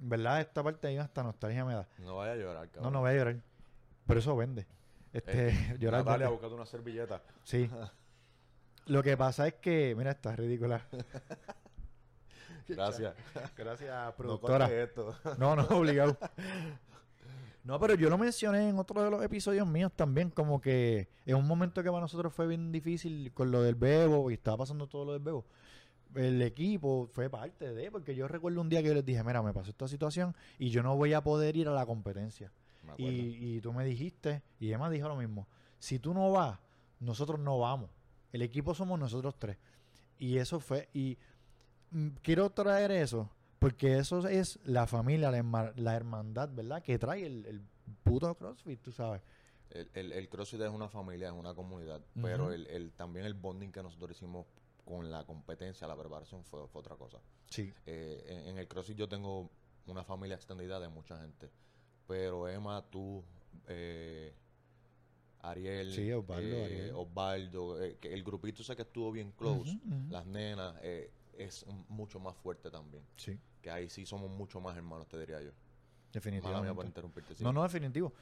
En 0.00 0.08
¿Verdad? 0.08 0.40
Esta 0.40 0.62
parte 0.62 0.88
ahí 0.88 0.96
hasta 0.98 1.22
nostalgia 1.22 1.64
me 1.64 1.74
da. 1.74 1.88
No 1.98 2.16
vaya 2.16 2.32
a 2.32 2.36
llorar, 2.36 2.68
cabrón. 2.68 2.84
No, 2.84 2.90
no 2.98 3.00
voy 3.00 3.10
a 3.10 3.14
llorar. 3.14 3.36
Pero 4.06 4.20
eso 4.20 4.36
vende. 4.36 4.66
Este, 5.12 5.52
llorar 5.78 6.04
Natalia, 6.04 6.26
vende. 6.26 6.32
búscate 6.32 6.54
una 6.54 6.66
servilleta. 6.66 7.22
Sí. 7.44 7.70
Lo 8.86 9.02
que 9.02 9.16
pasa 9.16 9.46
es 9.46 9.54
que, 9.54 9.94
mira, 9.96 10.10
está 10.10 10.34
ridícula. 10.34 10.82
Gracias. 12.68 13.14
Gracias, 13.56 14.06
No 14.06 14.16
productora. 14.16 14.66
cortes 14.66 14.88
esto. 14.88 15.16
No, 15.38 15.54
no, 15.56 15.62
obligado. 15.68 16.16
No, 17.64 17.78
pero 17.78 17.94
yo 17.94 18.10
lo 18.10 18.18
mencioné 18.18 18.68
en 18.68 18.78
otro 18.78 19.02
de 19.02 19.10
los 19.10 19.22
episodios 19.22 19.66
míos 19.66 19.92
también, 19.94 20.30
como 20.30 20.60
que 20.60 21.08
en 21.24 21.36
un 21.36 21.46
momento 21.46 21.82
que 21.82 21.90
para 21.90 22.00
nosotros 22.00 22.32
fue 22.32 22.48
bien 22.48 22.72
difícil 22.72 23.32
con 23.32 23.52
lo 23.52 23.62
del 23.62 23.76
Bebo 23.76 24.30
y 24.30 24.34
estaba 24.34 24.58
pasando 24.58 24.88
todo 24.88 25.04
lo 25.04 25.12
del 25.12 25.22
Bebo. 25.22 25.44
El 26.14 26.42
equipo 26.42 27.08
fue 27.12 27.30
parte 27.30 27.72
de, 27.72 27.90
porque 27.90 28.14
yo 28.14 28.26
recuerdo 28.26 28.60
un 28.60 28.68
día 28.68 28.82
que 28.82 28.88
yo 28.88 28.94
les 28.94 29.04
dije, 29.04 29.22
mira, 29.22 29.42
me 29.42 29.52
pasó 29.52 29.70
esta 29.70 29.86
situación 29.86 30.34
y 30.58 30.70
yo 30.70 30.82
no 30.82 30.96
voy 30.96 31.12
a 31.12 31.22
poder 31.22 31.56
ir 31.56 31.68
a 31.68 31.72
la 31.72 31.86
competencia. 31.86 32.50
Y, 32.98 33.06
y 33.06 33.60
tú 33.60 33.72
me 33.72 33.84
dijiste, 33.84 34.42
y 34.58 34.72
Emma 34.72 34.90
dijo 34.90 35.08
lo 35.08 35.16
mismo, 35.16 35.46
si 35.78 35.98
tú 35.98 36.12
no 36.12 36.32
vas, 36.32 36.58
nosotros 36.98 37.38
no 37.38 37.58
vamos. 37.58 37.90
El 38.32 38.42
equipo 38.42 38.74
somos 38.74 38.98
nosotros 38.98 39.36
tres. 39.38 39.56
Y 40.18 40.38
eso 40.38 40.60
fue, 40.60 40.88
y 40.92 41.16
mm, 41.90 42.08
quiero 42.22 42.50
traer 42.50 42.90
eso, 42.90 43.30
porque 43.62 43.98
eso 43.98 44.26
es 44.28 44.58
la 44.64 44.86
familia, 44.86 45.30
la, 45.30 45.38
herma- 45.38 45.72
la 45.76 45.94
hermandad, 45.96 46.50
¿verdad? 46.52 46.82
Que 46.82 46.98
trae 46.98 47.24
el, 47.26 47.46
el 47.46 47.62
puto 48.02 48.34
CrossFit, 48.34 48.80
tú 48.82 48.92
sabes. 48.92 49.22
El, 49.70 49.88
el, 49.94 50.12
el 50.12 50.28
CrossFit 50.28 50.60
es 50.60 50.68
una 50.70 50.88
familia, 50.88 51.28
es 51.28 51.32
una 51.34 51.54
comunidad, 51.54 52.02
pero 52.20 52.52
el, 52.52 52.66
el, 52.66 52.92
también 52.92 53.24
el 53.24 53.32
bonding 53.34 53.70
que 53.72 53.82
nosotros 53.82 54.10
hicimos 54.16 54.46
con 54.84 55.10
la 55.10 55.24
competencia, 55.24 55.86
la 55.86 55.96
preparación, 55.96 56.44
fue, 56.44 56.66
fue 56.68 56.80
otra 56.80 56.96
cosa. 56.96 57.18
Sí. 57.48 57.72
Eh, 57.86 58.24
en, 58.28 58.48
en 58.50 58.58
el 58.58 58.68
CrossFit 58.68 58.96
yo 58.98 59.08
tengo 59.08 59.50
una 59.86 60.04
familia 60.04 60.36
extendida 60.36 60.78
de 60.78 60.88
mucha 60.88 61.18
gente, 61.20 61.50
pero 62.06 62.48
Emma, 62.48 62.84
tú, 62.90 63.24
eh, 63.68 64.34
Ariel, 65.40 65.92
Sí, 65.92 66.12
Osvaldo, 66.12 66.56
eh, 66.56 66.64
Ariel. 66.64 66.92
Osvaldo, 66.94 67.82
eh, 67.82 67.96
que 68.00 68.12
el 68.12 68.22
grupito 68.22 68.62
sé 68.62 68.76
que 68.76 68.82
estuvo 68.82 69.10
bien 69.10 69.32
close, 69.32 69.78
las 70.10 70.26
nenas, 70.26 70.74
eh, 70.82 71.10
es 71.36 71.64
mucho 71.88 72.20
más 72.20 72.36
fuerte 72.36 72.70
también, 72.70 73.02
Sí, 73.16 73.38
que 73.62 73.70
ahí 73.70 73.88
sí 73.88 74.04
somos 74.04 74.30
mucho 74.30 74.60
más 74.60 74.76
hermanos, 74.76 75.08
te 75.08 75.18
diría 75.18 75.40
yo. 75.40 75.52
Definitivamente. 76.12 76.68
sí. 77.34 77.42
No, 77.42 77.52
no, 77.52 77.62
definitivo. 77.62 78.12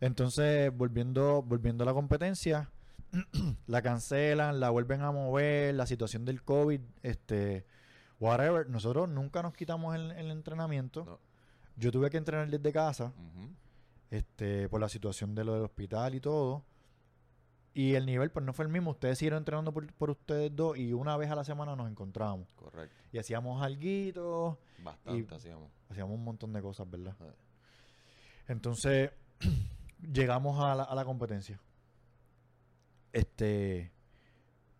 Entonces, 0.00 0.76
volviendo, 0.76 1.42
volviendo 1.42 1.84
a 1.84 1.86
la 1.86 1.94
competencia, 1.94 2.70
la 3.66 3.82
cancelan, 3.82 4.58
la 4.58 4.70
vuelven 4.70 5.02
a 5.02 5.12
mover, 5.12 5.74
la 5.74 5.86
situación 5.86 6.24
del 6.24 6.42
COVID, 6.42 6.80
este, 7.02 7.64
whatever. 8.18 8.68
Nosotros 8.68 9.08
nunca 9.08 9.42
nos 9.42 9.54
quitamos 9.54 9.94
el, 9.94 10.10
el 10.12 10.30
entrenamiento. 10.30 11.04
No. 11.04 11.20
Yo 11.76 11.92
tuve 11.92 12.10
que 12.10 12.16
entrenar 12.16 12.48
desde 12.48 12.72
casa, 12.72 13.12
este, 14.10 14.68
por 14.68 14.80
la 14.80 14.88
situación 14.88 15.34
de 15.34 15.44
lo 15.44 15.54
del 15.54 15.62
hospital 15.64 16.14
y 16.14 16.20
todo. 16.20 16.64
Y 17.76 17.94
el 17.94 18.06
nivel 18.06 18.30
pues 18.30 18.42
no 18.42 18.54
fue 18.54 18.64
el 18.64 18.70
mismo. 18.70 18.92
Ustedes 18.92 19.18
siguieron 19.18 19.36
entrenando 19.36 19.70
por, 19.70 19.86
por 19.92 20.08
ustedes 20.08 20.50
dos 20.56 20.78
y 20.78 20.94
una 20.94 21.14
vez 21.18 21.30
a 21.30 21.34
la 21.34 21.44
semana 21.44 21.76
nos 21.76 21.90
encontrábamos. 21.90 22.48
Correcto. 22.56 22.96
Y 23.12 23.18
hacíamos 23.18 23.62
alguito, 23.62 24.58
Bastante 24.82 25.34
hacíamos. 25.34 25.70
hacíamos 25.90 26.14
un 26.14 26.24
montón 26.24 26.54
de 26.54 26.62
cosas, 26.62 26.90
¿verdad? 26.90 27.14
Entonces, 28.48 29.10
llegamos 30.10 30.58
a 30.58 30.74
la, 30.74 30.84
a 30.84 30.94
la 30.94 31.04
competencia. 31.04 31.60
Este. 33.12 33.92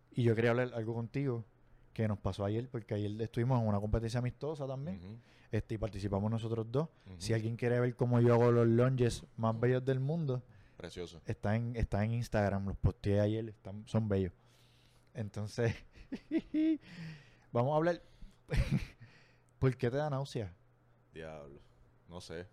Y 0.09 0.23
yo 0.23 0.33
quería 0.33 0.49
hablar 0.49 0.71
algo 0.73 0.95
contigo 0.95 1.45
que 1.93 2.07
nos 2.07 2.17
pasó 2.17 2.45
ayer, 2.45 2.67
porque 2.67 2.95
ayer 2.95 3.21
estuvimos 3.21 3.61
en 3.61 3.67
una 3.67 3.79
competencia 3.79 4.21
amistosa 4.21 4.65
también. 4.65 5.21
Este, 5.51 5.75
y 5.75 5.77
participamos 5.77 6.31
nosotros 6.31 6.65
dos. 6.71 6.89
Si 7.19 7.35
alguien 7.35 7.57
quiere 7.57 7.79
ver 7.79 7.95
cómo 7.95 8.19
yo 8.21 8.33
hago 8.33 8.51
los 8.51 8.65
lunges 8.65 9.23
más 9.35 9.59
bellos 9.59 9.85
del 9.85 9.99
mundo, 9.99 10.41
Precioso. 10.77 11.21
está 11.25 11.55
en, 11.55 11.75
está 11.75 12.03
en 12.03 12.13
Instagram. 12.13 12.67
Los 12.67 12.77
posteé 12.77 13.19
ayer, 13.19 13.49
están, 13.49 13.85
son 13.87 14.07
bellos. 14.07 14.31
Entonces, 15.13 15.75
vamos 17.51 17.73
a 17.73 17.77
hablar. 17.77 18.01
¿Por 19.59 19.75
qué 19.75 19.89
te 19.89 19.97
da 19.97 20.09
náusea? 20.09 20.53
Diablo. 21.13 21.59
No 22.07 22.21
sé. 22.21 22.47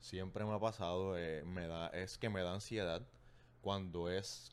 Siempre 0.00 0.44
me 0.44 0.54
ha 0.54 0.58
pasado. 0.58 1.16
eh, 1.18 1.44
me 1.44 1.66
da, 1.66 1.88
es 1.88 2.16
que 2.18 2.28
me 2.30 2.42
da 2.42 2.54
ansiedad 2.54 3.06
cuando 3.60 4.08
es. 4.10 4.52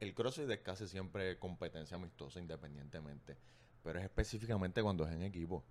El 0.00 0.14
CrossFit 0.14 0.48
es 0.48 0.60
casi 0.60 0.88
siempre 0.88 1.38
competencia 1.38 1.96
amistosa 1.96 2.38
independientemente. 2.40 3.36
Pero 3.82 3.98
es 3.98 4.04
específicamente 4.06 4.82
cuando 4.82 5.06
es 5.06 5.12
en 5.12 5.22
equipo. 5.22 5.62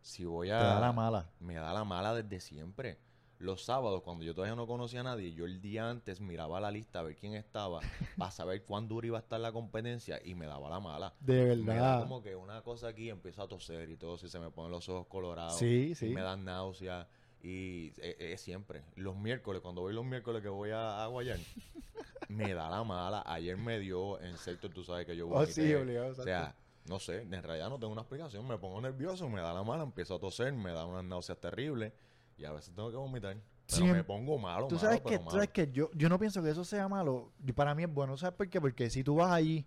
Si 0.00 0.24
voy 0.24 0.48
Te 0.48 0.54
a. 0.54 0.62
da 0.62 0.80
la 0.80 0.92
mala. 0.92 1.30
Me 1.40 1.54
da 1.56 1.72
la 1.74 1.84
mala 1.84 2.14
desde 2.14 2.40
siempre. 2.40 2.98
Los 3.40 3.64
sábados, 3.64 4.02
cuando 4.02 4.22
yo 4.22 4.34
todavía 4.34 4.54
no 4.54 4.66
conocía 4.66 5.00
a 5.00 5.02
nadie, 5.02 5.32
yo 5.32 5.46
el 5.46 5.60
día 5.62 5.88
antes 5.88 6.20
miraba 6.20 6.60
la 6.60 6.70
lista 6.70 7.00
a 7.00 7.02
ver 7.02 7.16
quién 7.16 7.32
estaba 7.34 7.80
para 8.18 8.30
saber 8.30 8.64
cuán 8.64 8.86
dura 8.86 9.06
iba 9.06 9.16
a 9.18 9.22
estar 9.22 9.40
la 9.40 9.50
competencia 9.50 10.20
y 10.22 10.34
me 10.34 10.46
daba 10.46 10.68
la 10.68 10.78
mala. 10.78 11.14
De 11.20 11.56
Me 11.56 11.74
da 11.76 11.82
verdad. 11.96 12.02
como 12.02 12.22
que 12.22 12.36
una 12.36 12.60
cosa 12.62 12.88
aquí 12.88 13.08
empiezo 13.08 13.42
a 13.42 13.48
toser 13.48 13.88
y 13.90 13.96
todo, 13.96 14.18
si 14.18 14.28
se 14.28 14.38
me 14.38 14.50
ponen 14.50 14.70
los 14.72 14.88
ojos 14.90 15.06
colorados. 15.06 15.58
Sí, 15.58 15.94
me 16.02 16.20
dan 16.20 16.44
náusea. 16.44 17.08
Y 17.42 17.94
es, 17.96 18.16
es 18.20 18.40
siempre. 18.42 18.82
Los 18.96 19.16
miércoles, 19.16 19.62
cuando 19.62 19.80
voy 19.80 19.94
los 19.94 20.04
miércoles 20.04 20.42
que 20.42 20.48
voy 20.50 20.70
a, 20.72 21.02
a 21.02 21.06
guayar, 21.06 21.38
me 22.28 22.52
da 22.52 22.68
la 22.68 22.84
mala. 22.84 23.22
Ayer 23.26 23.56
me 23.56 23.78
dio 23.78 24.20
en 24.20 24.36
sector, 24.36 24.70
tú 24.70 24.84
sabes 24.84 25.06
que 25.06 25.16
yo 25.16 25.26
Oh, 25.26 25.30
vomité. 25.30 25.52
sí, 25.52 25.74
obligado. 25.74 26.10
O 26.10 26.22
sea, 26.22 26.54
no 26.86 26.98
sé, 26.98 27.22
en 27.22 27.42
realidad 27.42 27.70
no 27.70 27.78
tengo 27.78 27.92
una 27.94 28.02
explicación. 28.02 28.46
Me 28.46 28.58
pongo 28.58 28.82
nervioso, 28.82 29.28
me 29.30 29.40
da 29.40 29.54
la 29.54 29.62
mala, 29.62 29.82
empiezo 29.84 30.16
a 30.16 30.18
toser, 30.20 30.52
me 30.52 30.72
da 30.72 30.84
unas 30.84 31.04
náuseas 31.04 31.38
terribles 31.40 31.94
y 32.40 32.44
a 32.46 32.52
veces 32.52 32.74
tengo 32.74 32.90
que 32.90 32.96
vomitar. 32.96 33.36
Pero 33.68 33.82
Siem- 33.84 33.92
me 33.92 34.02
pongo 34.04 34.36
malo, 34.38 34.66
Tú 34.66 34.74
malo, 34.76 34.80
sabes 34.88 35.00
que, 35.00 35.04
pero 35.10 35.18
tú 35.18 35.24
malo. 35.26 35.30
sabes 35.36 35.48
que 35.50 35.70
yo, 35.70 35.90
yo 35.94 36.08
no 36.08 36.18
pienso 36.18 36.42
que 36.42 36.50
eso 36.50 36.64
sea 36.64 36.88
malo. 36.88 37.30
Y 37.46 37.52
para 37.52 37.74
mí 37.74 37.84
es 37.84 37.92
bueno. 37.92 38.16
¿Sabes 38.16 38.34
por 38.36 38.48
qué? 38.48 38.60
Porque 38.60 38.90
si 38.90 39.04
tú 39.04 39.16
vas 39.16 39.30
allí 39.30 39.64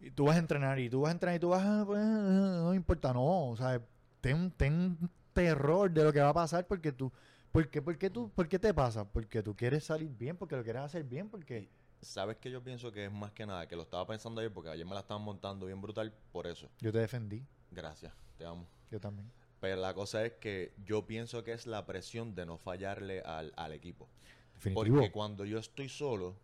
y 0.00 0.10
tú 0.12 0.24
vas 0.26 0.36
a 0.36 0.38
entrenar 0.38 0.78
y 0.78 0.88
tú 0.88 1.02
vas 1.02 1.10
a 1.10 1.12
entrenar 1.12 1.36
y 1.36 1.40
tú 1.40 1.48
vas 1.50 1.62
a... 1.64 1.84
pues, 1.84 2.00
no 2.00 2.72
importa, 2.72 3.12
no. 3.12 3.48
O 3.50 3.56
sea, 3.56 3.80
ten, 4.20 4.50
ten 4.52 4.96
terror 5.32 5.90
de 5.90 6.04
lo 6.04 6.12
que 6.12 6.20
va 6.20 6.30
a 6.30 6.34
pasar 6.34 6.66
porque 6.66 6.92
tú... 6.92 7.12
¿Por 7.50 7.68
qué, 7.68 7.82
por, 7.82 7.98
qué 7.98 8.08
tú, 8.08 8.30
¿Por 8.30 8.48
qué 8.48 8.58
te 8.58 8.72
pasa? 8.72 9.04
Porque 9.04 9.42
tú 9.42 9.54
quieres 9.54 9.84
salir 9.84 10.08
bien, 10.08 10.38
porque 10.38 10.56
lo 10.56 10.62
quieres 10.62 10.80
hacer 10.82 11.04
bien, 11.04 11.28
porque... 11.28 11.68
¿Sabes 12.00 12.38
que 12.38 12.50
yo 12.50 12.62
pienso 12.64 12.90
que 12.90 13.04
es 13.04 13.12
más 13.12 13.30
que 13.32 13.44
nada? 13.44 13.68
Que 13.68 13.76
lo 13.76 13.82
estaba 13.82 14.06
pensando 14.06 14.40
ayer 14.40 14.50
porque 14.52 14.70
ayer 14.70 14.86
me 14.86 14.94
la 14.94 15.00
estaban 15.00 15.22
montando 15.22 15.66
bien 15.66 15.80
brutal 15.80 16.12
por 16.32 16.46
eso. 16.46 16.68
Yo 16.80 16.90
te 16.90 16.98
defendí, 16.98 17.46
Gracias, 17.70 18.12
te 18.38 18.44
amo. 18.46 18.66
yo 18.90 18.98
también. 18.98 19.30
Pero 19.62 19.76
la 19.80 19.94
cosa 19.94 20.24
es 20.26 20.32
que 20.32 20.74
yo 20.84 21.06
pienso 21.06 21.44
que 21.44 21.52
es 21.52 21.68
la 21.68 21.86
presión 21.86 22.34
de 22.34 22.44
no 22.44 22.58
fallarle 22.58 23.20
al, 23.20 23.52
al 23.56 23.72
equipo. 23.72 24.08
Definitivo. 24.54 24.96
Porque 24.96 25.12
cuando 25.12 25.44
yo 25.44 25.56
estoy 25.60 25.88
solo, 25.88 26.34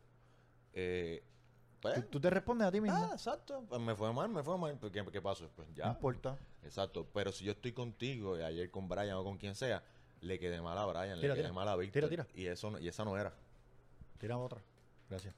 eh, 0.72 1.24
pues, 1.81 1.96
Tú, 1.96 2.02
tú 2.02 2.20
te 2.20 2.31
respondes 2.31 2.68
a 2.68 2.70
ti 2.70 2.81
mismo. 2.81 2.96
ah, 2.96 3.11
exacto, 3.12 3.64
pues 3.68 3.81
me 3.81 3.96
fue 3.96 4.12
mal, 4.12 4.28
me 4.28 4.44
fue 4.44 4.57
mal. 4.57 4.78
¿Qué, 4.92 5.04
qué 5.11 5.20
pasó? 5.20 5.50
Pues 5.57 5.66
no 5.68 5.74
ya, 5.74 5.88
importa. 5.88 6.38
exacto. 6.62 7.09
Pero 7.12 7.33
si 7.33 7.44
yo 7.44 7.50
estoy 7.50 7.72
contigo, 7.72 8.38
y 8.38 8.42
ayer 8.42 8.70
con 8.70 8.88
Brian 8.88 9.16
o 9.16 9.24
con 9.24 9.37
quien 9.37 9.57
sea, 9.57 9.83
le 10.20 10.38
quedé 10.38 10.61
mal 10.62 10.78
a 10.78 10.87
Brian, 10.87 11.18
Tira, 11.20 11.35
le 11.35 11.40
quedé 11.40 11.42
tira. 11.48 11.52
mal 11.52 11.68
a 11.68 11.74
Víctor. 11.74 12.09
Tira, 12.09 12.24
tira. 12.24 12.40
Y, 12.40 12.46
eso, 12.46 12.70
no- 12.70 12.78
y 12.78 12.87
esa 12.87 13.04
no 13.04 13.16
era. 13.18 13.33
Tira 14.18 14.38
otra. 14.38 14.61
Gracias. 15.11 15.35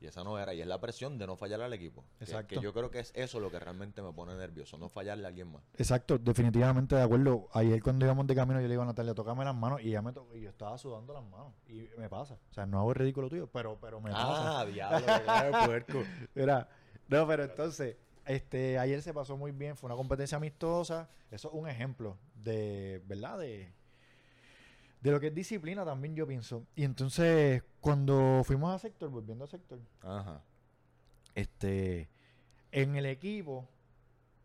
Y 0.00 0.06
esa 0.06 0.24
no 0.24 0.38
era. 0.38 0.54
Y 0.54 0.60
es 0.60 0.66
la 0.66 0.80
presión 0.80 1.18
de 1.18 1.26
no 1.26 1.36
fallar 1.36 1.60
al 1.60 1.72
equipo. 1.74 2.04
Exacto. 2.20 2.54
Que, 2.54 2.60
yo 2.60 2.72
creo 2.72 2.90
que 2.90 3.00
es 3.00 3.12
eso 3.14 3.38
lo 3.38 3.50
que 3.50 3.60
realmente 3.60 4.00
me 4.00 4.12
pone 4.12 4.34
nervioso, 4.34 4.78
no 4.78 4.88
fallarle 4.88 5.24
a 5.24 5.28
alguien 5.28 5.52
más. 5.52 5.62
Exacto, 5.74 6.18
definitivamente 6.18 6.96
de 6.96 7.02
acuerdo. 7.02 7.48
Ayer 7.52 7.82
cuando 7.82 8.06
íbamos 8.06 8.26
de 8.26 8.34
camino 8.34 8.60
yo 8.60 8.66
le 8.66 8.72
digo 8.72 8.82
a 8.82 8.86
Natalia, 8.86 9.14
tócame 9.14 9.44
las 9.44 9.54
manos 9.54 9.82
y 9.82 9.88
ella 9.88 10.00
me 10.00 10.12
tocó 10.12 10.34
y 10.34 10.40
yo 10.40 10.48
estaba 10.48 10.78
sudando 10.78 11.12
las 11.12 11.24
manos 11.24 11.52
y 11.68 11.88
me 11.98 12.08
pasa. 12.08 12.38
O 12.50 12.54
sea, 12.54 12.64
no 12.66 12.78
hago 12.80 12.90
el 12.90 12.96
ridículo 12.96 13.28
tuyo, 13.28 13.46
pero, 13.46 13.78
pero 13.78 14.00
me 14.00 14.10
pasa. 14.10 14.60
Ah, 14.60 14.64
diablo, 14.72 15.06
de 15.06 15.66
puerco. 15.66 16.02
Mira, 16.34 16.68
no, 17.08 17.26
pero 17.26 17.44
entonces, 17.44 17.96
este, 18.24 18.78
ayer 18.78 19.02
se 19.02 19.12
pasó 19.12 19.36
muy 19.36 19.52
bien, 19.52 19.76
fue 19.76 19.88
una 19.88 19.96
competencia 19.96 20.36
amistosa. 20.38 21.10
Eso 21.30 21.48
es 21.48 21.54
un 21.54 21.68
ejemplo 21.68 22.16
de, 22.34 23.02
¿verdad? 23.06 23.38
De, 23.38 23.72
de 25.00 25.10
lo 25.10 25.20
que 25.20 25.28
es 25.28 25.34
disciplina 25.34 25.84
también, 25.84 26.14
yo 26.14 26.26
pienso. 26.26 26.66
Y 26.74 26.84
entonces, 26.84 27.62
cuando 27.80 28.42
fuimos 28.44 28.74
a 28.74 28.78
sector, 28.78 29.08
volviendo 29.10 29.44
a 29.44 29.48
sector, 29.48 29.78
Ajá. 30.02 30.42
este, 31.34 32.08
en 32.72 32.96
el 32.96 33.06
equipo, 33.06 33.68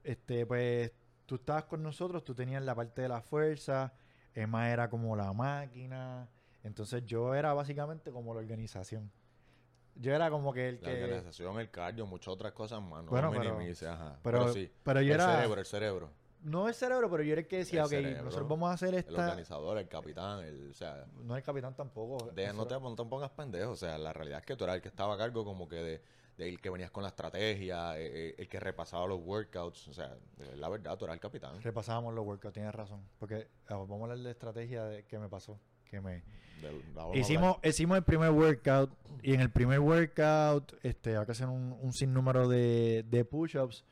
este, 0.04 0.46
pues, 0.46 0.92
tú 1.26 1.36
estabas 1.36 1.66
con 1.66 1.84
nosotros, 1.84 2.24
tú 2.24 2.34
tenías 2.36 2.64
la 2.64 2.76
parte 2.76 3.02
de 3.02 3.10
la 3.10 3.22
fuerza, 3.22 3.94
Emma 4.34 4.70
era 4.70 4.90
como 4.90 5.16
la 5.16 5.32
máquina, 5.34 6.30
entonces 6.64 7.06
yo 7.06 7.34
era 7.36 7.54
básicamente 7.54 8.12
como 8.12 8.34
la 8.34 8.40
organización. 8.40 9.12
Yo 9.98 10.14
era 10.14 10.30
como 10.30 10.52
que 10.54 10.70
el 10.70 10.76
La 10.82 10.90
que... 10.94 11.04
organización, 11.06 11.58
el 11.60 11.72
cardio, 11.72 12.06
muchas 12.06 12.28
otras 12.34 12.52
cosas 12.52 12.82
más. 12.82 13.04
No 13.06 13.12
Bueno, 13.12 13.32
pero- 13.32 13.56
minimice, 13.56 13.88
ajá. 13.88 14.20
Pero, 14.24 14.40
Pero, 14.40 14.54
sí. 14.54 14.70
pero 14.84 15.02
yo 15.02 15.14
el 15.14 15.22
era... 15.22 15.36
cerebro, 15.36 15.60
el 15.62 15.66
cerebro. 15.66 16.10
No 16.46 16.68
el 16.68 16.74
cerebro, 16.76 17.10
pero 17.10 17.24
yo 17.24 17.32
era 17.34 17.42
el 17.42 17.48
que 17.48 17.58
decía, 17.58 17.80
El 17.82 17.86
ok, 17.86 17.90
cerebro, 17.90 18.24
nosotros 18.24 18.48
vamos 18.50 18.70
a 18.70 18.74
hacer 18.74 18.90
El 18.90 19.00
esta... 19.00 19.12
organizador, 19.26 19.78
el 19.80 19.88
capitán, 19.88 20.44
el, 20.44 20.70
o 20.70 20.74
sea, 20.74 21.06
No 21.24 21.36
el 21.36 21.42
capitán 21.44 21.76
tampoco. 21.76 22.32
de- 22.32 22.54
no, 22.54 22.68
te, 22.68 22.80
no 22.80 22.96
te 22.96 23.04
pongas 23.06 23.32
pendejo. 23.32 23.72
O 23.72 23.76
sea, 23.76 23.98
la 23.98 24.14
realidad 24.14 24.40
es 24.40 24.46
que 24.46 24.56
tú 24.56 24.64
eras 24.64 24.76
el 24.78 24.82
que 24.82 24.90
estaba 24.90 25.16
a 25.16 25.18
cargo 25.18 25.44
como 25.44 25.68
que 25.68 25.78
de, 25.78 26.02
de 26.38 26.50
el 26.50 26.62
que 26.62 26.70
venías 26.70 26.92
con 26.92 27.02
la 27.04 27.10
estrategia, 27.10 27.98
eh, 28.00 28.30
eh, 28.30 28.36
el 28.38 28.48
que 28.48 28.60
repasaba 28.60 29.08
los 29.08 29.20
workouts. 29.22 29.88
O 29.88 29.94
sea, 29.94 30.16
la 30.56 30.70
verdad, 30.70 30.98
tú 30.98 31.06
eras 31.06 31.16
el 31.16 31.20
capitán. 31.20 31.60
Repasábamos 31.62 32.14
los 32.14 32.24
workouts, 32.26 32.54
tienes 32.54 32.76
razón. 32.76 33.02
Porque 33.18 33.48
ah, 33.68 33.76
vamos 33.76 34.00
a 34.02 34.04
hablar 34.04 34.20
de 34.20 34.32
estrategia 34.32 34.84
de, 34.86 35.04
que 35.04 35.18
me 35.18 35.28
pasó. 35.30 35.60
Que 35.90 36.00
me... 36.00 36.24
Hicimos, 37.14 37.58
hicimos 37.64 37.98
el 37.98 38.04
primer 38.04 38.32
workout 38.32 38.90
y 39.22 39.34
en 39.34 39.42
el 39.42 39.52
primer 39.52 39.80
workout 39.80 40.74
este, 40.84 41.16
hay 41.18 41.26
que 41.26 41.32
hacer 41.32 41.48
un, 41.48 41.78
un 41.82 41.94
sinnúmero 41.94 42.48
de, 42.48 43.04
de 43.08 43.26
push-ups 43.26 43.84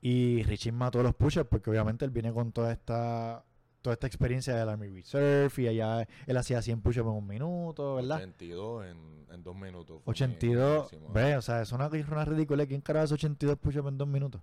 y 0.00 0.42
Richie 0.44 0.72
mató 0.72 1.02
los 1.02 1.14
push-ups 1.14 1.48
porque 1.48 1.70
obviamente 1.70 2.04
él 2.04 2.10
viene 2.10 2.32
con 2.32 2.52
toda 2.52 2.72
esta 2.72 3.44
toda 3.82 3.94
esta 3.94 4.06
experiencia 4.06 4.54
del 4.54 4.68
Army 4.68 4.88
Reserve 4.88 5.50
y 5.62 5.68
allá 5.68 6.06
él 6.26 6.36
hacía 6.36 6.60
100 6.60 6.82
push-ups 6.82 7.08
en 7.08 7.14
un 7.14 7.26
minuto. 7.26 7.94
¿verdad? 7.96 8.18
82 8.18 8.86
en, 8.86 9.26
en 9.32 9.42
dos 9.42 9.56
minutos. 9.56 10.02
Fue 10.04 10.12
82, 10.12 10.90
buenísimo. 10.90 11.12
ve, 11.12 11.36
o 11.36 11.42
sea, 11.42 11.62
es 11.62 11.72
una, 11.72 11.88
una 11.88 12.24
ridícula. 12.24 12.66
¿Quién 12.66 12.80
carajo 12.80 13.04
hace 13.04 13.14
82 13.14 13.58
push-ups 13.58 13.88
en 13.88 13.98
dos 13.98 14.08
minutos? 14.08 14.42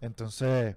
Entonces, 0.00 0.76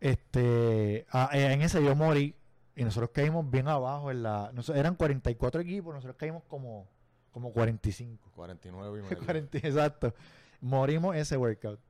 este, 0.00 1.06
ah, 1.10 1.30
eh, 1.32 1.52
en 1.52 1.62
ese 1.62 1.82
yo 1.82 1.96
morí 1.96 2.34
y 2.76 2.84
nosotros 2.84 3.10
caímos 3.12 3.50
bien 3.50 3.68
abajo 3.68 4.10
en 4.10 4.22
la, 4.22 4.50
nosotros, 4.52 4.78
eran 4.78 4.94
44 4.94 5.62
equipos, 5.62 5.94
nosotros 5.94 6.16
caímos 6.16 6.44
como, 6.44 6.86
como 7.32 7.52
45. 7.52 8.30
49 8.34 8.98
y 8.98 9.02
medio. 9.10 9.18
40, 9.24 9.58
exacto. 9.58 10.14
Morimos 10.60 11.16
ese 11.16 11.36
workout. 11.36 11.80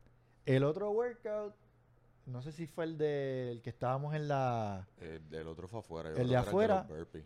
El 0.47 0.65
otro 0.65 0.91
workout, 0.91 1.55
no 2.27 2.41
sé 2.43 2.53
si 2.53 2.67
fue 2.67 2.85
el 2.85 2.97
del 2.99 3.63
que 3.63 3.71
estábamos 3.71 4.15
en 4.15 4.29
la, 4.29 4.87
Eh, 5.01 5.21
el 5.33 5.47
otro 5.49 5.69
fue 5.69 5.81
afuera. 5.81 6.11
yo 6.13 6.17
El 6.17 6.29
de 6.29 6.37
afuera, 6.37 6.83
burpees. 6.89 7.25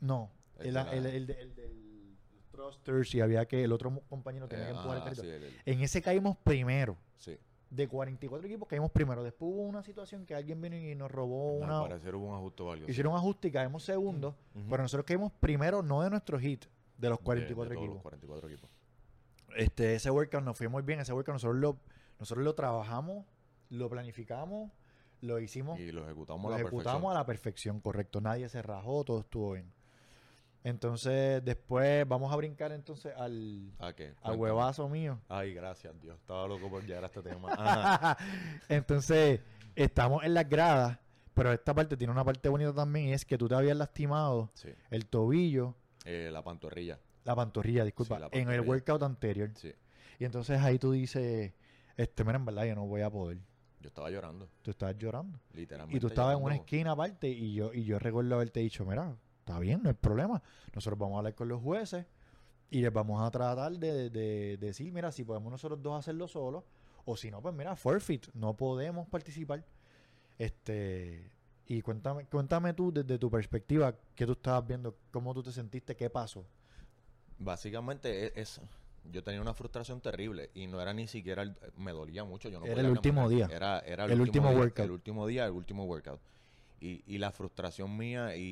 no, 0.00 0.30
El 0.58 0.66
el, 0.68 0.74
de 0.74 0.80
el, 0.80 1.06
el 1.06 1.26
de- 1.26 1.40
el 1.40 1.54
del 1.54 2.16
thrusters 2.50 3.14
y 3.14 3.20
había 3.20 3.46
que 3.46 3.62
el 3.64 3.72
otro 3.72 4.00
compañero 4.08 4.48
tenía 4.48 4.64
Eh, 4.64 4.68
que 4.72 4.76
empujar 4.76 4.96
el 4.98 5.04
carrito. 5.04 5.22
sí, 5.22 5.28
el- 5.28 5.42
el- 5.44 5.54
En 5.64 5.80
ese 5.82 6.02
caímos 6.02 6.36
primero. 6.38 6.96
sí. 7.18 7.38
De 7.68 7.88
44 7.88 8.46
equipos 8.46 8.68
caímos 8.68 8.92
primero. 8.92 9.24
Después 9.24 9.50
hubo 9.52 9.62
una 9.62 9.82
situación 9.82 10.24
que 10.24 10.36
alguien 10.36 10.60
vino 10.62 10.76
y 10.76 10.94
nos 10.94 11.10
robó 11.10 11.56
Al 11.64 11.68
una... 11.68 11.80
parecer 11.82 12.14
hubo 12.14 12.28
un 12.28 12.36
ajuste 12.36 12.62
o 12.62 12.70
algo. 12.70 12.86
sí. 12.86 12.92
Hicieron 12.92 13.12
un 13.12 13.18
ajuste 13.18 13.48
y 13.48 13.50
caímos 13.50 13.82
segundos. 13.82 14.36
Pero 14.70 14.82
nosotros 14.84 15.04
caímos 15.04 15.32
primero, 15.40 15.82
no 15.82 16.00
de 16.00 16.08
nuestro 16.10 16.38
hit, 16.38 16.64
de 16.96 17.08
los 17.08 17.18
De- 17.18 17.24
44 17.24 17.70
de 17.70 17.74
todos 17.74 17.82
equipos. 17.84 17.94
Los 17.96 18.02
44 18.02 18.48
equipos. 18.48 18.70
Este, 19.56 19.96
ese 19.96 20.10
workout 20.12 20.44
nos 20.44 20.56
fue 20.56 20.68
muy 20.68 20.82
bien. 20.84 21.00
Ese 21.00 21.12
workout 21.12 21.34
nosotros 21.34 21.56
lo, 21.56 21.76
nosotros 22.18 22.44
lo 22.44 22.54
trabajamos, 22.54 23.24
lo 23.70 23.88
planificamos, 23.90 24.70
lo 25.20 25.38
hicimos, 25.40 25.78
Y 25.80 25.92
lo 25.92 26.04
ejecutamos 26.04 26.42
lo 26.42 26.48
a 26.48 26.50
la 26.52 26.56
ejecutamos 26.62 26.84
perfección. 26.94 27.10
a 27.10 27.14
la 27.14 27.26
perfección, 27.26 27.80
correcto. 27.80 28.20
Nadie 28.20 28.48
se 28.48 28.62
rajó, 28.62 29.04
todo 29.04 29.20
estuvo 29.20 29.52
bien. 29.52 29.72
Entonces, 30.64 31.44
después 31.44 32.06
vamos 32.08 32.32
a 32.32 32.36
brincar 32.36 32.72
entonces 32.72 33.14
al, 33.16 33.72
¿A 33.78 33.92
qué? 33.92 34.14
al 34.22 34.36
huevazo 34.36 34.88
mío. 34.88 35.20
Ay, 35.28 35.54
gracias, 35.54 35.94
Dios. 36.00 36.18
Estaba 36.18 36.48
loco 36.48 36.68
por 36.68 36.84
llegar 36.84 37.04
a 37.04 37.06
este 37.06 37.22
tema. 37.22 38.16
Entonces, 38.68 39.40
estamos 39.76 40.24
en 40.24 40.34
las 40.34 40.48
gradas, 40.48 40.98
pero 41.34 41.52
esta 41.52 41.72
parte 41.72 41.96
tiene 41.96 42.12
una 42.12 42.24
parte 42.24 42.48
bonita 42.48 42.74
también 42.74 43.08
y 43.08 43.12
es 43.12 43.24
que 43.24 43.38
tú 43.38 43.46
te 43.48 43.54
habías 43.54 43.76
lastimado 43.76 44.50
Sí. 44.54 44.70
el 44.90 45.06
tobillo 45.06 45.76
Eh, 46.04 46.30
la 46.32 46.42
pantorrilla. 46.42 46.98
La 47.24 47.34
pantorrilla, 47.36 47.84
disculpa. 47.84 48.16
Sí, 48.16 48.20
la 48.22 48.28
en 48.32 48.50
el 48.50 48.60
workout 48.62 49.02
anterior. 49.04 49.50
Sí. 49.54 49.72
Y 50.18 50.24
entonces 50.24 50.60
ahí 50.62 50.78
tú 50.80 50.90
dices, 50.92 51.52
este, 51.96 52.24
mira, 52.24 52.36
en 52.36 52.44
verdad 52.44 52.64
yo 52.66 52.74
no 52.74 52.86
voy 52.86 53.02
a 53.02 53.10
poder. 53.10 53.38
Yo 53.80 53.88
estaba 53.88 54.10
llorando, 54.10 54.48
Tú 54.62 54.70
estabas 54.70 54.96
llorando. 54.98 55.38
literalmente. 55.52 55.96
Y 55.96 56.00
tú 56.00 56.08
estabas 56.08 56.36
en 56.36 56.42
una 56.42 56.56
esquina 56.56 56.92
aparte 56.92 57.28
y 57.28 57.54
yo, 57.54 57.72
y 57.72 57.84
yo 57.84 57.98
recuerdo 57.98 58.34
haberte 58.34 58.60
dicho, 58.60 58.84
mira, 58.84 59.16
está 59.40 59.58
bien, 59.60 59.82
no 59.82 59.88
hay 59.90 59.94
problema. 59.94 60.42
Nosotros 60.74 60.98
vamos 60.98 61.14
a 61.16 61.18
hablar 61.18 61.34
con 61.34 61.48
los 61.48 61.62
jueces 61.62 62.04
y 62.70 62.80
les 62.80 62.92
vamos 62.92 63.22
a 63.22 63.30
tratar 63.30 63.72
de, 63.78 64.10
de- 64.10 64.10
de 64.10 64.56
decir, 64.56 64.92
mira, 64.92 65.12
si 65.12 65.22
podemos 65.24 65.52
nosotros 65.52 65.80
dos 65.82 65.96
hacerlo 65.98 66.26
solos 66.26 66.64
o 67.04 67.16
si 67.16 67.30
no, 67.30 67.40
pues 67.40 67.54
mira, 67.54 67.76
forfeit, 67.76 68.26
no 68.34 68.56
podemos 68.56 69.06
participar. 69.08 69.64
Este, 70.38 71.30
y 71.66 71.80
cuéntame, 71.82 72.26
cuéntame 72.26 72.72
tú 72.74 72.92
desde 72.92 73.18
tu 73.18 73.30
perspectiva, 73.30 73.94
qué 74.14 74.26
tú 74.26 74.32
estabas 74.32 74.66
viendo, 74.66 74.96
cómo 75.10 75.32
tú 75.32 75.42
te 75.42 75.52
sentiste, 75.52 75.94
qué 75.96 76.10
pasó. 76.10 76.44
Básicamente 77.38 78.26
e- 78.26 78.32
es, 78.40 78.60
yo 79.12 79.22
tenía 79.22 79.40
una 79.40 79.54
frustración 79.54 80.00
terrible 80.00 80.50
y 80.54 80.66
no 80.66 80.80
era 80.80 80.92
ni 80.92 81.06
siquiera, 81.06 81.42
el- 81.42 81.56
me 81.76 81.92
dolía 81.92 82.24
mucho. 82.24 82.48
Yo 82.48 82.58
no 82.60 82.66
Era 82.66 82.74
podía 82.76 82.86
el 82.88 82.92
último 82.92 83.28
día. 83.28 83.48
Era, 83.50 83.78
era 83.80 84.04
El 84.04 84.20
último 84.20 84.50
workout. 84.50 84.84
El 84.86 84.90
último 84.90 85.26
día, 85.26 85.44
el 85.46 85.52
último 85.52 85.84
workout. 85.84 86.20
Y, 86.80 87.02
y 87.06 87.18
la 87.18 87.30
frustración 87.32 87.96
mía 87.96 88.36
y, 88.36 88.42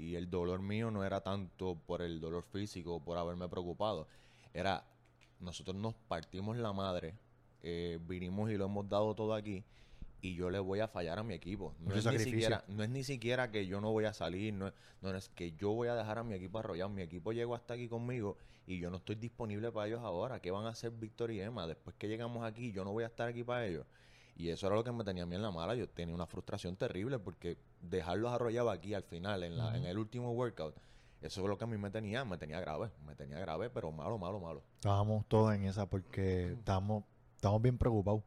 y 0.00 0.14
el 0.16 0.30
dolor 0.30 0.60
mío 0.62 0.90
no 0.90 1.04
era 1.04 1.20
tanto 1.20 1.76
por 1.86 2.00
el 2.02 2.20
dolor 2.20 2.44
físico, 2.44 3.00
por 3.00 3.18
haberme 3.18 3.48
preocupado. 3.48 4.06
Era, 4.54 4.84
nosotros 5.40 5.74
nos 5.76 5.94
partimos 5.94 6.56
la 6.56 6.72
madre, 6.72 7.14
eh, 7.62 7.98
vinimos 8.06 8.50
y 8.50 8.56
lo 8.56 8.66
hemos 8.66 8.88
dado 8.88 9.14
todo 9.14 9.34
aquí 9.34 9.64
y 10.22 10.34
yo 10.36 10.48
le 10.50 10.58
voy 10.60 10.80
a 10.80 10.88
fallar 10.88 11.18
a 11.18 11.22
mi 11.22 11.34
equipo. 11.34 11.74
No 11.80 11.90
es, 11.98 12.04
ni 12.12 12.18
siquiera, 12.24 12.64
no 12.68 12.82
es 12.84 12.88
ni 12.90 13.02
siquiera 13.04 13.50
que 13.50 13.66
yo 13.66 13.80
no 13.80 13.90
voy 13.90 14.04
a 14.06 14.12
salir, 14.14 14.54
no, 14.54 14.68
es- 14.68 14.74
no 15.02 15.14
es 15.14 15.28
que 15.28 15.52
yo 15.52 15.72
voy 15.72 15.88
a 15.88 15.94
dejar 15.96 16.18
a 16.18 16.22
mi 16.24 16.34
equipo 16.34 16.58
arrollado. 16.60 16.88
Mi 16.88 17.02
equipo 17.02 17.32
llegó 17.32 17.54
hasta 17.56 17.74
aquí 17.74 17.88
conmigo 17.88 18.38
y 18.64 18.78
yo 18.78 18.88
no 18.88 18.98
estoy 18.98 19.16
disponible 19.16 19.70
para 19.72 19.88
ellos 19.88 20.00
ahora. 20.02 20.40
¿Qué 20.40 20.50
van 20.52 20.64
a 20.64 20.68
hacer 20.70 20.92
Víctor 20.92 21.32
y 21.32 21.40
Emma? 21.40 21.66
Después 21.66 21.96
que 21.98 22.06
llegamos 22.08 22.44
aquí, 22.44 22.70
yo 22.72 22.84
no 22.84 22.92
voy 22.92 23.02
a 23.04 23.08
estar 23.08 23.28
aquí 23.28 23.42
para 23.42 23.66
ellos. 23.66 23.84
Y 24.36 24.48
eso 24.48 24.66
era 24.68 24.76
lo 24.76 24.84
que 24.84 24.92
me 24.92 25.04
tenía 25.04 25.24
a 25.24 25.26
mí 25.26 25.34
en 25.34 25.42
la 25.42 25.50
mala. 25.50 25.74
Yo 25.74 25.88
tenía 25.88 26.14
una 26.14 26.26
frustración 26.26 26.76
terrible 26.76 27.18
porque 27.18 27.58
dejarlos 27.82 28.32
arrollados 28.32 28.72
aquí 28.72 28.94
al 28.94 29.02
final, 29.02 29.42
en, 29.42 29.58
la, 29.58 29.76
en 29.76 29.84
el 29.84 29.98
último 29.98 30.30
workout, 30.32 30.76
eso 31.20 31.42
es 31.42 31.46
lo 31.48 31.58
que 31.58 31.64
a 31.64 31.66
mí 31.66 31.76
me 31.76 31.90
tenía, 31.90 32.24
me 32.24 32.38
tenía 32.38 32.60
grave, 32.60 32.90
me 33.04 33.14
tenía 33.16 33.38
grave, 33.40 33.70
pero 33.70 33.90
malo, 33.92 34.18
malo, 34.18 34.38
malo. 34.40 34.62
Estábamos 34.76 35.26
todos 35.26 35.52
en 35.54 35.64
esa 35.64 35.86
porque 35.86 36.52
estábamos, 36.58 37.02
estábamos 37.34 37.62
bien 37.62 37.76
preocupados. 37.76 38.22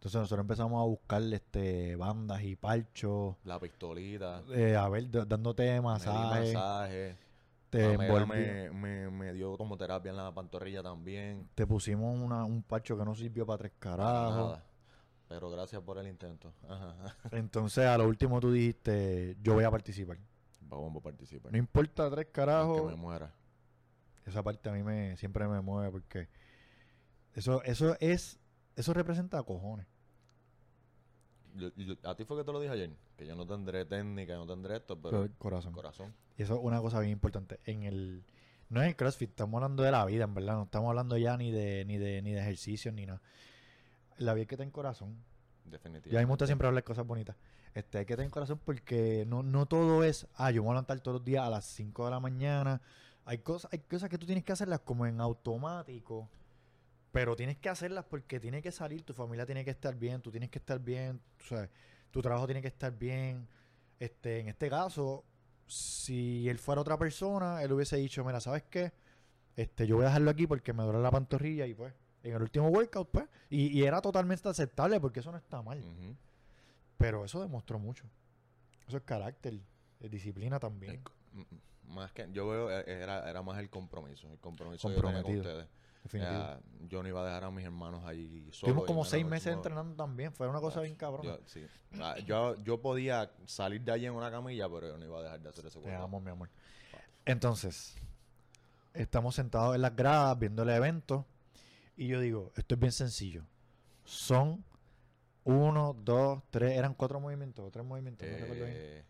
Entonces 0.00 0.18
nosotros 0.18 0.44
empezamos 0.44 0.80
a 0.80 0.86
buscar 0.86 1.22
este 1.30 1.94
bandas 1.96 2.42
y 2.42 2.56
parchos, 2.56 3.36
La 3.44 3.60
pistolita, 3.60 4.42
eh, 4.50 4.74
a 4.74 4.88
ver, 4.88 5.10
dándote 5.10 5.78
masajes, 5.82 6.54
masaje, 6.54 7.16
te, 7.68 7.98
envolví- 7.98 8.26
me, 8.26 8.70
me, 8.70 9.10
me 9.10 9.32
dio 9.34 9.54
tomoterapia 9.58 10.08
en 10.10 10.16
la 10.16 10.32
pantorrilla 10.32 10.82
también. 10.82 11.46
te 11.54 11.66
pusimos 11.66 12.18
una, 12.18 12.46
un 12.46 12.62
parcho 12.62 12.96
que 12.96 13.04
no 13.04 13.14
sirvió 13.14 13.44
para 13.44 13.58
tres 13.58 13.72
carajos. 13.78 14.36
nada. 14.48 14.64
Pero 15.28 15.50
gracias 15.50 15.82
por 15.82 15.98
el 15.98 16.06
intento. 16.08 16.50
Ajá. 16.66 17.14
Entonces 17.30 17.84
a 17.84 17.98
lo 17.98 18.08
último 18.08 18.40
tú 18.40 18.50
dijiste, 18.52 19.36
yo 19.42 19.52
voy 19.52 19.64
a 19.64 19.70
participar. 19.70 20.16
Vamos 20.62 20.96
a 20.96 21.00
participar. 21.00 21.52
No 21.52 21.58
importa 21.58 22.10
tres 22.10 22.28
carajos, 22.32 22.86
me 22.90 22.96
muera. 22.96 23.30
esa 24.24 24.42
parte 24.42 24.70
a 24.70 24.72
mí 24.72 24.82
me 24.82 25.14
siempre 25.18 25.46
me 25.46 25.60
mueve 25.60 25.90
porque 25.90 26.26
eso, 27.34 27.62
eso 27.64 27.96
es, 28.00 28.38
eso 28.76 28.92
representa 28.94 29.42
cojones. 29.42 29.86
Yo- 31.56 31.70
yo- 31.76 31.96
a 32.08 32.14
ti 32.14 32.24
fue 32.24 32.36
que 32.38 32.44
te 32.44 32.52
lo 32.52 32.60
dije 32.60 32.72
ayer, 32.72 32.90
que 33.16 33.26
yo 33.26 33.34
no 33.34 33.46
tendré 33.46 33.84
técnica, 33.84 34.34
no 34.36 34.46
tendré 34.46 34.76
esto, 34.76 34.96
Pero 34.96 35.10
pero 35.10 35.22
el 35.24 35.32
corazón. 35.32 35.72
corazón. 35.72 36.14
Y 36.38 36.42
eso 36.42 36.54
es 36.54 36.60
una 36.62 36.80
cosa 36.80 37.00
bien 37.00 37.12
importante. 37.12 37.58
En 37.64 37.82
el, 37.82 38.22
no 38.68 38.80
en 38.80 38.88
el 38.88 38.96
CrossFit, 38.96 39.30
estamos 39.30 39.54
hablando 39.58 39.82
de 39.82 39.90
la 39.90 40.04
vida, 40.06 40.24
en 40.24 40.34
verdad. 40.34 40.54
No 40.54 40.62
estamos 40.64 40.88
hablando 40.88 41.16
ya 41.18 41.36
ni 41.36 41.50
de, 41.50 41.84
ni 41.86 41.98
de, 41.98 42.22
ni 42.22 42.32
de 42.32 42.40
ejercicios 42.40 42.94
ni 42.94 43.04
nada. 43.04 43.20
La 44.18 44.32
vida 44.34 44.42
hay 44.42 44.46
que 44.46 44.56
tener 44.56 44.72
corazón. 44.72 45.16
Definitivamente. 45.64 46.10
Y 46.10 46.16
a 46.16 46.20
mí 46.20 46.24
me 46.26 46.30
gusta 46.30 46.46
siempre 46.46 46.68
hablar 46.68 46.84
cosas 46.84 47.06
bonitas. 47.06 47.36
Este, 47.74 47.98
hay 47.98 48.06
que 48.06 48.16
tener 48.16 48.30
corazón 48.30 48.60
porque 48.64 49.24
no, 49.26 49.42
no 49.42 49.66
todo 49.66 50.02
es, 50.04 50.26
ah, 50.34 50.50
yo 50.50 50.62
me 50.62 50.66
voy 50.66 50.72
a 50.72 50.74
levantar 50.74 51.00
todos 51.00 51.16
los 51.16 51.24
días 51.24 51.44
a 51.44 51.50
las 51.50 51.64
5 51.64 52.04
de 52.04 52.10
la 52.12 52.20
mañana. 52.20 52.80
Hay 53.24 53.38
cosas, 53.38 53.72
hay 53.72 53.80
cosas 53.80 54.08
que 54.08 54.18
tú 54.18 54.26
tienes 54.26 54.44
que 54.44 54.52
hacerlas 54.52 54.80
como 54.80 55.04
en 55.06 55.20
automático. 55.20 56.28
Pero 57.12 57.34
tienes 57.34 57.58
que 57.58 57.68
hacerlas 57.68 58.04
porque 58.04 58.38
tiene 58.38 58.62
que 58.62 58.70
salir, 58.70 59.02
tu 59.02 59.12
familia 59.12 59.44
tiene 59.46 59.64
que 59.64 59.70
estar 59.70 59.94
bien, 59.96 60.20
tú 60.22 60.30
tienes 60.30 60.50
que 60.50 60.58
estar 60.58 60.78
bien, 60.78 61.20
o 61.40 61.44
sea, 61.44 61.68
tu 62.10 62.22
trabajo 62.22 62.46
tiene 62.46 62.62
que 62.62 62.68
estar 62.68 62.96
bien. 62.96 63.48
Este, 63.98 64.40
en 64.40 64.48
este 64.48 64.70
caso, 64.70 65.24
si 65.66 66.48
él 66.48 66.58
fuera 66.58 66.80
otra 66.80 66.96
persona, 66.98 67.62
él 67.62 67.72
hubiese 67.72 67.96
dicho, 67.96 68.24
mira, 68.24 68.40
¿sabes 68.40 68.64
qué? 68.70 68.92
Este, 69.56 69.86
yo 69.86 69.96
voy 69.96 70.04
a 70.04 70.08
dejarlo 70.08 70.30
aquí 70.30 70.46
porque 70.46 70.72
me 70.72 70.84
duele 70.84 71.00
la 71.00 71.10
pantorrilla 71.10 71.66
y 71.66 71.74
pues, 71.74 71.92
en 72.22 72.34
el 72.34 72.42
último 72.42 72.68
workout, 72.68 73.10
pues, 73.10 73.26
y, 73.48 73.78
y 73.78 73.84
era 73.84 74.00
totalmente 74.00 74.48
aceptable 74.48 75.00
porque 75.00 75.20
eso 75.20 75.32
no 75.32 75.38
está 75.38 75.62
mal. 75.62 75.78
Ujú. 75.80 76.16
Pero 76.96 77.24
eso 77.24 77.40
demostró 77.40 77.78
mucho. 77.78 78.04
Eso 78.86 78.98
es 78.98 79.02
carácter, 79.04 79.60
es 80.00 80.10
disciplina 80.10 80.58
también. 80.58 81.02
El 81.34 81.46
Más 81.88 82.12
que, 82.12 82.28
yo 82.32 82.48
veo, 82.48 82.70
eh, 82.70 82.84
era, 82.86 83.28
era 83.28 83.42
más 83.42 83.58
el 83.58 83.70
compromiso. 83.70 84.30
El 84.30 84.38
compromiso 84.38 84.88
que 84.88 84.94
yo 84.94 85.00
tenía 85.00 85.22
con 85.22 85.32
Comprometido, 85.32 85.52
ustedes. 85.52 85.80
Ya, 86.12 86.60
yo 86.88 87.02
no 87.02 87.08
iba 87.08 87.22
a 87.22 87.26
dejar 87.26 87.44
a 87.44 87.50
mis 87.50 87.64
hermanos 87.64 88.04
allí 88.04 88.40
solos. 88.40 88.54
Estuvimos 88.54 88.84
y 88.84 88.86
como 88.86 89.04
seis 89.04 89.24
meses 89.24 89.52
entrenando 89.52 89.94
también. 89.94 90.32
Fue 90.32 90.48
una 90.48 90.60
cosa 90.60 90.80
bien 90.80 90.94
cabrona. 90.94 91.36
Yo, 91.36 91.40
sí. 91.46 91.66
Ah, 92.00 92.16
yo, 92.26 92.56
yo 92.62 92.80
podía 92.80 93.30
salir 93.46 93.82
de 93.82 93.92
allí 93.92 94.06
en 94.06 94.14
una 94.14 94.30
camilla, 94.30 94.68
pero 94.68 94.88
yo 94.88 94.98
no 94.98 95.04
iba 95.04 95.18
a 95.18 95.22
dejar 95.22 95.40
de 95.40 95.48
hacer 95.48 95.66
ese 95.66 95.80
Te 95.80 95.94
amo, 95.94 96.20
mi 96.20 96.30
amor. 96.30 96.48
Entonces, 97.24 97.96
estamos 98.94 99.34
sentados 99.34 99.74
en 99.74 99.82
las 99.82 99.94
gradas 99.94 100.38
viendo 100.38 100.62
el 100.62 100.70
evento. 100.70 101.26
Y 101.96 102.08
yo 102.08 102.20
digo, 102.20 102.50
esto 102.56 102.74
es 102.74 102.80
bien 102.80 102.92
sencillo. 102.92 103.44
Son 104.04 104.64
uno, 105.44 105.94
dos, 106.02 106.42
tres, 106.50 106.76
eran 106.76 106.94
cuatro 106.94 107.20
movimientos, 107.20 107.64
o 107.64 107.70
tres 107.70 107.84
movimientos, 107.84 108.26
no 108.26 108.36
recuerdo 108.36 108.64
bien. 108.64 108.76
Eh, 108.76 109.04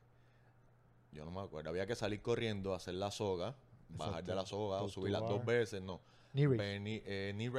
yo 1.12 1.24
no 1.24 1.30
me 1.30 1.40
acuerdo. 1.40 1.70
Había 1.70 1.86
que 1.86 1.94
salir 1.94 2.20
corriendo, 2.20 2.74
hacer 2.74 2.94
la 2.94 3.10
soga, 3.10 3.54
bajar 3.88 4.14
Exacto. 4.14 4.30
de 4.30 4.36
la 4.36 4.46
soga, 4.46 4.82
o 4.82 4.88
subirla 4.88 5.20
dos 5.20 5.44
veces, 5.44 5.82
no. 5.82 6.00
Knee. 6.32 6.46
Ve- 6.46 6.78
Knee, 6.78 7.02
eh, 7.06 7.32
knee 7.34 7.50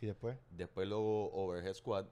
Y 0.00 0.06
después, 0.06 0.36
después 0.50 0.88
luego 0.88 1.30
overhead 1.32 1.74
squat 1.74 2.06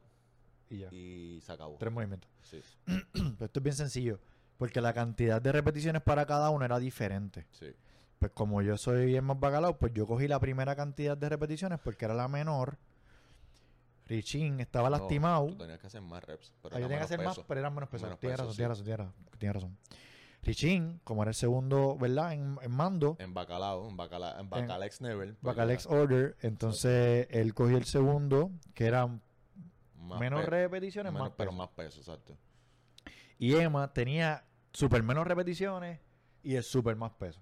y 0.70 0.78
ya. 0.78 0.88
y 0.90 1.40
se 1.42 1.52
acabó. 1.52 1.76
Tres 1.78 1.92
movimientos. 1.92 2.30
Sí, 2.42 2.60
Pero 2.84 3.34
esto 3.46 3.60
es 3.60 3.62
bien 3.62 3.76
sencillo. 3.76 4.18
Porque 4.58 4.80
la 4.80 4.94
cantidad 4.94 5.40
de 5.42 5.52
repeticiones 5.52 6.00
para 6.02 6.24
cada 6.24 6.48
uno 6.50 6.64
era 6.64 6.78
diferente. 6.78 7.46
sí. 7.52 7.72
Pues 8.18 8.32
como 8.32 8.62
yo 8.62 8.78
soy 8.78 9.04
bien 9.04 9.24
más 9.24 9.38
bacalao, 9.38 9.78
pues 9.78 9.92
yo 9.92 10.06
cogí 10.06 10.26
la 10.26 10.40
primera 10.40 10.74
cantidad 10.74 11.18
de 11.18 11.28
repeticiones 11.28 11.78
porque 11.78 12.06
era 12.06 12.14
la 12.14 12.28
menor. 12.28 12.78
Richin 14.06 14.60
estaba 14.60 14.88
No, 14.88 14.96
lastimado. 14.98 15.48
tú 15.48 15.56
tenías 15.58 15.78
que 15.78 15.86
hacer 15.88 16.00
más 16.00 16.24
reps. 16.24 16.54
Pero 16.62 16.76
Ah, 16.76 16.78
era 16.78 16.86
tenía 16.86 16.98
que 16.98 17.04
hacer 17.04 17.22
más, 17.22 17.38
pero 17.46 17.60
eran 17.60 17.74
menos 17.74 17.88
pesos. 17.90 18.18
Tienes 18.18 18.38
razón, 18.38 18.52
sí. 18.52 18.56
tienes 18.56 18.70
razón, 18.70 18.84
tienes 18.86 18.98
razón, 18.98 19.38
tienes 19.38 19.54
razón. 19.54 19.78
Richin, 20.46 21.00
como 21.04 21.22
era 21.22 21.30
el 21.30 21.34
segundo, 21.34 21.96
¿verdad? 21.98 22.32
En, 22.32 22.58
en 22.62 22.70
mando, 22.70 23.16
En 23.18 23.34
bacalao, 23.34 23.88
en, 23.88 23.96
bacala, 23.96 24.38
en 24.40 24.48
bacalex 24.48 25.00
never. 25.00 25.34
pues 25.34 25.56
Bacalex 25.56 25.84
ya, 25.84 25.90
Order, 25.90 26.36
entonces 26.40 27.26
él 27.30 27.52
cogió 27.52 27.76
el 27.76 27.84
segundo, 27.84 28.50
que 28.74 28.86
eran 28.86 29.20
menos 30.18 30.44
pe- 30.44 30.50
repeticiones, 30.50 31.12
menos- 31.12 31.28
más 31.28 31.36
Pero 31.36 31.52
más 31.52 31.68
peso, 31.68 31.98
exacto. 31.98 32.36
Y 33.38 33.54
Emma 33.56 33.92
tenía 33.92 34.44
super 34.72 35.02
menos 35.02 35.26
repeticiones 35.26 36.00
y 36.42 36.54
el 36.54 36.62
super 36.62 36.96
más 36.96 37.12
peso. 37.12 37.40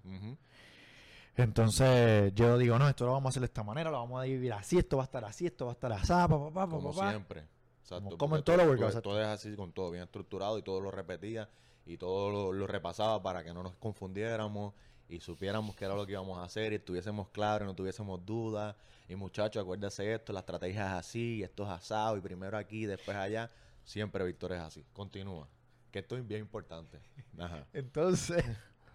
Entonces 1.37 2.33
yo 2.33 2.57
digo, 2.57 2.79
no, 2.79 2.87
esto 2.87 3.05
lo 3.05 3.11
vamos 3.11 3.27
a 3.27 3.29
hacer 3.31 3.41
de 3.41 3.47
esta 3.47 3.63
manera, 3.63 3.89
lo 3.91 3.97
vamos 3.99 4.19
a 4.21 4.23
dividir 4.23 4.53
así, 4.53 4.77
esto 4.77 4.97
va 4.97 5.03
a 5.03 5.05
estar 5.05 5.25
así, 5.25 5.45
esto 5.45 5.65
va 5.65 5.71
a 5.71 5.73
estar 5.73 5.91
así, 5.91 6.07
pa, 6.07 6.27
pa, 6.27 6.37
pa, 6.51 6.53
pa, 6.53 6.67
Como 6.69 6.93
siempre. 6.93 7.43
Exacto. 7.81 8.17
como 8.17 8.37
en 8.37 8.43
todos 8.43 8.57
los 8.57 8.67
workouts, 8.67 9.01
Todo 9.03 9.21
es 9.21 9.27
así 9.27 9.55
con 9.55 9.71
todo 9.71 9.91
bien 9.91 10.03
estructurado 10.05 10.57
y 10.57 10.63
todo 10.63 10.81
lo 10.81 10.89
repetía 10.91 11.47
y 11.85 11.97
todo 11.97 12.51
lo, 12.51 12.67
repasaba 12.67 13.21
para 13.21 13.43
que 13.43 13.53
no 13.53 13.63
nos 13.63 13.75
confundiéramos 13.75 14.73
y 15.07 15.19
supiéramos 15.19 15.75
qué 15.75 15.85
era 15.85 15.95
lo 15.95 16.05
que 16.05 16.13
íbamos 16.13 16.37
a 16.39 16.43
hacer 16.43 16.73
y 16.73 16.77
estuviésemos 16.77 17.29
claros 17.29 17.65
y 17.65 17.67
no 17.67 17.75
tuviésemos 17.75 18.25
dudas. 18.25 18.75
Y 19.07 19.15
muchachos, 19.15 19.61
acuérdense 19.61 20.13
esto, 20.13 20.33
la 20.33 20.39
estrategia 20.39 20.87
es 20.87 20.93
así, 20.93 21.43
esto 21.43 21.63
es 21.63 21.69
asado 21.69 22.17
y 22.17 22.21
primero 22.21 22.57
aquí, 22.57 22.85
después 22.85 23.15
allá. 23.15 23.51
Siempre 23.83 24.25
Víctor 24.25 24.53
es 24.53 24.61
así. 24.61 24.83
Continúa. 24.93 25.47
Que 25.91 25.99
esto 25.99 26.17
es 26.17 26.27
bien 26.27 26.41
importante. 26.41 26.99
Entonces, 27.73 28.43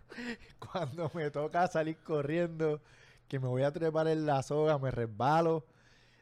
cuando 0.58 1.10
me 1.14 1.30
toca 1.30 1.68
salir 1.68 1.96
corriendo, 1.98 2.80
que 3.28 3.38
me 3.38 3.46
voy 3.46 3.62
a 3.62 3.72
trepar 3.72 4.08
en 4.08 4.26
la 4.26 4.42
soga, 4.42 4.78
me 4.78 4.90
resbalo, 4.90 5.64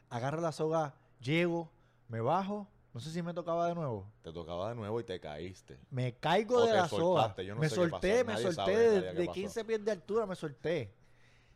agarro 0.09 0.39
la 0.39 0.51
soga, 0.51 0.93
llego, 1.19 1.71
me 2.07 2.21
bajo, 2.21 2.67
no 2.93 2.99
sé 2.99 3.11
si 3.11 3.21
me 3.21 3.33
tocaba 3.33 3.67
de 3.67 3.75
nuevo. 3.75 4.11
Te 4.23 4.31
tocaba 4.33 4.69
de 4.69 4.75
nuevo 4.75 4.99
y 4.99 5.03
te 5.03 5.19
caíste. 5.19 5.79
Me 5.91 6.15
caigo 6.15 6.57
O 6.57 6.65
de 6.65 6.73
la 6.73 6.87
soga. 6.87 7.21
soltaste, 7.21 7.45
yo 7.45 7.55
no 7.55 7.61
me 7.61 7.69
sé 7.69 7.75
qué 7.75 7.81
pasó, 7.81 7.89
solté, 7.91 8.23
me 8.23 8.33
nadie 8.33 8.51
solté 8.51 8.77
de, 8.77 9.01
de 9.13 9.25
pasó. 9.25 9.33
15 9.33 9.65
pies 9.65 9.85
de 9.85 9.91
altura, 9.91 10.25
me 10.25 10.35
solté. 10.35 10.95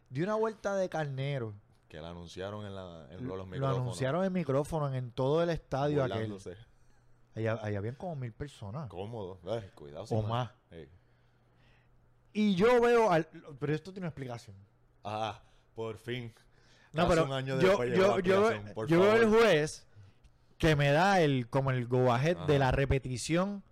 Di 0.09 0.21
una 0.21 0.36
vuelta 0.36 0.75
de 0.75 0.89
carnero. 0.89 1.53
Que 1.88 1.99
la 1.99 2.09
anunciaron 2.09 2.65
en, 2.65 2.75
la, 2.75 3.07
en 3.11 3.27
Lo 3.27 3.36
los 3.36 3.47
micrófonos. 3.47 3.81
anunciaron 3.81 4.25
en 4.25 4.34
micrófono 4.34 4.93
en, 4.93 5.11
todo 5.11 5.41
el 5.43 5.49
estadio 5.49 6.03
aquel. 6.03 6.38
Ahí, 7.36 7.47
ahí 7.47 7.75
habían 7.75 7.95
como 7.95 8.15
mil 8.15 8.31
personas. 8.31 8.89
Cómodo. 8.89 9.39
Ay, 9.47 9.69
cuidado. 9.75 10.05
O 10.09 10.21
más. 10.21 10.51
Y 12.31 12.55
yo 12.55 12.81
veo 12.81 13.11
al... 13.11 13.27
Pero 13.59 13.73
esto 13.73 13.91
tiene 13.91 14.05
una 14.05 14.09
explicación. 14.09 14.55
Ah, 15.03 15.39
Por 15.75 15.97
fin. 15.97 16.34
No, 16.93 17.03
Casi 17.03 17.09
pero 17.09 17.25
un 17.25 17.31
año 17.34 17.59
yo, 17.59 17.84
yo, 17.86 18.19
yo, 18.19 18.86
yo 18.86 19.01
veo 19.01 19.15
el 19.15 19.29
juez 19.29 19.88
que 20.57 20.75
me 20.75 20.91
da 20.91 21.21
el 21.21 21.49
como 21.49 21.71
el 21.71 21.87
go 21.87 22.11
ahead 22.11 22.37
de 22.47 22.59
la 22.59 22.71
repetición 22.71 23.63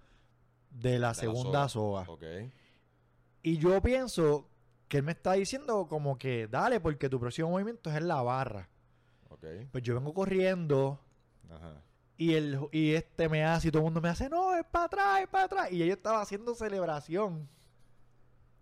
de 0.71 0.89
la 0.91 0.93
De 0.93 0.99
la 0.99 1.13
segunda 1.13 1.69
soga. 1.69 2.05
Y 3.43 3.57
yo 3.57 3.81
pienso 3.81 4.47
que 4.87 4.97
él 4.97 5.03
me 5.03 5.13
está 5.13 5.33
diciendo 5.33 5.87
como 5.87 6.17
que 6.17 6.47
dale 6.47 6.79
porque 6.79 7.09
tu 7.09 7.19
próximo 7.19 7.49
movimiento 7.49 7.89
es 7.89 7.95
en 7.95 8.07
la 8.07 8.21
barra. 8.21 8.69
Ok. 9.29 9.45
Pues 9.71 9.83
yo 9.83 9.95
vengo 9.95 10.13
corriendo 10.13 10.99
Ajá. 11.49 11.81
y 12.17 12.33
el 12.33 12.59
y 12.71 12.91
este 12.93 13.29
me 13.29 13.43
hace 13.45 13.69
y 13.69 13.71
todo 13.71 13.81
el 13.81 13.85
mundo 13.85 14.01
me 14.01 14.09
hace, 14.09 14.29
no, 14.29 14.53
es 14.55 14.65
para 14.65 14.85
atrás, 14.85 15.21
es 15.21 15.27
para 15.27 15.43
atrás. 15.45 15.71
Y 15.71 15.77
yo 15.79 15.85
estaba 15.85 16.21
haciendo 16.21 16.53
celebración. 16.55 17.47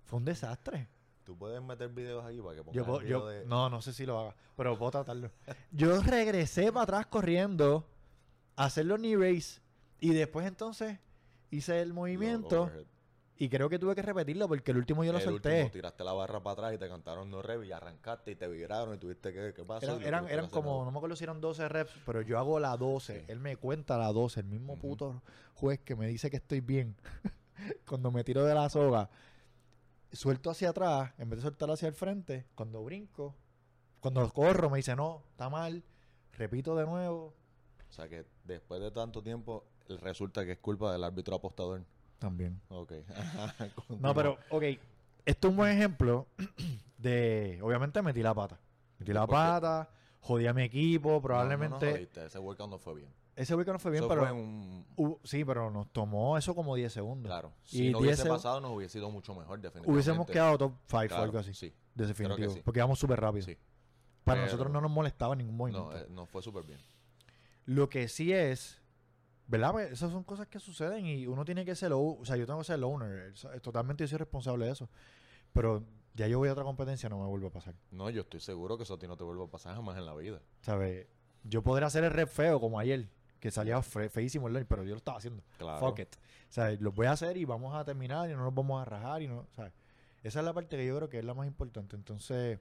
Fue 0.06 0.18
un 0.18 0.26
desastre. 0.26 0.88
Tú 1.24 1.38
puedes 1.38 1.62
meter 1.62 1.90
videos 1.90 2.26
aquí 2.26 2.42
para 2.42 2.56
que 2.56 2.64
pongas 2.64 2.74
Yo, 2.76 2.82
el 2.82 2.86
puedo- 2.88 3.00
video 3.00 3.20
yo- 3.20 3.28
de... 3.28 3.46
no, 3.46 3.70
no 3.70 3.82
sé 3.82 3.94
si 3.94 4.06
lo 4.06 4.20
haga, 4.20 4.36
pero 4.56 4.78
puedo 4.78 4.92
tratarlo. 4.92 5.30
Yo 5.72 6.02
regresé 6.02 6.72
para 6.72 6.84
atrás 6.84 7.06
corriendo 7.08 7.88
a 8.60 8.66
hacer 8.66 8.86
los 8.86 9.00
knee 9.00 9.16
raise 9.16 9.62
y 10.02 10.14
después 10.14 10.46
entonces 10.46 11.00
hice 11.50 11.82
el 11.82 11.94
movimiento 11.94 12.70
y 13.38 13.48
creo 13.48 13.70
que 13.70 13.80
tuve 13.80 13.96
que 13.96 14.02
repetirlo 14.02 14.50
porque 14.50 14.72
el 14.72 14.78
último 14.78 15.06
yo 15.06 15.14
lo 15.14 15.20
el 15.20 15.24
solté. 15.24 15.54
último 15.54 15.72
tiraste 15.72 16.04
la 16.04 16.12
barra 16.12 16.44
para 16.44 16.54
atrás 16.54 16.74
y 16.74 16.78
te 16.78 16.90
cantaron 16.90 17.32
no 17.32 17.42
rev 17.42 17.64
y 17.64 17.72
arrancaste 17.72 18.32
y 18.32 18.36
te 18.36 18.50
viraron 18.50 18.96
y 18.96 18.98
tuviste 18.98 19.32
que... 19.32 19.54
¿Qué 19.54 19.64
pasó? 19.64 20.02
Eran, 20.02 20.28
eran, 20.28 20.50
como, 20.50 20.84
no 20.84 20.92
me 20.92 20.98
acuerdo 20.98 21.16
si 21.16 21.24
eran 21.24 21.40
12 21.40 21.70
reps, 21.70 21.94
pero 22.06 22.22
yo 22.22 22.38
hago 22.38 22.60
la 22.60 22.76
12. 22.76 23.20
Sí. 23.20 23.26
Él 23.30 23.40
me 23.40 23.56
cuenta 23.56 23.98
la 23.98 24.12
12, 24.12 24.42
el 24.42 24.48
mismo 24.48 24.78
puto 24.78 25.24
juez 25.54 25.80
que 25.80 25.96
me 25.96 26.08
dice 26.08 26.30
que 26.30 26.38
estoy 26.38 26.60
bien. 26.60 26.98
cuando 27.88 28.12
me 28.12 28.26
tiro 28.26 28.44
de 28.44 28.54
la 28.54 28.70
soga, 28.70 29.10
suelto 30.12 30.50
hacia 30.50 30.72
atrás, 30.72 31.14
en 31.18 31.30
vez 31.30 31.40
de 31.40 31.44
soltar 31.44 31.72
hacia 31.72 31.88
el 31.88 31.94
frente, 31.94 32.46
cuando 32.56 32.84
brinco, 32.84 33.38
cuando 34.02 34.30
corro 34.34 34.70
me 34.70 34.80
dice, 34.80 34.98
no, 34.98 35.24
está 35.32 35.50
mal, 35.50 35.82
repito 36.34 36.76
de 36.76 36.86
nuevo. 36.86 37.34
O 37.90 37.92
sea 37.94 38.08
que 38.10 38.26
después 38.54 38.82
de 38.82 38.92
tanto 38.92 39.22
tiempo 39.24 39.64
resulta 40.02 40.46
que 40.46 40.54
es 40.54 40.58
culpa 40.60 40.92
del 40.92 41.04
árbitro 41.04 41.36
apostador. 41.36 41.84
También. 42.20 42.60
Ok. 42.70 42.94
No, 44.00 44.14
pero, 44.14 44.38
ok, 44.50 44.64
esto 45.26 45.48
es 45.48 45.52
un 45.52 45.58
buen 45.58 45.72
ejemplo 45.78 46.28
de, 46.98 47.60
obviamente 47.62 48.02
metí 48.02 48.22
la 48.22 48.34
pata. 48.34 48.60
Metí 49.00 49.14
la 49.14 49.26
pata, 49.28 49.90
jodí 50.20 50.48
a 50.48 50.54
mi 50.54 50.64
equipo, 50.64 51.10
No, 51.10 51.16
no, 51.16 51.22
probablemente... 51.22 51.86
no 51.86 51.92
jodiste, 51.94 52.26
ese 52.26 52.40
workout 52.40 52.70
no 52.70 52.78
fue 52.80 52.96
bien. 52.96 53.10
ese 53.36 53.56
weekend 53.56 53.74
no 53.76 53.80
fue 53.80 53.92
bien, 53.92 54.04
Eso 54.04 54.10
pero... 54.10 54.22
fue 54.22 54.32
un... 54.34 54.86
Hu- 54.98 55.20
sí, 55.24 55.46
pero 55.46 55.72
nos 55.72 55.88
tomó 55.94 56.38
eso 56.38 56.54
como 56.54 56.76
10 56.76 56.92
segundos. 56.92 57.30
Claro. 57.30 57.54
Y 57.68 57.78
Si 57.78 57.90
no 57.92 58.00
hubiese 58.00 58.24
10 58.24 58.26
seg- 58.28 58.36
pasado, 58.36 58.60
nos 58.60 58.72
hubiese 58.72 58.98
ido 58.98 59.10
mucho 59.10 59.34
mejor, 59.34 59.60
definitivamente. 59.62 59.92
Hubiésemos 59.92 60.28
quedado 60.28 60.58
top 60.58 60.74
5 60.88 61.08
Claro, 61.08 61.22
o 61.22 61.26
algo 61.26 61.40
así. 61.40 61.54
Sí, 61.54 61.74
Definitivo. 61.96 62.52
sí. 62.54 62.62
Porque 62.66 62.80
íbamos 62.80 63.00
súper 63.00 63.20
rápido. 63.22 63.46
sí. 63.46 63.58
Para 64.26 64.42
Pero- 64.42 64.46
nosotros 64.48 64.72
no 64.72 64.82
nos 64.82 64.92
molestaba 64.92 65.36
ningún 65.36 65.56
movimiento. 65.56 65.92
No, 65.92 65.98
eh, 65.98 66.06
no 66.10 66.26
fue 66.26 66.42
súper 66.44 66.64
bien. 66.66 66.80
Lo 67.70 67.88
que 67.88 68.08
sí 68.08 68.34
es, 68.34 68.82
¿verdad? 69.48 69.72
Pues 69.72 69.92
esas 69.92 70.12
son 70.12 70.24
cosas 70.24 70.48
que 70.48 70.60
suceden 70.60 71.06
y 71.06 71.28
uno 71.28 71.46
tiene 71.46 71.66
que 71.66 71.76
ser, 71.76 71.92
o 71.94 72.20
sea, 72.24 72.36
yo 72.36 72.46
tengo 72.48 72.58
que 72.60 72.66
ser 72.66 72.76
el 72.78 72.84
owner. 72.84 73.32
Eso- 73.34 73.50
Totalmente 73.62 74.04
yo 74.04 74.08
soy 74.08 74.18
responsable 74.18 74.66
de 74.66 74.72
eso. 74.72 74.90
Pero 75.54 75.84
ya 76.16 76.28
yo 76.28 76.40
voy 76.40 76.50
a 76.50 76.54
otra 76.54 76.64
competencia, 76.64 77.10
no 77.10 77.20
me 77.20 77.28
vuelve 77.28 77.48
a 77.48 77.52
pasar. 77.52 77.76
No, 77.92 78.10
yo 78.10 78.22
estoy 78.22 78.40
seguro 78.40 78.76
que 78.78 78.84
eso 78.84 78.96
a 78.96 79.00
ti 79.00 79.08
no 79.08 79.16
te 79.18 79.24
vuelve 79.24 79.44
a 79.44 79.48
pasar 79.48 79.76
jamás 79.76 79.98
en 79.98 80.06
la 80.08 80.16
vida. 80.16 80.42
¿Sabes? 80.62 81.06
Yo 81.44 81.62
podría 81.62 81.88
hacer 81.88 82.04
el 82.04 82.12
rep 82.12 82.28
feo 82.30 82.60
como 82.60 82.80
ayer, 82.80 83.08
que 83.40 83.52
salía 83.52 83.80
fe- 83.84 84.10
feísimo 84.10 84.48
el 84.48 84.66
pero 84.66 84.84
yo 84.84 84.92
lo 84.92 84.98
estaba 84.98 85.18
haciendo. 85.20 85.44
Claro. 85.60 85.80
Fuck 85.80 86.00
it. 86.00 86.16
O 86.50 86.52
sea, 86.52 86.72
lo 86.72 86.92
voy 86.92 87.06
a 87.06 87.12
hacer 87.12 87.38
y 87.38 87.46
vamos 87.46 87.76
a 87.76 87.86
terminar 87.86 88.28
y 88.30 88.34
no 88.34 88.40
nos 88.44 88.54
vamos 88.56 88.82
a 88.82 88.86
rajar 88.86 89.22
y 89.22 89.28
no, 89.28 89.46
¿sabes? 89.56 89.74
Esa 90.24 90.40
es 90.40 90.46
la 90.46 90.54
parte 90.54 90.76
que 90.76 90.86
yo 90.88 90.96
creo 90.98 91.08
que 91.10 91.20
es 91.20 91.24
la 91.26 91.36
más 91.36 91.46
importante. 91.48 91.96
Entonces, 91.96 92.60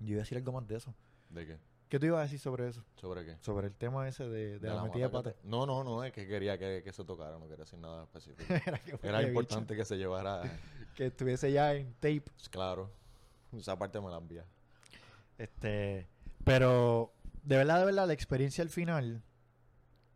yo 0.00 0.06
iba 0.12 0.18
a 0.18 0.24
decir 0.24 0.36
algo 0.38 0.52
más 0.52 0.66
de 0.68 0.76
eso. 0.76 0.94
¿De 1.30 1.46
qué? 1.46 1.58
¿Qué 1.88 2.00
tú 2.00 2.06
ibas 2.06 2.18
a 2.18 2.22
decir 2.22 2.40
sobre 2.40 2.68
eso? 2.68 2.82
¿Sobre 2.96 3.24
qué? 3.24 3.36
Sobre 3.40 3.68
el 3.68 3.74
tema 3.74 4.08
ese 4.08 4.24
de, 4.28 4.58
de 4.58 4.68
la, 4.68 4.74
la 4.74 4.82
metida 4.84 5.04
de 5.04 5.10
pata. 5.10 5.32
te- 5.32 5.38
No, 5.44 5.66
no, 5.66 5.84
no, 5.84 6.02
es 6.02 6.12
que 6.12 6.26
quería 6.26 6.58
que, 6.58 6.82
que 6.82 6.92
se 6.92 7.04
tocara, 7.04 7.38
no 7.38 7.42
quería 7.48 7.64
decir 7.64 7.78
nada 7.78 8.02
específico. 8.04 8.42
Era, 8.66 8.78
que 8.80 8.98
Era 9.02 9.18
huele 9.18 9.28
importante 9.28 9.76
que 9.76 9.84
se 9.84 9.96
llevara, 9.96 10.42
que 10.96 11.06
estuviese 11.06 11.52
ya 11.52 11.74
en 11.74 11.92
tape. 11.94 12.24
claro, 12.50 12.90
esa 13.56 13.78
parte 13.78 14.00
me 14.00 14.10
la 14.10 14.16
envía. 14.18 14.44
Este, 15.38 16.06
pero 16.44 17.12
de 17.44 17.56
verdad, 17.56 17.78
de 17.80 17.84
verdad, 17.86 18.06
la 18.06 18.12
experiencia 18.14 18.62
al 18.62 18.70
final 18.70 19.22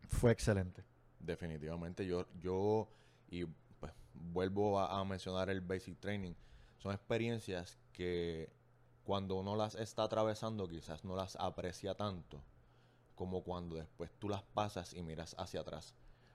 fue 0.07 0.31
excelente. 0.31 0.83
Definitivamente, 1.19 2.05
yo, 2.05 2.25
yo 2.41 2.89
y 3.29 3.45
pues 3.79 3.93
vuelvo 4.13 4.79
a, 4.79 4.99
a 4.99 5.05
mencionar 5.05 5.49
el 5.49 5.61
basic 5.61 5.99
training, 5.99 6.33
son 6.79 6.91
experiencias 6.93 7.77
que 7.93 8.49
cuando 9.03 9.35
uno 9.35 9.55
las 9.55 9.75
está 9.75 10.03
atravesando 10.03 10.67
quizás 10.67 11.03
no 11.03 11.15
las 11.15 11.35
aprecia 11.37 11.95
tanto 11.95 12.41
como 13.21 13.43
cuando 13.43 13.75
después 13.75 14.09
tú 14.17 14.29
las 14.29 14.41
pasas 14.41 14.93
y 14.93 15.03
miras 15.03 15.35
hacia 15.37 15.61
atrás. 15.61 15.93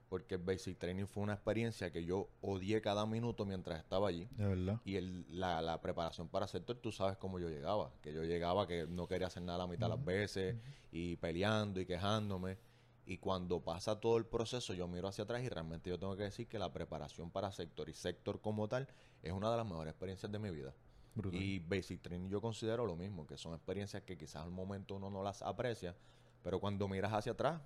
Porque 0.08 0.36
el 0.36 0.42
basic 0.42 0.78
training 0.78 1.06
fue 1.06 1.24
una 1.24 1.32
experiencia 1.32 1.90
que 1.90 2.04
yo 2.04 2.28
odié 2.40 2.80
cada 2.80 3.06
minuto 3.06 3.44
mientras 3.44 3.80
estaba 3.80 4.08
allí. 4.08 4.28
De 4.30 4.46
verdad. 4.46 4.80
Y 4.84 4.94
el, 4.94 5.26
la, 5.28 5.60
la 5.62 5.80
preparación 5.80 6.28
para 6.28 6.46
sector, 6.46 6.76
tú 6.76 6.92
sabes 6.92 7.16
cómo 7.16 7.40
yo 7.40 7.48
llegaba. 7.48 7.90
Que 8.02 8.12
yo 8.12 8.22
llegaba 8.22 8.68
que 8.68 8.86
no 8.86 9.08
quería 9.08 9.26
hacer 9.26 9.42
nada 9.42 9.58
la 9.58 9.66
mitad 9.66 9.86
de 9.88 9.96
las 9.96 10.04
veces 10.04 10.56
y 10.92 11.16
peleando 11.16 11.80
y 11.80 11.86
quejándome. 11.86 12.56
Y 13.04 13.18
cuando 13.18 13.60
pasa 13.64 13.98
todo 13.98 14.16
el 14.16 14.26
proceso, 14.26 14.74
yo 14.74 14.86
miro 14.86 15.08
hacia 15.08 15.24
atrás 15.24 15.42
y 15.42 15.48
realmente 15.48 15.90
yo 15.90 15.98
tengo 15.98 16.16
que 16.16 16.22
decir 16.22 16.46
que 16.46 16.58
la 16.60 16.72
preparación 16.72 17.32
para 17.32 17.50
sector 17.50 17.88
y 17.88 17.94
sector 17.94 18.40
como 18.40 18.68
tal 18.68 18.86
es 19.22 19.32
una 19.32 19.50
de 19.50 19.56
las 19.56 19.66
mejores 19.66 19.90
experiencias 19.90 20.30
de 20.30 20.38
mi 20.38 20.50
vida. 20.50 20.72
Brutal. 21.16 21.42
Y 21.42 21.58
Basic 21.58 22.00
Training 22.02 22.28
yo 22.28 22.40
considero 22.40 22.86
lo 22.86 22.94
mismo, 22.94 23.26
que 23.26 23.36
son 23.36 23.54
experiencias 23.54 24.02
que 24.04 24.16
quizás 24.16 24.44
al 24.44 24.50
momento 24.50 24.94
uno 24.94 25.10
no 25.10 25.22
las 25.22 25.42
aprecia, 25.42 25.96
pero 26.42 26.60
cuando 26.60 26.86
miras 26.86 27.12
hacia 27.12 27.32
atrás, 27.32 27.60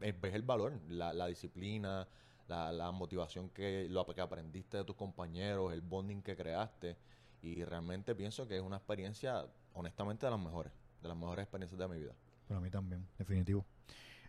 eh, 0.00 0.12
ves 0.12 0.34
el 0.34 0.42
valor, 0.42 0.78
la, 0.88 1.14
la 1.14 1.26
disciplina, 1.26 2.06
la, 2.48 2.72
la 2.72 2.90
motivación 2.92 3.50
que, 3.50 3.88
lo 3.88 4.04
que 4.06 4.20
aprendiste 4.20 4.76
de 4.76 4.84
tus 4.84 4.96
compañeros, 4.96 5.72
el 5.72 5.80
bonding 5.80 6.22
que 6.22 6.36
creaste. 6.36 6.96
Y 7.42 7.64
realmente 7.64 8.14
pienso 8.14 8.46
que 8.46 8.56
es 8.56 8.62
una 8.62 8.76
experiencia, 8.76 9.46
honestamente, 9.74 10.26
de 10.26 10.30
las 10.30 10.40
mejores, 10.40 10.72
de 11.02 11.08
las 11.08 11.16
mejores 11.16 11.44
experiencias 11.44 11.78
de 11.78 11.88
mi 11.88 11.98
vida. 12.00 12.14
Para 12.48 12.60
mí 12.60 12.70
también, 12.70 13.06
definitivo. 13.18 13.64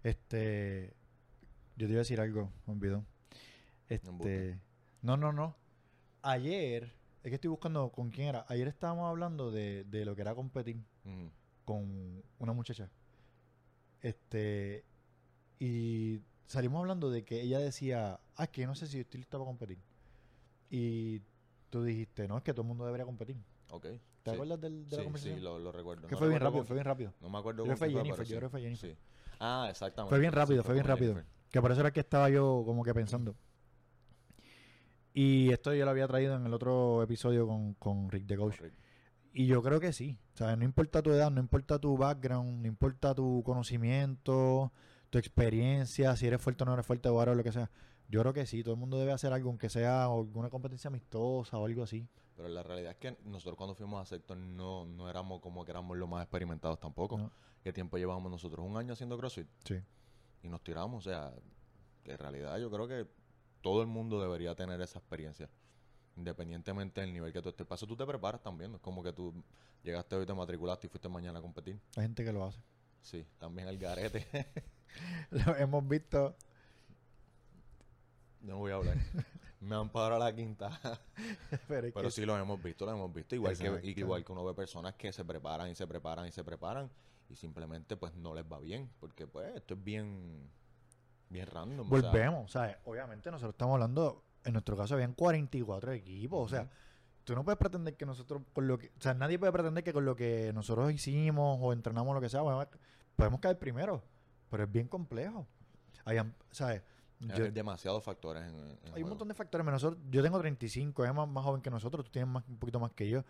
Este, 0.03 0.93
yo 1.75 1.87
te 1.87 1.91
iba 1.91 1.99
a 1.99 2.05
decir 2.05 2.19
algo, 2.19 2.51
me 2.65 2.73
olvidó. 2.73 3.05
Este, 3.87 4.59
no, 5.01 5.17
no, 5.17 5.31
no. 5.31 5.55
Ayer, 6.21 6.93
es 7.27 7.31
que 7.31 7.35
estoy 7.35 7.49
buscando 7.49 7.89
con 7.91 8.09
quién 8.09 8.27
era. 8.29 8.45
Ayer 8.47 8.67
estábamos 8.67 9.09
hablando 9.09 9.51
de, 9.51 9.83
de 9.85 10.05
lo 10.05 10.15
que 10.15 10.21
era 10.21 10.33
competir 10.35 10.77
con 11.65 12.23
una 12.39 12.53
muchacha. 12.53 12.89
Este, 14.01 14.85
y 15.59 16.21
salimos 16.45 16.79
hablando 16.79 17.09
de 17.09 17.23
que 17.25 17.41
ella 17.41 17.59
decía, 17.59 18.19
ah, 18.35 18.43
es 18.43 18.49
que 18.49 18.61
yo 18.61 18.67
no 18.67 18.75
sé 18.75 18.87
si 18.87 18.99
estoy 18.99 19.19
lista 19.19 19.37
para 19.37 19.47
competir. 19.47 19.79
Y 20.69 21.21
tú 21.69 21.83
dijiste, 21.83 22.27
no, 22.27 22.37
es 22.37 22.43
que 22.43 22.53
todo 22.53 22.61
el 22.61 22.67
mundo 22.69 22.85
debería 22.85 23.05
competir. 23.05 23.37
Ok. 23.71 23.83
¿Te 23.83 23.99
sí. 24.23 24.29
acuerdas 24.31 24.59
del- 24.61 24.87
de 24.87 24.95
la 24.95 25.01
Sí, 25.01 25.03
conversación? 25.05 25.35
Sí, 25.37 25.41
lo, 25.43 25.59
lo 25.59 25.71
recuerdo. 25.71 26.07
que 26.07 26.13
No 26.13 26.17
fue 26.19 26.27
bien 26.29 26.39
rápido, 26.39 26.59
con- 26.59 26.67
fue 26.67 26.75
bien 26.75 26.85
rápido. 26.85 27.13
No 27.21 27.29
me 27.29 27.37
acuerdo 27.37 27.63
Creo 27.63 27.73
con 27.73 27.77
fue 27.77 27.89
Jennifer, 27.91 28.25
yo 28.25 28.37
creo 28.37 28.49
que 28.49 28.51
fue 28.51 28.61
Jennifer. 28.61 28.91
Sí. 28.91 28.97
Ah, 29.39 29.67
exactamente. 29.69 30.09
Fue 30.09 30.19
bien 30.19 30.31
rápido, 30.31 30.63
fue 30.63 30.73
bien 30.73 30.85
rápido. 30.85 31.13
Jennifer. 31.13 31.33
Que 31.51 31.61
por 31.61 31.71
eso 31.71 31.81
era 31.81 31.91
que 31.91 31.99
estaba 32.01 32.29
yo 32.29 32.63
como 32.65 32.83
que 32.83 32.93
pensando. 32.93 33.35
Y 35.19 35.51
esto 35.51 35.73
yo 35.73 35.83
lo 35.83 35.89
había 35.89 36.07
traído 36.07 36.35
en 36.35 36.45
el 36.45 36.53
otro 36.53 37.01
episodio 37.01 37.47
con, 37.47 37.73
con 37.73 38.11
Rick 38.11 38.27
de 38.27 38.37
Coach. 38.37 38.57
Correcto. 38.57 38.79
Y 39.33 39.47
yo 39.47 39.63
creo 39.63 39.79
que 39.79 39.91
sí. 39.91 40.15
O 40.35 40.37
sea, 40.37 40.55
no 40.55 40.63
importa 40.63 41.01
tu 41.01 41.09
edad, 41.09 41.31
no 41.31 41.39
importa 41.39 41.79
tu 41.79 41.97
background, 41.97 42.61
no 42.61 42.67
importa 42.67 43.15
tu 43.15 43.41
conocimiento, 43.43 44.71
tu 45.09 45.17
experiencia, 45.17 46.15
si 46.15 46.27
eres 46.27 46.39
fuerte 46.39 46.61
o 46.61 46.65
no 46.67 46.73
eres 46.75 46.85
fuerte 46.85 47.09
o 47.09 47.25
lo 47.33 47.43
que 47.43 47.51
sea. 47.51 47.71
Yo 48.07 48.21
creo 48.21 48.31
que 48.31 48.45
sí, 48.45 48.61
todo 48.61 48.75
el 48.75 48.79
mundo 48.79 48.99
debe 48.99 49.11
hacer 49.11 49.33
algo, 49.33 49.49
aunque 49.49 49.69
sea 49.69 50.03
alguna 50.03 50.51
competencia 50.51 50.89
amistosa 50.89 51.57
o 51.57 51.65
algo 51.65 51.81
así. 51.81 52.07
Pero 52.35 52.47
la 52.49 52.61
realidad 52.61 52.91
es 52.91 52.97
que 52.97 53.17
nosotros 53.25 53.57
cuando 53.57 53.73
fuimos 53.73 53.99
a 53.99 54.05
sector 54.05 54.37
no, 54.37 54.85
no 54.85 55.09
éramos 55.09 55.41
como 55.41 55.65
que 55.65 55.71
éramos 55.71 55.97
los 55.97 56.07
más 56.07 56.21
experimentados 56.21 56.79
tampoco. 56.79 57.17
No. 57.17 57.31
¿Qué 57.63 57.73
tiempo 57.73 57.97
llevamos 57.97 58.31
nosotros? 58.31 58.63
Un 58.63 58.77
año 58.77 58.93
haciendo 58.93 59.17
CrossFit 59.17 59.47
Sí. 59.63 59.81
y 60.43 60.47
nos 60.47 60.61
tiramos. 60.61 61.07
O 61.07 61.09
sea, 61.09 61.33
en 62.05 62.17
realidad 62.19 62.59
yo 62.59 62.69
creo 62.69 62.87
que 62.87 63.07
todo 63.61 63.81
el 63.81 63.87
mundo 63.87 64.21
debería 64.21 64.55
tener 64.55 64.79
esa 64.81 64.99
experiencia. 64.99 65.49
Independientemente 66.15 67.01
del 67.01 67.13
nivel 67.13 67.31
que 67.31 67.41
tú 67.41 67.49
estés. 67.49 67.67
Paso, 67.67 67.85
tú 67.85 67.95
te 67.95 68.05
preparas 68.05 68.41
también. 68.41 68.71
No 68.71 68.77
es 68.77 68.81
como 68.81 69.03
que 69.03 69.13
tú 69.13 69.33
llegaste 69.83 70.15
hoy, 70.15 70.25
te 70.25 70.33
matriculaste 70.33 70.87
y 70.87 70.89
fuiste 70.89 71.07
mañana 71.09 71.39
a 71.39 71.41
competir. 71.41 71.79
Hay 71.95 72.03
gente 72.03 72.25
que 72.25 72.33
lo 72.33 72.43
hace. 72.43 72.59
Sí, 73.01 73.25
también 73.37 73.67
el 73.67 73.77
garete. 73.77 74.27
Lo 75.29 75.55
hemos 75.55 75.87
visto. 75.87 76.35
no 78.41 78.57
voy 78.57 78.71
a 78.71 78.75
hablar. 78.75 78.97
Me 79.59 79.75
han 79.75 79.89
parado 79.89 80.21
a 80.21 80.25
la 80.25 80.35
quinta. 80.35 80.79
Pero, 81.67 82.09
sí 82.09 82.25
lo 82.25 82.37
hemos 82.37 82.61
visto, 82.61 82.85
lo 82.85 82.91
hemos 82.91 83.13
visto. 83.13 83.35
Igual 83.35 83.57
que, 83.57 83.81
igual 83.99 84.23
que 84.23 84.31
uno 84.31 84.45
ve 84.45 84.53
personas 84.53 84.95
que 84.95 85.11
se 85.11 85.25
preparan 85.25 85.69
y 85.69 85.75
se 85.75 85.85
preparan 85.87 86.27
y 86.27 86.31
se 86.31 86.43
preparan 86.43 86.89
y 87.29 87.35
simplemente 87.35 87.97
pues 87.97 88.15
no 88.15 88.33
les 88.33 88.45
va 88.45 88.59
bien. 88.59 88.89
Porque 88.99 89.27
pues 89.27 89.55
esto 89.55 89.73
es 89.73 89.83
bien, 89.83 90.49
bien 91.29 91.47
random. 91.47 91.89
Volvemos, 91.89 92.51
sea, 92.51 92.79
obviamente 92.85 93.29
nosotros 93.31 93.53
estamos 93.53 93.73
hablando, 93.75 94.23
en 94.43 94.53
nuestro 94.53 94.75
caso 94.77 94.93
habían 94.95 95.13
44 95.13 95.91
equipos, 95.93 96.45
o 96.45 96.47
sea, 96.49 96.69
tú 97.23 97.35
no 97.35 97.43
puedes 97.43 97.57
pretender 97.57 97.95
que 97.97 98.05
nosotros, 98.05 98.41
con 98.53 98.67
lo 98.67 98.77
que, 98.77 98.87
o 98.97 99.01
sea, 99.01 99.13
nadie 99.13 99.37
puede 99.37 99.51
pretender 99.51 99.83
que 99.83 99.91
con 99.93 100.05
lo 100.05 100.15
que 100.15 100.51
nosotros 100.53 100.91
hicimos 100.91 101.59
o 101.61 101.73
entrenamos 101.73 102.13
lo 102.15 102.21
que 102.21 102.29
sea, 102.29 102.41
podemos, 102.41 102.67
podemos 103.15 103.39
caer 103.39 103.59
primero, 103.59 104.01
pero 104.49 104.63
es 104.63 104.71
bien 104.71 104.87
complejo. 104.87 105.45
Hay, 106.05 106.17
¿sabes? 106.51 106.81
Yo- 107.19 107.45
Hay 107.45 107.51
demasiados 107.51 108.03
factores 108.03 108.43
en, 108.43 108.55
en 108.55 108.93
hay 108.93 109.01
un 109.03 109.09
montón 109.09 109.27
de 109.27 109.33
factores. 109.33 109.65
Nosotros, 109.65 109.99
yo 110.09 110.21
tengo 110.23 110.39
35, 110.39 111.03
es 111.03 111.13
más, 111.13 111.27
más 111.27 111.43
joven 111.43 111.61
que 111.61 111.69
nosotros, 111.69 112.05
tú 112.05 112.11
tienes 112.11 112.29
más, 112.29 112.43
un 112.47 112.57
poquito 112.57 112.79
más 112.79 112.91
que 112.91 113.09
yo. 113.09 113.23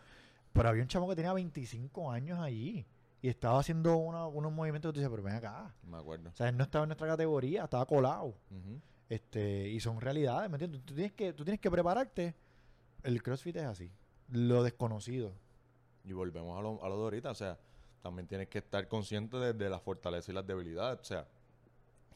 Pero 0.54 0.70
había 0.70 0.82
un 0.84 0.88
chamo 0.90 1.08
que 1.08 1.16
tenía 1.16 1.34
25 1.34 2.12
años 2.12 2.38
allí 2.40 2.86
y 3.22 3.30
estaba 3.30 3.60
haciendo 3.60 3.96
una- 3.98 4.28
unos 4.28 4.52
movimientos 4.52 4.90
que 4.90 4.94
tú 4.94 5.00
dices, 5.00 5.10
pero 5.10 5.24
ven 5.24 5.36
acá. 5.36 5.74
Me 5.84 5.98
acuerdo. 5.98 6.30
O 6.30 6.36
sea, 6.36 6.50
él 6.50 6.58
no 6.58 6.64
estaba 6.64 6.84
en 6.84 6.90
nuestra 6.90 7.08
categoría, 7.08 7.64
estaba 7.64 7.86
colado. 7.86 8.36
Este, 9.10 9.70
y 9.70 9.80
son 9.80 10.02
realidades, 10.02 10.50
¿me 10.50 10.56
entiendes? 10.56 10.82
Tú 10.86 10.94
tienes 10.94 11.14
que, 11.14 11.34
tú 11.34 11.44
tienes 11.44 11.60
que 11.62 11.72
prepararte. 11.72 12.36
El 13.04 13.24
CrossFit 13.24 13.56
es 13.56 13.64
así. 13.66 13.92
Lo 14.30 14.64
desconocido. 14.64 15.34
Y 16.04 16.14
volvemos 16.14 16.58
a 16.58 16.62
lo, 16.62 16.84
a 16.84 16.90
lo 16.90 16.98
de 16.98 17.04
ahorita, 17.04 17.32
o 17.32 17.36
sea, 17.36 17.58
también 18.02 18.28
tienes 18.28 18.48
que 18.50 18.60
estar 18.60 18.88
consciente 18.88 19.38
de, 19.38 19.54
de 19.54 19.70
las 19.70 19.82
fortalezas 19.82 20.30
y 20.30 20.34
las 20.34 20.46
debilidades. 20.46 21.00
O 21.02 21.04
sea, 21.04 21.28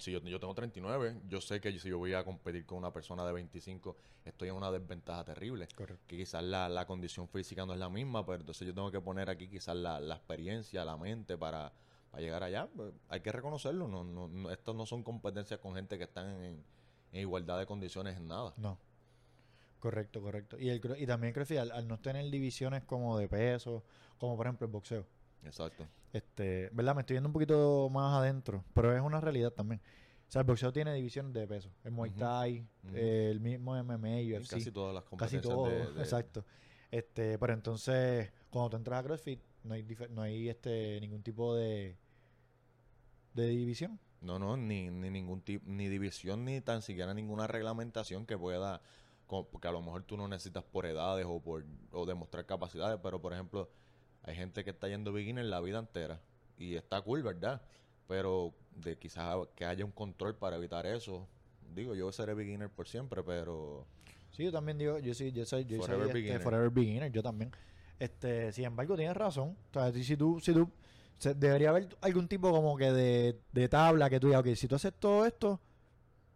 si 0.02 0.12
yo, 0.12 0.20
yo 0.20 0.40
tengo 0.40 0.54
39, 0.54 1.22
yo 1.28 1.40
sé 1.40 1.62
que 1.62 1.78
si 1.80 1.90
yo 1.90 1.98
voy 1.98 2.14
a 2.14 2.24
competir 2.24 2.66
con 2.66 2.80
una 2.80 2.92
persona 2.92 3.26
de 3.26 3.32
25, 3.32 3.96
estoy 4.26 4.50
en 4.50 4.56
una 4.56 4.72
desventaja 4.72 5.24
terrible. 5.24 5.68
Correcto. 5.76 6.04
Que 6.08 6.18
quizás 6.18 6.44
la, 6.44 6.68
la 6.68 6.86
condición 6.86 7.28
física 7.28 7.66
no 7.66 7.74
es 7.74 7.80
la 7.80 7.90
misma, 7.90 8.26
pero 8.26 8.40
entonces 8.40 8.68
yo 8.68 8.74
tengo 8.74 8.92
que 8.92 9.00
poner 9.00 9.30
aquí 9.30 9.48
quizás 9.48 9.76
la, 9.76 10.00
la 10.00 10.16
experiencia, 10.16 10.84
la 10.84 10.98
mente 10.98 11.38
para, 11.38 11.72
para 12.10 12.22
llegar 12.22 12.44
allá. 12.44 12.68
Pues, 12.76 12.94
hay 13.10 13.22
que 13.22 13.32
reconocerlo. 13.32 13.88
No, 13.88 14.04
no, 14.04 14.28
no, 14.28 14.50
estas 14.52 14.76
no 14.76 14.86
son 14.86 15.04
competencias 15.04 15.60
con 15.60 15.76
gente 15.76 15.98
que 15.98 16.06
están 16.06 16.28
en, 16.44 16.64
en 17.12 17.22
igualdad 17.22 17.60
de 17.60 17.66
condiciones 17.66 18.18
en 18.18 18.28
nada. 18.28 18.54
No. 18.58 18.78
Correcto, 19.80 20.22
correcto. 20.22 20.60
Y, 20.60 20.70
el, 20.70 20.82
y 20.98 21.06
también 21.08 21.34
CrossFit, 21.34 21.58
al, 21.58 21.72
al 21.72 21.88
no 21.88 22.00
tener 22.00 22.30
divisiones 22.30 22.84
como 22.84 23.18
de 23.18 23.28
peso, 23.28 23.84
como 24.20 24.38
por 24.38 24.46
ejemplo 24.46 24.66
el 24.66 24.72
boxeo. 24.72 25.06
Exacto. 25.44 25.88
Este, 26.14 26.70
¿verdad? 26.74 26.96
Me 26.96 27.02
estoy 27.02 27.16
yendo 27.16 27.30
un 27.30 27.34
poquito 27.34 27.90
más 27.90 28.14
adentro, 28.22 28.64
pero 28.74 28.96
es 28.96 29.02
una 29.02 29.22
realidad 29.22 29.52
también. 29.52 29.82
O 30.28 30.32
sea, 30.32 30.42
el 30.42 30.48
boxeo 30.48 30.72
tiene 30.72 30.94
divisiones 30.94 31.34
de 31.34 31.48
peso. 31.48 31.70
El 31.84 31.92
Muay 31.92 32.12
Thai, 32.12 32.66
eh, 32.94 33.30
el 33.32 33.40
mismo 33.40 33.76
MMA, 33.76 34.38
UFC. 34.40 34.50
casi 34.50 34.72
todas 34.72 34.94
las 34.94 35.04
Casi 35.04 35.10
competencias 35.10 35.44
todo, 35.54 35.66
de- 35.68 35.94
de- 35.94 36.02
exacto. 36.02 36.46
Este, 36.90 37.38
pero 37.40 37.54
entonces, 37.54 38.32
cuando 38.50 38.70
tú 38.72 38.78
entras 38.78 39.00
a 39.00 39.04
CrossFit, 39.04 39.42
no 39.64 39.74
hay, 39.74 39.86
no 40.10 40.22
hay 40.22 40.50
este, 40.50 41.00
ningún 41.02 41.22
tipo 41.24 41.56
de, 41.56 41.98
de 43.34 43.48
división. 43.48 44.00
No, 44.22 44.38
no, 44.38 44.56
ni, 44.58 44.90
ni 44.90 45.10
ningún 45.10 45.42
tipo, 45.42 45.66
ni 45.70 45.88
división, 45.88 46.46
ni 46.46 46.62
tan 46.62 46.82
siquiera 46.82 47.14
ninguna 47.14 47.48
reglamentación 47.48 48.26
que 48.26 48.38
pueda, 48.38 48.82
como- 49.28 49.48
porque 49.48 49.68
a 49.68 49.72
lo 49.72 49.82
mejor 49.82 50.04
tú 50.04 50.16
no 50.18 50.28
necesitas 50.28 50.64
por 50.64 50.86
edades 50.86 51.26
o 51.28 51.40
por 51.42 51.66
o 51.92 52.06
demostrar 52.06 52.46
capacidades, 52.46 53.00
pero 53.02 53.22
por 53.22 53.34
ejemplo, 53.34 53.70
hay 54.24 54.36
gente 54.36 54.64
que 54.64 54.70
está 54.72 54.88
yendo 54.88 55.12
beginner 55.14 55.46
la 55.46 55.60
vida 55.62 55.80
entera 55.80 56.20
y 56.58 56.76
está 56.76 57.02
cool, 57.02 57.24
¿verdad? 57.24 57.62
Pero 58.08 58.54
de 58.76 58.98
quizás 58.98 59.36
que 59.56 59.66
haya 59.66 59.86
un 59.86 59.92
control 59.92 60.36
para 60.36 60.58
evitar 60.58 60.86
eso. 60.86 61.28
Digo, 61.74 61.96
yo 61.96 62.12
seré 62.12 62.34
beginner 62.34 62.70
por 62.70 62.88
siempre, 62.88 63.24
pero 63.24 63.86
Sí, 64.32 64.44
yo 64.46 64.52
también 64.52 64.78
digo, 64.78 64.98
yo 65.00 65.14
sí, 65.14 65.32
yo 65.32 65.46
soy, 65.46 65.66
yo 65.66 65.78
soy, 65.78 65.86
Forever 65.88 66.08
este, 66.08 66.14
beginner. 66.20 66.42
forever 66.42 66.70
beginner, 66.70 67.12
yo 67.12 67.22
también. 67.22 67.52
Este, 68.00 68.52
sin 68.52 68.66
embargo, 68.66 68.96
tienes 68.96 69.16
razón. 69.16 69.58
O 69.70 69.74
sea, 69.74 69.92
si 69.92 70.16
tú, 70.18 70.40
si 70.40 70.54
tú, 70.54 70.70
se- 71.18 71.34
debería 71.36 71.70
haber 71.70 71.96
algún 72.02 72.28
tipo 72.28 72.50
como 72.52 72.76
que 72.78 72.92
de, 72.92 73.40
de 73.52 73.70
tabla 73.70 74.10
que 74.10 74.20
tú 74.20 74.28
digas, 74.28 74.42
ok, 74.42 74.56
si 74.56 74.68
tú 74.68 74.76
haces 74.76 74.94
todo 74.94 75.26
esto, 75.26 75.60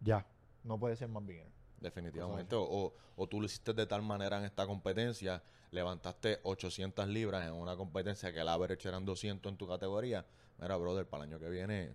ya, 0.02 0.26
no 0.64 0.78
puedes 0.78 1.00
ser 1.00 1.08
más 1.10 1.26
beginner. 1.26 1.52
Definitivamente, 1.86 2.56
o, 2.56 2.94
o, 3.16 3.28
tú 3.28 3.40
lo 3.40 3.46
hiciste 3.46 3.74
de 3.74 3.86
tal 3.86 4.02
manera 4.02 4.38
en 4.40 4.46
esta 4.46 4.66
competencia, 4.66 5.42
levantaste 5.72 6.40
800 6.44 7.08
libras 7.08 7.46
en 7.48 7.54
una 7.54 7.76
competencia 7.76 8.34
que 8.34 8.40
el 8.42 8.48
average 8.48 8.88
eran 8.88 9.06
200 9.06 9.52
en 9.52 9.58
tu 9.58 9.68
categoría. 9.68 10.26
Mira, 10.60 10.76
brother, 10.78 11.08
para 11.08 11.24
el 11.24 11.30
año 11.32 11.40
que 11.40 11.50
viene 11.50 11.94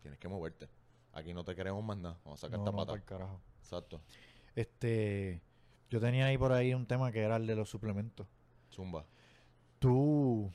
tienes 0.00 0.18
que 0.18 0.28
moverte. 0.28 0.68
Aquí 1.12 1.34
no 1.34 1.44
te 1.44 1.54
queremos 1.54 1.82
más 1.84 1.96
nada. 1.98 2.18
Vamos 2.24 2.38
a 2.42 2.46
sacar 2.46 2.58
No, 2.58 2.64
esta 2.64 2.76
no, 2.76 2.86
pata. 2.86 3.00
carajo. 3.04 3.40
Exacto. 3.60 4.00
Este, 4.54 5.40
yo 5.90 6.00
tenía 6.00 6.26
ahí 6.26 6.38
por 6.38 6.52
ahí 6.52 6.72
un 6.74 6.86
tema 6.86 7.10
que 7.12 7.20
era 7.20 7.36
el 7.36 7.46
de 7.46 7.56
los 7.56 7.68
suplementos. 7.68 8.26
Zumba. 8.70 9.04
Tú, 9.78 10.50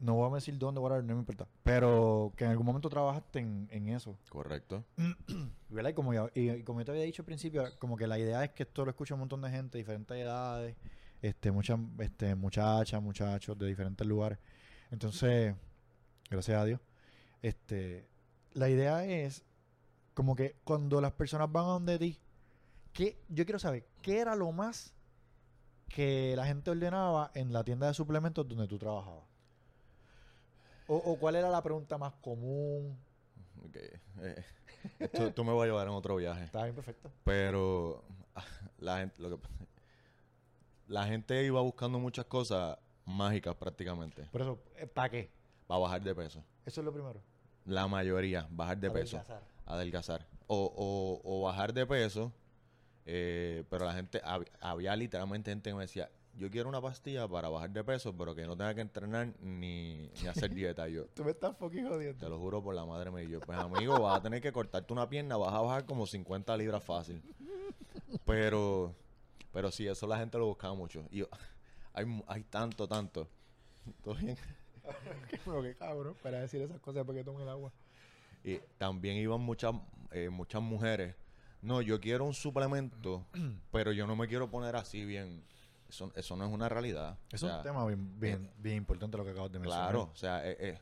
no 0.00 0.14
voy 0.14 0.30
a 0.30 0.34
decir 0.36 0.56
dónde, 0.58 0.80
whatever, 0.80 1.04
no 1.04 1.14
me 1.14 1.20
importa, 1.20 1.48
pero 1.62 2.32
que 2.36 2.44
en 2.44 2.50
algún 2.50 2.66
momento 2.66 2.88
trabajaste 2.88 3.40
en, 3.40 3.68
en 3.70 3.88
eso. 3.88 4.16
Correcto. 4.28 4.84
¿Verdad? 5.68 5.90
Y 5.90 5.94
como, 5.94 6.14
yo, 6.14 6.30
y, 6.34 6.50
y 6.50 6.62
como 6.62 6.80
yo 6.80 6.86
te 6.86 6.92
había 6.92 7.04
dicho 7.04 7.22
al 7.22 7.26
principio, 7.26 7.64
como 7.78 7.96
que 7.96 8.06
la 8.06 8.18
idea 8.18 8.44
es 8.44 8.50
que 8.50 8.62
esto 8.62 8.84
lo 8.84 8.90
escucha 8.90 9.14
un 9.14 9.20
montón 9.20 9.42
de 9.42 9.50
gente, 9.50 9.78
diferentes 9.78 10.16
edades, 10.16 10.76
este, 11.20 11.50
muchas, 11.50 11.78
este, 11.98 12.34
muchachas, 12.34 13.02
muchachos 13.02 13.58
de 13.58 13.66
diferentes 13.66 14.06
lugares. 14.06 14.38
Entonces, 14.90 15.54
gracias 16.30 16.60
a 16.60 16.64
Dios, 16.64 16.80
este, 17.42 18.08
la 18.52 18.68
idea 18.68 19.04
es 19.04 19.44
como 20.14 20.34
que 20.34 20.56
cuando 20.64 21.00
las 21.00 21.12
personas 21.12 21.50
van 21.50 21.64
a 21.64 21.68
donde 21.68 21.98
ti, 21.98 22.18
¿qué, 22.92 23.20
yo 23.28 23.44
quiero 23.44 23.58
saber, 23.58 23.86
¿qué 24.02 24.18
era 24.18 24.34
lo 24.36 24.50
más 24.52 24.94
que 25.88 26.34
la 26.36 26.46
gente 26.46 26.70
ordenaba 26.70 27.30
en 27.34 27.52
la 27.52 27.64
tienda 27.64 27.88
de 27.88 27.94
suplementos 27.94 28.46
donde 28.48 28.66
tú 28.66 28.78
trabajabas? 28.78 29.24
O, 30.88 30.96
o 30.96 31.18
cuál 31.18 31.36
era 31.36 31.48
la 31.50 31.62
pregunta 31.62 31.96
más 31.98 32.14
común? 32.14 32.98
Ok, 33.64 33.76
eh, 33.76 34.44
esto, 34.98 35.32
tú 35.32 35.44
me 35.44 35.52
vas 35.52 35.62
a 35.62 35.66
llevar 35.66 35.86
en 35.86 35.92
otro 35.94 36.16
viaje. 36.16 36.44
Está 36.44 36.62
bien, 36.64 36.74
perfecto. 36.74 37.10
Pero 37.24 38.02
la 38.78 38.98
gente, 38.98 39.20
lo 39.22 39.40
que, 39.40 39.48
la 40.86 41.06
gente 41.06 41.44
iba 41.44 41.60
buscando 41.60 41.98
muchas 41.98 42.24
cosas 42.26 42.78
mágicas 43.04 43.54
prácticamente 43.56 44.22
Por 44.32 44.42
eso, 44.42 44.58
¿para 44.94 45.08
qué? 45.10 45.30
para 45.66 45.80
bajar 45.80 46.02
de 46.02 46.14
peso. 46.14 46.42
Eso 46.64 46.80
es 46.80 46.84
lo 46.84 46.92
primero. 46.92 47.20
La 47.66 47.86
mayoría, 47.86 48.46
bajar 48.50 48.78
de 48.78 48.90
peso. 48.90 49.16
Adelgazar. 49.18 49.42
adelgazar. 49.66 50.26
O, 50.46 50.72
o, 50.74 51.20
o 51.24 51.42
bajar 51.42 51.74
de 51.74 51.84
peso. 51.86 52.32
eh, 53.04 53.64
pero 53.68 53.84
la 53.84 53.92
gente, 53.92 54.22
hab- 54.22 54.48
había 54.60 54.96
literalmente 54.96 55.50
gente 55.50 55.68
que 55.70 55.74
me 55.74 55.82
decía, 55.82 56.10
yo 56.38 56.50
quiero 56.50 56.68
una 56.68 56.80
pastilla 56.80 57.26
para 57.26 57.48
bajar 57.48 57.70
de 57.70 57.82
peso, 57.84 58.16
pero 58.16 58.34
que 58.34 58.46
no 58.46 58.56
tenga 58.56 58.74
que 58.74 58.80
entrenar 58.80 59.34
ni, 59.40 60.10
ni 60.22 60.28
hacer 60.28 60.50
dieta. 60.54 60.88
Yo, 60.88 61.06
Tú 61.06 61.24
me 61.24 61.32
estás 61.32 61.56
fucking 61.56 61.84
te 61.84 61.90
jodiendo. 61.90 62.28
lo 62.28 62.38
juro 62.38 62.62
por 62.62 62.74
la 62.74 62.84
madre 62.86 63.10
mía. 63.10 63.24
Yo, 63.24 63.40
pues 63.40 63.58
amigo, 63.58 64.00
vas 64.00 64.18
a 64.18 64.22
tener 64.22 64.40
que 64.40 64.52
cortarte 64.52 64.92
una 64.92 65.08
pierna, 65.08 65.36
vas 65.36 65.52
a 65.52 65.60
bajar 65.60 65.84
como 65.84 66.06
50 66.06 66.56
libras 66.56 66.82
fácil. 66.82 67.20
Pero, 68.24 68.94
pero 69.52 69.70
sí, 69.70 69.86
eso 69.86 70.06
la 70.06 70.18
gente 70.18 70.38
lo 70.38 70.46
buscaba 70.46 70.74
mucho. 70.74 71.04
Y 71.10 71.18
yo, 71.18 71.28
hay, 71.92 72.06
hay 72.26 72.42
tanto, 72.44 72.86
tanto. 72.86 73.28
¿Todo 74.02 74.14
bien? 74.14 74.36
Pero 75.44 75.62
qué 75.62 75.74
cabrón, 75.74 76.14
para 76.22 76.40
decir 76.40 76.62
esas 76.62 76.80
cosas 76.80 77.04
porque 77.04 77.24
tome 77.24 77.42
el 77.42 77.48
agua. 77.48 77.72
Y 78.44 78.58
también 78.78 79.16
iban 79.16 79.40
muchas 79.40 79.74
eh, 80.12 80.30
muchas 80.30 80.62
mujeres. 80.62 81.14
No, 81.60 81.82
yo 81.82 82.00
quiero 82.00 82.24
un 82.24 82.34
suplemento, 82.34 83.26
pero 83.72 83.92
yo 83.92 84.06
no 84.06 84.14
me 84.16 84.28
quiero 84.28 84.48
poner 84.50 84.76
así 84.76 85.04
bien. 85.04 85.42
Eso, 85.88 86.12
eso 86.14 86.36
no 86.36 86.44
es 86.46 86.52
una 86.52 86.68
realidad. 86.68 87.18
Es 87.32 87.42
O 87.42 87.46
sea, 87.46 87.58
un 87.58 87.62
tema 87.62 87.86
bien, 87.86 88.20
bien, 88.20 88.50
bien 88.58 88.76
importante 88.76 89.16
lo 89.16 89.24
que 89.24 89.30
acabas 89.30 89.50
de 89.52 89.58
mencionar. 89.58 89.84
Claro, 89.90 90.10
o 90.12 90.16
sea, 90.16 90.46
eh, 90.48 90.56
eh, 90.60 90.78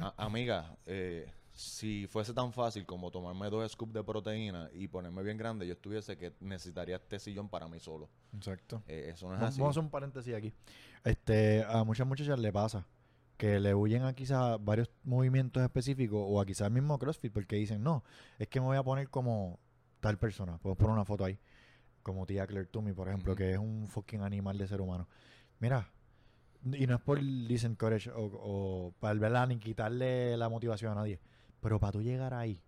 a- 0.00 0.14
amiga, 0.24 0.76
eh, 0.86 1.32
si 1.52 2.06
fuese 2.06 2.32
tan 2.34 2.52
fácil 2.52 2.84
como 2.86 3.10
tomarme 3.10 3.48
dos 3.50 3.72
scoops 3.72 3.92
de 3.94 4.04
proteína 4.04 4.68
y 4.74 4.86
ponerme 4.88 5.22
bien 5.22 5.36
grande, 5.38 5.66
yo 5.66 5.72
estuviese 5.72 6.16
que 6.16 6.32
necesitaría 6.40 6.96
este 6.96 7.18
sillón 7.18 7.48
para 7.48 7.66
mí 7.66 7.80
solo. 7.80 8.08
Exacto. 8.36 8.82
Eh, 8.86 9.10
eso 9.14 9.26
no 9.28 9.34
es 9.34 9.40
Vamos 9.40 9.52
así. 9.54 9.60
vamos 9.60 9.76
a 9.76 9.80
hacer 9.80 9.84
un 9.84 9.90
paréntesis 9.90 10.34
aquí. 10.34 10.52
Este, 11.02 11.64
a 11.64 11.82
muchas 11.84 12.06
muchachas 12.06 12.38
le 12.38 12.52
pasa 12.52 12.86
que 13.36 13.58
le 13.60 13.74
huyen 13.74 14.02
a 14.04 14.12
quizás 14.14 14.62
varios 14.64 14.90
movimientos 15.04 15.62
específicos 15.62 16.20
o 16.24 16.40
a 16.40 16.46
quizás 16.46 16.68
el 16.68 16.72
mismo 16.74 16.98
CrossFit 16.98 17.32
porque 17.32 17.56
dicen, 17.56 17.82
no, 17.82 18.04
es 18.38 18.48
que 18.48 18.60
me 18.60 18.66
voy 18.66 18.76
a 18.76 18.82
poner 18.82 19.08
como 19.08 19.58
tal 20.00 20.18
persona. 20.18 20.58
Puedo 20.58 20.76
poner 20.76 20.92
una 20.94 21.04
foto 21.04 21.24
ahí. 21.24 21.38
Como 22.06 22.24
tía 22.24 22.46
Claire 22.46 22.68
Toomey, 22.68 22.92
por 22.94 23.08
ejemplo, 23.08 23.34
que 23.34 23.50
es 23.50 23.58
un 23.58 23.88
fucking 23.88 24.20
animal 24.22 24.56
de 24.56 24.68
ser 24.68 24.80
humano. 24.80 25.08
Mira, 25.58 25.90
y 26.72 26.86
no 26.86 26.94
es 26.94 27.00
por 27.00 27.20
disencourage 27.20 28.10
o, 28.10 28.30
o 28.32 28.92
para 29.00 29.18
¿verdad? 29.18 29.48
ni 29.48 29.58
quitarle 29.58 30.36
la 30.36 30.48
motivación 30.48 30.92
a 30.92 30.94
nadie, 30.94 31.18
pero 31.60 31.80
para 31.80 31.90
tú 31.90 32.02
llegar 32.02 32.32
ahí, 32.32 32.62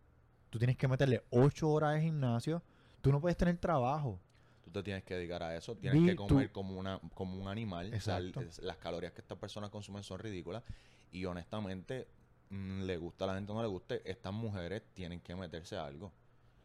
tú 0.51 0.59
tienes 0.59 0.76
que 0.76 0.89
meterle 0.89 1.22
ocho 1.30 1.70
horas 1.70 1.95
de 1.95 2.01
gimnasio, 2.01 2.64
tú 3.01 3.12
no 3.12 3.20
puedes 3.20 3.36
tener 3.36 3.57
trabajo. 3.59 4.18
Tú 4.64 4.72
te 4.72 4.82
tienes 4.82 5.05
que 5.05 5.14
dedicar 5.14 5.41
a 5.45 5.55
eso, 5.57 5.76
tienes 5.76 6.01
Di 6.01 6.07
que 6.09 6.14
tú- 6.16 6.26
comer 6.26 6.51
como 6.51 6.76
una 6.76 6.99
como 7.14 7.41
un 7.41 7.47
animal. 7.47 7.95
O 7.95 8.01
sea, 8.01 8.16
el- 8.16 8.30
Exacto. 8.30 8.62
las 8.66 8.76
calorías 8.78 9.12
que 9.12 9.20
estas 9.20 9.39
personas 9.39 9.70
consumen 9.70 10.03
son 10.03 10.18
ridículas 10.18 10.64
y 11.12 11.24
honestamente 11.26 12.09
mm, 12.51 12.82
le 12.82 12.97
gusta 12.97 13.22
a 13.22 13.28
la 13.28 13.34
gente 13.36 13.53
o 13.53 13.55
no 13.55 13.62
le 13.62 13.68
guste, 13.68 14.03
estas 14.11 14.32
mujeres 14.32 14.82
tienen 14.95 15.20
que 15.20 15.36
meterse 15.36 15.76
a 15.76 15.84
algo. 15.86 16.11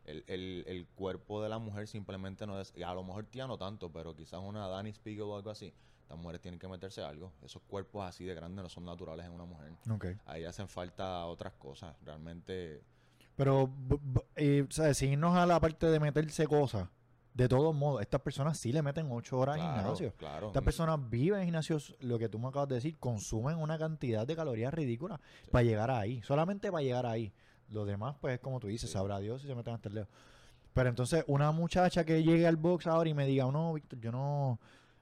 El, 0.06 0.24
el, 0.28 0.64
el 0.68 0.86
cuerpo 0.88 1.42
de 1.42 1.48
la 1.50 1.60
mujer 1.60 1.88
simplemente 1.88 2.46
no 2.46 2.60
es, 2.60 2.74
y 2.76 2.84
a 2.84 2.94
lo 2.94 3.04
mejor 3.04 3.26
tía 3.26 3.48
no 3.48 3.58
tanto, 3.58 3.90
pero 3.92 4.14
quizás 4.16 4.42
una 4.44 4.68
Danny 4.68 4.92
Spiegel 4.92 5.24
o 5.24 5.36
algo 5.38 5.50
así, 5.50 5.74
estas 6.02 6.18
mujeres 6.18 6.42
tienen 6.42 6.60
que 6.60 6.68
meterse 6.68 7.02
algo. 7.02 7.32
Esos 7.42 7.62
cuerpos 7.64 8.04
así 8.06 8.26
de 8.26 8.36
grandes 8.36 8.62
no 8.64 8.70
son 8.70 8.84
naturales 8.84 9.26
en 9.26 9.32
una 9.32 9.46
mujer. 9.46 9.72
Ahí 10.26 10.44
hacen 10.44 10.68
falta 10.68 11.26
otras 11.26 11.54
cosas. 11.54 11.96
Realmente, 12.04 12.82
Pero, 13.36 13.70
eh. 14.36 14.68
Si 14.94 15.08
irnos 15.08 15.36
a 15.38 15.46
la 15.46 15.60
parte 15.60 15.88
de 15.90 16.00
meterse 16.00 16.46
cosas, 16.48 16.90
de 17.34 17.48
todos 17.48 17.74
modos, 17.74 18.02
estas 18.02 18.22
personas 18.22 18.60
sí 18.60 18.72
le 18.72 18.82
meten 18.84 19.08
ocho 19.10 19.40
horas 19.40 19.56
al 19.56 19.62
Claro, 19.62 19.80
gimnasio. 19.82 20.14
claro. 20.18 20.48
Estas 20.48 20.64
personas 20.64 21.10
viven 21.10 21.40
en 21.40 21.46
gimnasios, 21.46 21.96
lo 22.02 22.20
que 22.20 22.30
tú 22.30 22.38
me 22.38 22.50
acabas 22.50 22.68
de 22.70 22.76
decir, 22.76 22.98
consumen 23.00 23.58
una 23.58 23.80
cantidad 23.80 24.28
de 24.28 24.36
calorías 24.36 24.74
ridículas 24.74 25.20
para 25.50 25.64
llegar 25.64 25.90
ahí, 25.90 26.22
solamente 26.24 26.70
para 26.72 26.84
llegar 26.84 27.06
ahí. 27.08 27.34
Lo 27.74 27.86
demás, 27.86 28.16
pues, 28.22 28.36
es 28.36 28.40
como 28.40 28.60
tú 28.60 28.68
dices, 28.68 28.90
Sí. 28.90 28.94
sabrá 28.94 29.20
Dios 29.20 29.42
si 29.42 29.48
se 29.48 29.56
meten 29.56 29.74
hasta 29.74 29.90
el 29.90 29.96
dedo. 29.96 30.08
Pero 30.74 30.90
entonces, 30.90 31.24
una 31.28 31.52
muchacha 31.52 32.04
que 32.06 32.24
llegue 32.24 32.48
al 32.48 32.56
box 32.56 32.88
ahora 32.88 33.10
y 33.10 33.14
me 33.14 33.26
diga, 33.26 33.46
no, 33.52 33.74
Víctor, 33.74 34.00
yo 34.00 34.12
no, 34.12 34.60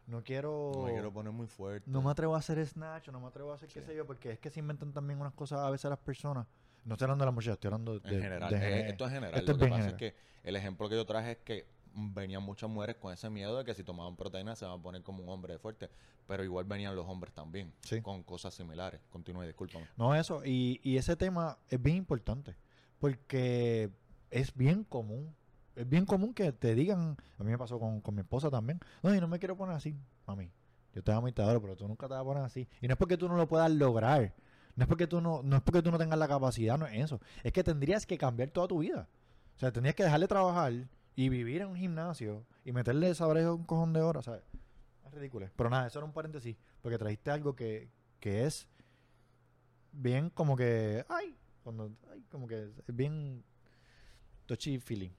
no 0.08 0.24
quiero, 0.24 0.72
No 0.76 0.84
me 0.86 0.92
quiero 0.94 1.12
poner 1.14 1.32
muy 1.32 1.48
fuerte. 1.48 1.90
no 1.90 2.02
me 2.02 2.12
atrevo 2.12 2.36
a 2.36 2.40
hacer 2.40 2.66
snatch, 2.66 3.10
no 3.10 3.20
me 3.22 3.28
atrevo 3.28 3.52
a 3.52 3.56
hacer 3.56 3.70
qué 3.70 3.82
sé 3.82 3.96
yo, 3.96 4.06
porque 4.06 4.32
es 4.32 4.40
que 4.40 4.50
se 4.50 4.60
inventan 4.60 4.92
también 4.92 5.20
unas 5.22 5.34
cosas 5.34 5.60
a 5.60 5.70
veces 5.70 5.90
las 5.90 6.00
personas. 6.00 6.46
No 6.84 6.96
estoy 6.96 7.06
hablando 7.06 7.24
de 7.24 7.28
las 7.28 7.36
muchachas, 7.36 7.54
estoy 7.54 7.68
hablando 7.68 8.00
de, 8.00 8.16
En 8.16 8.22
general, 8.22 8.50
de 8.52 8.90
esto 8.90 9.06
es 9.06 9.12
general. 9.12 9.40
esto 9.40 9.52
lo 9.52 9.58
es 9.58 9.64
que 9.64 9.70
pasa 9.70 9.82
general. 9.84 10.04
es 10.04 10.14
que 10.14 10.16
el 10.50 10.56
ejemplo 10.56 10.90
que 10.90 10.96
yo 10.96 11.06
traje 11.06 11.32
es 11.34 11.38
que 11.38 11.66
venían 11.94 12.44
muchas 12.44 12.70
mujeres 12.70 12.96
con 12.98 13.14
ese 13.14 13.30
miedo 13.30 13.58
de 13.58 13.64
que 13.64 13.74
si 13.74 13.84
tomaban 13.84 14.16
proteína 14.16 14.56
se 14.56 14.66
van 14.66 14.80
a 14.80 14.82
poner 14.82 15.02
como 15.04 15.24
un 15.24 15.30
hombre 15.30 15.58
fuerte. 15.60 15.90
Pero 16.28 16.44
igual 16.44 16.66
venían 16.66 16.96
los 16.96 17.06
hombres 17.08 17.34
también, 17.34 17.74
Sí. 17.82 18.02
con 18.02 18.24
cosas 18.24 18.54
similares. 18.54 19.02
Continúe, 19.10 19.44
discúlpame. 19.44 19.88
No, 19.98 20.16
eso. 20.16 20.44
Y, 20.46 20.80
y 20.84 20.98
ese 20.98 21.16
tema 21.16 21.58
es 21.70 21.82
bien 21.82 21.98
importante. 21.98 22.56
Porque 23.00 23.90
es 24.30 24.54
bien 24.56 24.84
común. 24.84 25.36
Es 25.76 25.88
bien 25.90 26.06
común 26.06 26.34
que 26.34 26.52
te 26.52 26.76
digan. 26.76 27.18
A 27.40 27.44
mí 27.44 27.52
me 27.52 27.58
pasó 27.58 27.80
con, 27.80 28.00
con 28.02 28.14
mi 28.16 28.22
esposa 28.22 28.50
también. 28.50 28.80
No, 29.02 29.14
y 29.14 29.20
no 29.20 29.28
me 29.28 29.40
quiero 29.40 29.58
poner 29.58 29.76
así, 29.76 29.98
mami. 30.28 30.52
Yo 30.94 31.02
te 31.04 31.12
amo 31.12 31.28
y 31.28 31.32
te 31.32 31.42
adoro, 31.42 31.62
pero 31.62 31.76
tú 31.76 31.88
nunca 31.88 32.08
te 32.08 32.14
vas 32.14 32.22
a 32.22 32.26
poner 32.26 32.44
así. 32.44 32.68
Y 32.82 32.88
no 32.88 32.94
es 32.94 32.98
porque 32.98 33.18
tú 33.18 33.28
no 33.28 33.36
lo 33.36 33.48
puedas 33.48 33.72
lograr. 33.72 34.34
No 34.76 34.84
es 34.84 34.88
porque 34.88 35.08
tú 35.08 35.20
no, 35.22 35.42
no 35.44 35.56
es 35.58 35.62
porque 35.64 35.82
tú 35.82 35.90
no 35.92 35.98
tengas 35.98 36.20
la 36.20 36.28
capacidad, 36.28 36.78
no 36.78 36.86
es 36.88 37.04
eso. 37.04 37.20
Es 37.44 37.52
que 37.52 37.64
tendrías 37.64 38.06
que 38.06 38.18
cambiar 38.18 38.50
toda 38.52 38.68
tu 38.68 38.80
vida. 38.80 39.08
O 39.56 39.60
sea, 39.60 39.72
tendrías 39.72 39.96
que 39.96 40.04
dejar 40.04 40.20
de 40.20 40.28
trabajar 40.28 40.74
y 41.16 41.30
vivir 41.30 41.62
en 41.62 41.70
un 41.70 41.76
gimnasio 41.76 42.46
y 42.64 42.72
meterle 42.72 43.14
saber 43.16 43.48
un 43.48 43.66
cojón 43.66 43.94
de 43.94 44.02
horas, 44.02 44.26
¿sabes? 44.26 44.44
Es 45.06 45.12
ridículo. 45.14 45.50
Pero 45.56 45.70
nada, 45.70 45.88
eso 45.88 46.00
era 46.00 46.06
un 46.06 46.14
paréntesis. 46.14 46.56
Porque 46.82 46.98
trajiste 46.98 47.32
algo 47.32 47.56
que, 47.56 47.90
que 48.20 48.46
es 48.46 48.68
bien 49.92 50.30
como 50.30 50.56
que. 50.56 51.06
Ay, 51.10 51.36
cuando. 51.64 51.92
Ay, 52.12 52.24
como 52.30 52.48
que 52.48 52.72
es 52.88 52.96
bien. 52.96 53.44
Touchy 54.46 54.80
feeling. 54.80 55.12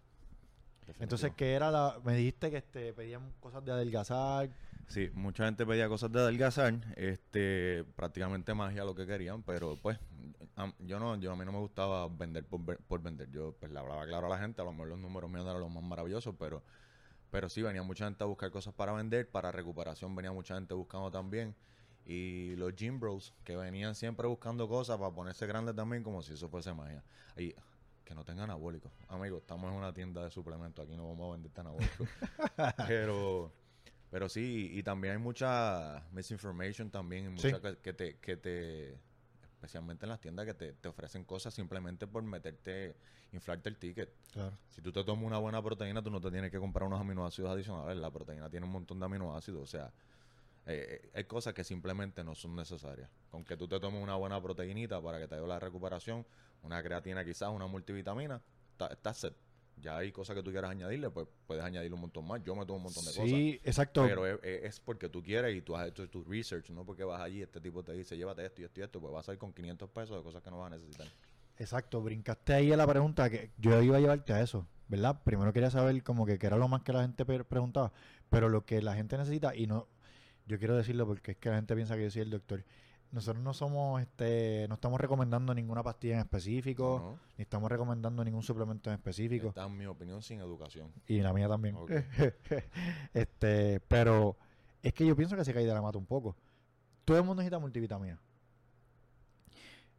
Entonces. 0.99 1.32
¿qué 1.36 1.55
era 1.55 1.70
la.? 1.70 2.01
Me 2.05 2.14
dijiste 2.16 2.51
que 2.51 2.59
este, 2.59 2.93
pedían 2.93 3.32
cosas 3.40 3.64
de 3.64 3.72
adelgazar. 3.72 4.51
Sí, 4.93 5.09
mucha 5.14 5.47
gente 5.47 5.64
pedía 5.64 5.88
cosas 5.88 6.12
de 6.12 6.20
adelgazar, 6.20 6.74
este, 6.97 7.82
prácticamente 7.97 8.53
magia 8.53 8.84
lo 8.84 8.95
que 8.95 9.07
querían, 9.07 9.43
pero 9.43 9.78
pues 9.80 9.99
a- 10.55 10.70
yo 10.80 10.99
no, 10.99 11.16
yo 11.16 11.32
a 11.32 11.36
mí 11.36 11.47
no 11.47 11.53
me 11.53 11.61
gustaba 11.61 12.07
vender 12.09 12.45
por, 12.45 13.01
vender. 13.01 13.30
Yo 13.30 13.57
pues 13.59 13.72
le 13.72 13.78
hablaba 13.78 14.05
claro 14.05 14.26
a 14.26 14.28
la 14.28 14.38
gente, 14.38 14.61
a 14.61 14.66
lo 14.66 14.72
mejor 14.72 14.88
los 14.88 14.99
números 14.99 15.30
míos 15.30 15.47
eran 15.47 15.61
los 15.62 15.70
más 15.70 15.82
maravillosos, 15.82 16.34
pero 16.38 16.62
pero 17.30 17.49
sí 17.49 17.62
venía 17.62 17.82
mucha 17.82 18.05
gente 18.05 18.22
a 18.22 18.26
buscar 18.26 18.51
cosas 18.51 18.74
para 18.74 18.93
vender, 18.93 19.30
para 19.30 19.51
recuperación 19.51 20.14
venía 20.14 20.30
mucha 20.32 20.57
gente 20.57 20.74
buscando 20.74 21.11
también. 21.11 21.57
Y 22.05 22.55
los 22.57 22.74
gym 22.76 23.01
bros 23.01 23.32
que 23.45 23.57
venían 23.57 23.95
siempre 23.95 24.26
buscando 24.28 24.68
cosas 24.68 24.99
para 24.99 25.11
ponerse 25.14 25.47
grandes 25.47 25.74
también 25.74 26.03
como 26.03 26.22
si 26.22 26.34
eso 26.34 26.51
fuese 26.51 26.74
magia. 26.74 27.03
Y 27.38 27.55
que 28.05 28.14
no 28.14 28.24
tengan 28.26 28.45
anabólicos. 28.45 28.93
Amigos, 29.09 29.40
estamos 29.40 29.70
en 29.70 29.78
una 29.78 29.95
tienda 29.95 30.22
de 30.22 30.30
suplementos, 30.30 30.84
aquí 30.84 30.95
no 30.99 31.09
vamos 31.09 31.30
a 31.30 31.32
venderte 31.32 31.61
anabólicos. 31.62 32.09
pero 32.86 33.62
pero 34.13 34.29
sí, 34.29 34.69
y 34.75 34.83
también 34.83 35.15
hay 35.15 35.19
mucha 35.19 36.05
misinformation 36.13 36.91
también, 36.91 37.37
Sí. 37.39 37.47
mucha 37.49 37.61
que, 37.63 37.79
que 37.79 37.93
te, 37.95 38.19
que 38.19 38.37
te, 38.37 38.99
especialmente 39.55 40.05
en 40.05 40.11
las 40.11 40.21
tiendas 40.21 40.45
que 40.45 40.53
te, 40.53 40.73
te 40.75 40.89
ofrecen 40.89 41.25
cosas 41.25 41.55
simplemente 41.55 42.07
por 42.07 42.23
meterte, 42.23 42.95
inflarte 43.33 43.71
el 43.71 43.79
ticket. 43.79 44.13
Claro. 44.31 44.59
Si 44.69 44.83
tú 44.83 44.93
te 44.93 45.03
tomas 45.03 45.25
una 45.25 45.39
buena 45.39 45.63
proteína, 45.63 46.03
tú 46.03 46.11
no 46.11 46.21
te 46.21 46.31
tienes 46.31 46.51
que 46.51 46.59
comprar 46.59 46.87
unos 46.87 47.01
aminoácidos 47.01 47.51
adicionales. 47.51 47.97
La 47.97 48.11
proteína 48.11 48.51
tiene 48.51 48.67
un 48.67 48.73
montón 48.73 49.01
de 49.01 49.07
aminoácidos, 49.07 49.63
o 49.63 49.67
sea, 49.67 49.87
eh, 50.67 51.01
eh, 51.05 51.11
hay 51.15 51.25
cosas 51.25 51.55
que 51.55 51.65
simplemente 51.65 52.23
no 52.23 52.35
son 52.35 52.55
necesarias. 52.55 53.09
Con 53.31 53.47
que 53.47 53.57
tú 53.57 53.67
te 53.67 53.81
tomes 53.81 54.03
una 54.03 54.17
buena 54.17 54.39
proteinita 54.43 55.01
para 55.01 55.19
que 55.19 55.27
te 55.27 55.37
ayude 55.37 55.49
la 55.49 55.59
recuperación, 55.59 56.27
una 56.63 56.83
creatina 56.83 57.25
quizás, 57.25 57.49
una 57.49 57.67
multivitamina, 57.67 58.43
está, 58.73 58.89
está 58.89 59.15
set. 59.15 59.35
Ya 59.83 59.97
hay 59.99 60.12
cosas 60.12 60.37
que 60.37 60.43
tú 60.43 60.51
quieras 60.53 60.70
añadirle, 60.70 61.11
pues 61.11 61.26
puedes 61.47 61.62
añadirle 61.64 61.95
un 61.95 62.03
montón 62.03 62.26
más. 62.26 62.43
Yo 62.45 62.55
me 62.55 62.64
tomo 62.64 62.76
un 62.78 62.83
montón 62.85 63.05
de 63.05 63.11
cosas. 63.11 63.28
Sí, 63.28 63.61
exacto. 63.64 64.05
Pero 64.07 64.26
es, 64.26 64.39
es- 64.43 64.80
porque 64.80 65.09
tú 65.09 65.22
quieres 65.22 65.55
y 65.57 65.61
tú 65.61 65.76
has 65.76 65.89
hecho 65.89 66.09
tu 66.09 66.22
research, 66.24 66.70
no 66.70 66.85
porque 66.85 67.03
vas 67.05 67.20
allí, 67.20 67.43
este 67.43 67.61
tipo 67.61 67.83
te 67.83 67.93
dice, 67.93 68.16
llévate 68.16 68.45
esto 68.47 68.62
y 68.62 68.64
esto 68.64 68.80
y 68.80 68.83
esto, 68.85 69.01
pues 69.01 69.12
vas 69.12 69.28
a 69.28 69.33
ir 69.33 69.39
con 69.39 69.53
500 69.53 69.91
pesos 69.91 70.16
de 70.16 70.22
cosas 70.22 70.41
que 70.43 70.51
no 70.51 70.59
vas 70.61 70.72
a 70.72 70.76
necesitar. 70.76 71.07
Exacto, 71.59 72.01
brincaste 72.01 72.55
ahí 72.55 72.72
a 72.72 72.76
la 72.76 72.87
pregunta 72.87 73.28
que 73.28 73.51
yo 73.59 73.80
iba 73.83 73.97
a 73.97 74.01
llevarte 74.01 74.33
a 74.33 74.41
eso, 74.41 74.66
¿verdad? 74.89 75.20
Primero 75.24 75.53
quería 75.53 75.70
saber 75.70 76.03
como 76.03 76.24
que 76.26 76.39
qué 76.39 76.47
era 76.47 76.57
lo 76.57 76.68
más 76.68 76.83
que 76.83 76.93
la 76.93 77.03
gente 77.03 77.24
preguntaba, 77.24 77.93
pero 78.30 78.49
lo 78.49 78.64
que 78.64 78.80
la 78.83 78.95
gente 78.95 79.18
necesita 79.18 79.55
y 79.55 79.66
no, 79.66 79.87
yo 80.47 80.59
quiero 80.59 80.76
decirlo 80.76 81.07
porque 81.07 81.33
es 81.33 81.37
que 81.37 81.51
la 81.51 81.57
gente 81.57 81.74
piensa 81.74 81.97
que 81.97 82.05
yo 82.05 82.11
soy 82.11 82.22
el 82.22 82.30
doctor. 82.30 82.64
Nosotros 83.13 83.45
no 83.45 83.53
somos, 83.53 84.01
este, 84.01 84.67
no 84.69 84.75
estamos 84.75 84.99
recomendando 84.99 85.55
ninguna 85.55 85.83
pastilla 85.83 86.15
en 86.15 86.21
específico, 86.21 86.99
¿no? 86.99 87.19
ni 87.37 87.43
estamos 87.43 87.71
recomendando 87.71 88.25
ningún 88.25 88.43
suplemento 88.43 88.89
en 88.89 88.95
específico, 88.95 89.49
Esta 89.49 89.67
es 89.67 89.71
mi 89.71 89.85
opinión 89.85 90.23
sin 90.23 90.41
educación. 90.41 90.91
y 91.07 91.21
la 91.21 91.33
mía 91.35 91.47
también. 91.49 91.77
Este, 93.15 93.81
pero 93.81 94.37
es 94.83 94.95
que 94.95 95.07
yo 95.07 95.15
pienso 95.15 95.37
que 95.37 95.45
se 95.45 95.53
cae 95.53 95.67
de 95.67 95.75
la 95.75 95.83
mata 95.83 95.99
un 95.99 96.07
poco. 96.07 96.37
Todo 97.05 97.19
el 97.19 97.23
mundo 97.25 97.43
necesita 97.43 97.59
multivitamina. 97.59 98.19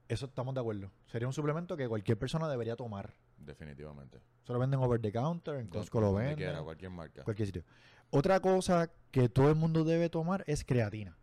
Eso 0.08 0.26
estamos 0.26 0.54
de 0.56 0.62
acuerdo. 0.62 0.92
Sería 1.06 1.28
un 1.28 1.34
suplemento 1.34 1.78
que 1.78 1.88
cualquier 1.88 2.18
persona 2.18 2.50
debería 2.50 2.76
tomar. 2.76 3.14
Definitivamente. 3.38 4.20
Se 4.44 4.54
lo 4.54 4.60
venden 4.60 4.80
over 4.80 5.00
the 5.00 5.12
counter, 5.12 5.56
en 5.56 5.68
Costco 5.68 6.02
lo 6.02 6.14
venden, 6.14 6.36
quiera, 6.36 6.62
cualquier 6.62 6.92
marca. 6.92 7.24
cualquier 7.24 7.46
sitio. 7.48 7.64
Otra 8.10 8.40
cosa 8.40 8.90
que 9.12 9.30
todo 9.30 9.50
el 9.50 9.56
mundo 9.56 9.84
debe 9.84 10.10
tomar 10.10 10.44
es 10.48 10.64
creatina. 10.64 11.18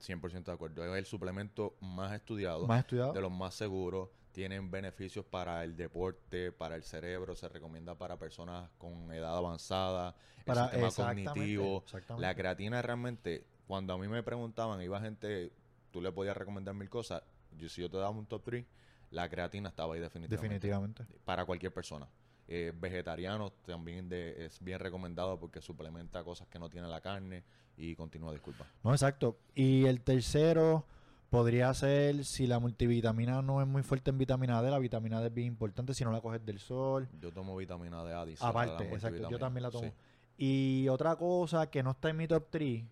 100% 0.00 0.44
de 0.44 0.52
acuerdo. 0.52 0.84
Es 0.84 0.98
el 0.98 1.06
suplemento 1.06 1.76
más 1.80 2.12
estudiado, 2.12 2.66
Más 2.66 2.80
estudiado. 2.80 3.12
de 3.12 3.20
los 3.20 3.32
más 3.32 3.54
seguros. 3.54 4.10
Tienen 4.32 4.70
beneficios 4.70 5.24
para 5.24 5.64
el 5.64 5.76
deporte, 5.76 6.52
para 6.52 6.76
el 6.76 6.82
cerebro. 6.82 7.34
Se 7.34 7.48
recomienda 7.48 7.94
para 7.96 8.18
personas 8.18 8.68
con 8.76 9.10
edad 9.12 9.34
avanzada, 9.36 10.14
para 10.44 10.64
el 10.64 10.66
sistema 10.68 10.86
exactamente, 10.88 11.30
cognitivo. 11.30 11.82
exactamente. 11.84 12.26
La 12.26 12.34
creatina 12.34 12.82
realmente, 12.82 13.46
cuando 13.66 13.94
a 13.94 13.98
mí 13.98 14.08
me 14.08 14.22
preguntaban, 14.22 14.80
iba 14.82 15.00
gente, 15.00 15.52
tú 15.90 16.02
le 16.02 16.12
podías 16.12 16.36
recomendar 16.36 16.74
mil 16.74 16.90
cosas. 16.90 17.22
Yo, 17.56 17.68
si 17.70 17.80
yo 17.80 17.90
te 17.90 17.96
daba 17.96 18.10
un 18.10 18.26
top 18.26 18.42
3, 18.44 18.66
la 19.10 19.28
creatina 19.30 19.70
estaba 19.70 19.94
ahí 19.94 20.00
definitivamente. 20.00 20.36
Definitivamente. 20.54 21.06
Para 21.24 21.46
cualquier 21.46 21.72
persona. 21.72 22.06
Eh, 22.48 22.72
vegetarianos 22.78 23.52
también 23.64 24.08
de- 24.08 24.44
es 24.46 24.60
bien 24.60 24.78
recomendado 24.78 25.38
porque 25.38 25.60
suplementa 25.60 26.22
cosas 26.22 26.46
que 26.48 26.58
no 26.58 26.68
tiene 26.70 26.86
la 26.88 27.00
carne. 27.00 27.42
Y 27.76 27.94
continúa, 27.96 28.32
disculpa. 28.32 28.66
No, 28.84 28.92
exacto. 28.92 29.38
Y 29.54 29.84
el 29.84 30.00
tercero 30.02 30.86
podría 31.28 31.74
ser 31.74 32.24
si 32.24 32.46
la 32.46 32.58
multivitamina 32.58 33.42
no 33.42 33.60
es 33.60 33.66
muy 33.66 33.82
fuerte 33.82 34.10
en 34.10 34.18
vitamina 34.18 34.62
D, 34.62 34.70
la 34.70 34.78
vitamina 34.78 35.20
D 35.20 35.26
es 35.26 35.34
bien 35.34 35.48
importante 35.48 35.92
si 35.92 36.04
no 36.04 36.12
la 36.12 36.20
coges 36.20 36.44
del 36.46 36.58
sol. 36.60 37.08
Yo 37.20 37.32
tomo 37.32 37.56
vitamina 37.56 38.02
D 38.04 38.12
a 38.14 38.48
Aparte, 38.48 38.84
exacto, 38.94 39.28
yo 39.28 39.38
también 39.38 39.62
la 39.64 39.70
tomo. 39.70 39.88
Sí. 39.88 39.92
Y 40.38 40.88
otra 40.88 41.16
cosa 41.16 41.68
que 41.70 41.82
no 41.82 41.90
está 41.90 42.10
en 42.10 42.16
mi 42.18 42.28
top 42.28 42.46
3, 42.50 42.84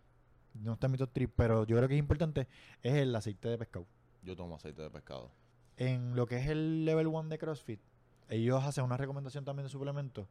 no 0.54 0.72
está 0.74 0.86
en 0.86 0.92
mi 0.92 0.98
top 0.98 1.10
3, 1.12 1.28
pero 1.34 1.64
yo 1.64 1.76
creo 1.76 1.88
que 1.88 1.94
es 1.94 1.98
importante, 2.00 2.48
es 2.82 2.94
el 2.94 3.14
aceite 3.14 3.48
de 3.48 3.56
pescado. 3.58 3.86
Yo 4.22 4.34
tomo 4.34 4.56
aceite 4.56 4.82
de 4.82 4.90
pescado. 4.90 5.30
En 5.76 6.14
lo 6.16 6.26
que 6.26 6.36
es 6.38 6.48
el 6.48 6.84
level 6.84 7.06
1 7.06 7.28
de 7.28 7.38
CrossFit, 7.38 7.80
ellos 8.28 8.62
hacen 8.64 8.84
una 8.84 8.96
recomendación 8.96 9.44
también 9.44 9.64
de 9.66 9.70
suplementos. 9.70 10.26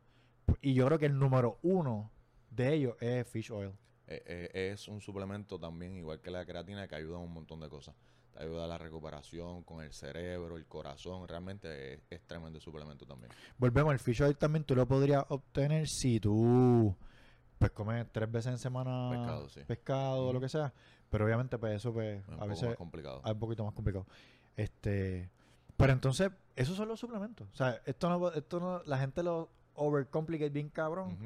Y 0.61 0.73
yo 0.73 0.85
creo 0.85 0.99
que 0.99 1.05
el 1.05 1.17
número 1.17 1.59
uno 1.63 2.11
de 2.49 2.73
ellos 2.73 2.95
es 3.01 3.27
fish 3.27 3.51
oil. 3.51 3.71
Eh, 4.07 4.21
eh, 4.25 4.71
es 4.73 4.87
un 4.87 4.99
suplemento 5.01 5.57
también, 5.59 5.95
igual 5.95 6.19
que 6.19 6.29
la 6.29 6.45
creatina, 6.45 6.87
que 6.87 6.95
ayuda 6.95 7.15
a 7.17 7.19
un 7.19 7.33
montón 7.33 7.59
de 7.61 7.69
cosas. 7.69 7.95
Te 8.33 8.43
ayuda 8.43 8.65
a 8.65 8.67
la 8.67 8.77
recuperación 8.77 9.63
con 9.63 9.83
el 9.83 9.93
cerebro, 9.93 10.57
el 10.57 10.65
corazón. 10.65 11.27
Realmente 11.27 11.93
es, 11.93 12.01
es 12.09 12.21
tremendo 12.27 12.59
suplemento 12.59 13.05
también. 13.05 13.31
Volvemos, 13.57 13.93
el 13.93 13.99
fish 13.99 14.21
oil 14.23 14.35
también 14.37 14.63
tú 14.65 14.75
lo 14.75 14.87
podrías 14.87 15.23
obtener 15.29 15.87
si 15.87 16.19
tú 16.19 16.95
pues 17.59 17.71
comes 17.71 18.05
tres 18.11 18.29
veces 18.29 18.51
en 18.51 18.57
semana 18.57 19.09
Pescado, 19.09 19.49
sí. 19.49 19.61
pescado 19.65 20.33
lo 20.33 20.41
que 20.41 20.49
sea. 20.49 20.73
Pero 21.09 21.25
obviamente 21.25 21.57
pues 21.57 21.75
eso 21.75 21.93
pues 21.93 22.21
Es 22.21 22.27
un 22.27 22.33
a 22.33 22.37
poco 22.39 22.49
veces 22.49 22.67
más 22.69 22.77
complicado. 22.77 23.21
es 23.23 23.31
un 23.31 23.39
poquito 23.39 23.63
más 23.63 23.73
complicado. 23.73 24.05
Este, 24.57 25.29
pero 25.77 25.93
entonces, 25.93 26.31
esos 26.55 26.75
son 26.77 26.87
los 26.87 26.99
suplementos. 26.99 27.47
O 27.53 27.55
sea, 27.55 27.81
esto 27.85 28.09
no, 28.09 28.31
esto 28.31 28.59
no, 28.59 28.81
la 28.85 28.97
gente 28.97 29.23
lo 29.23 29.49
overcomplicate 29.75 30.49
bien 30.51 30.69
cabrón 30.69 31.17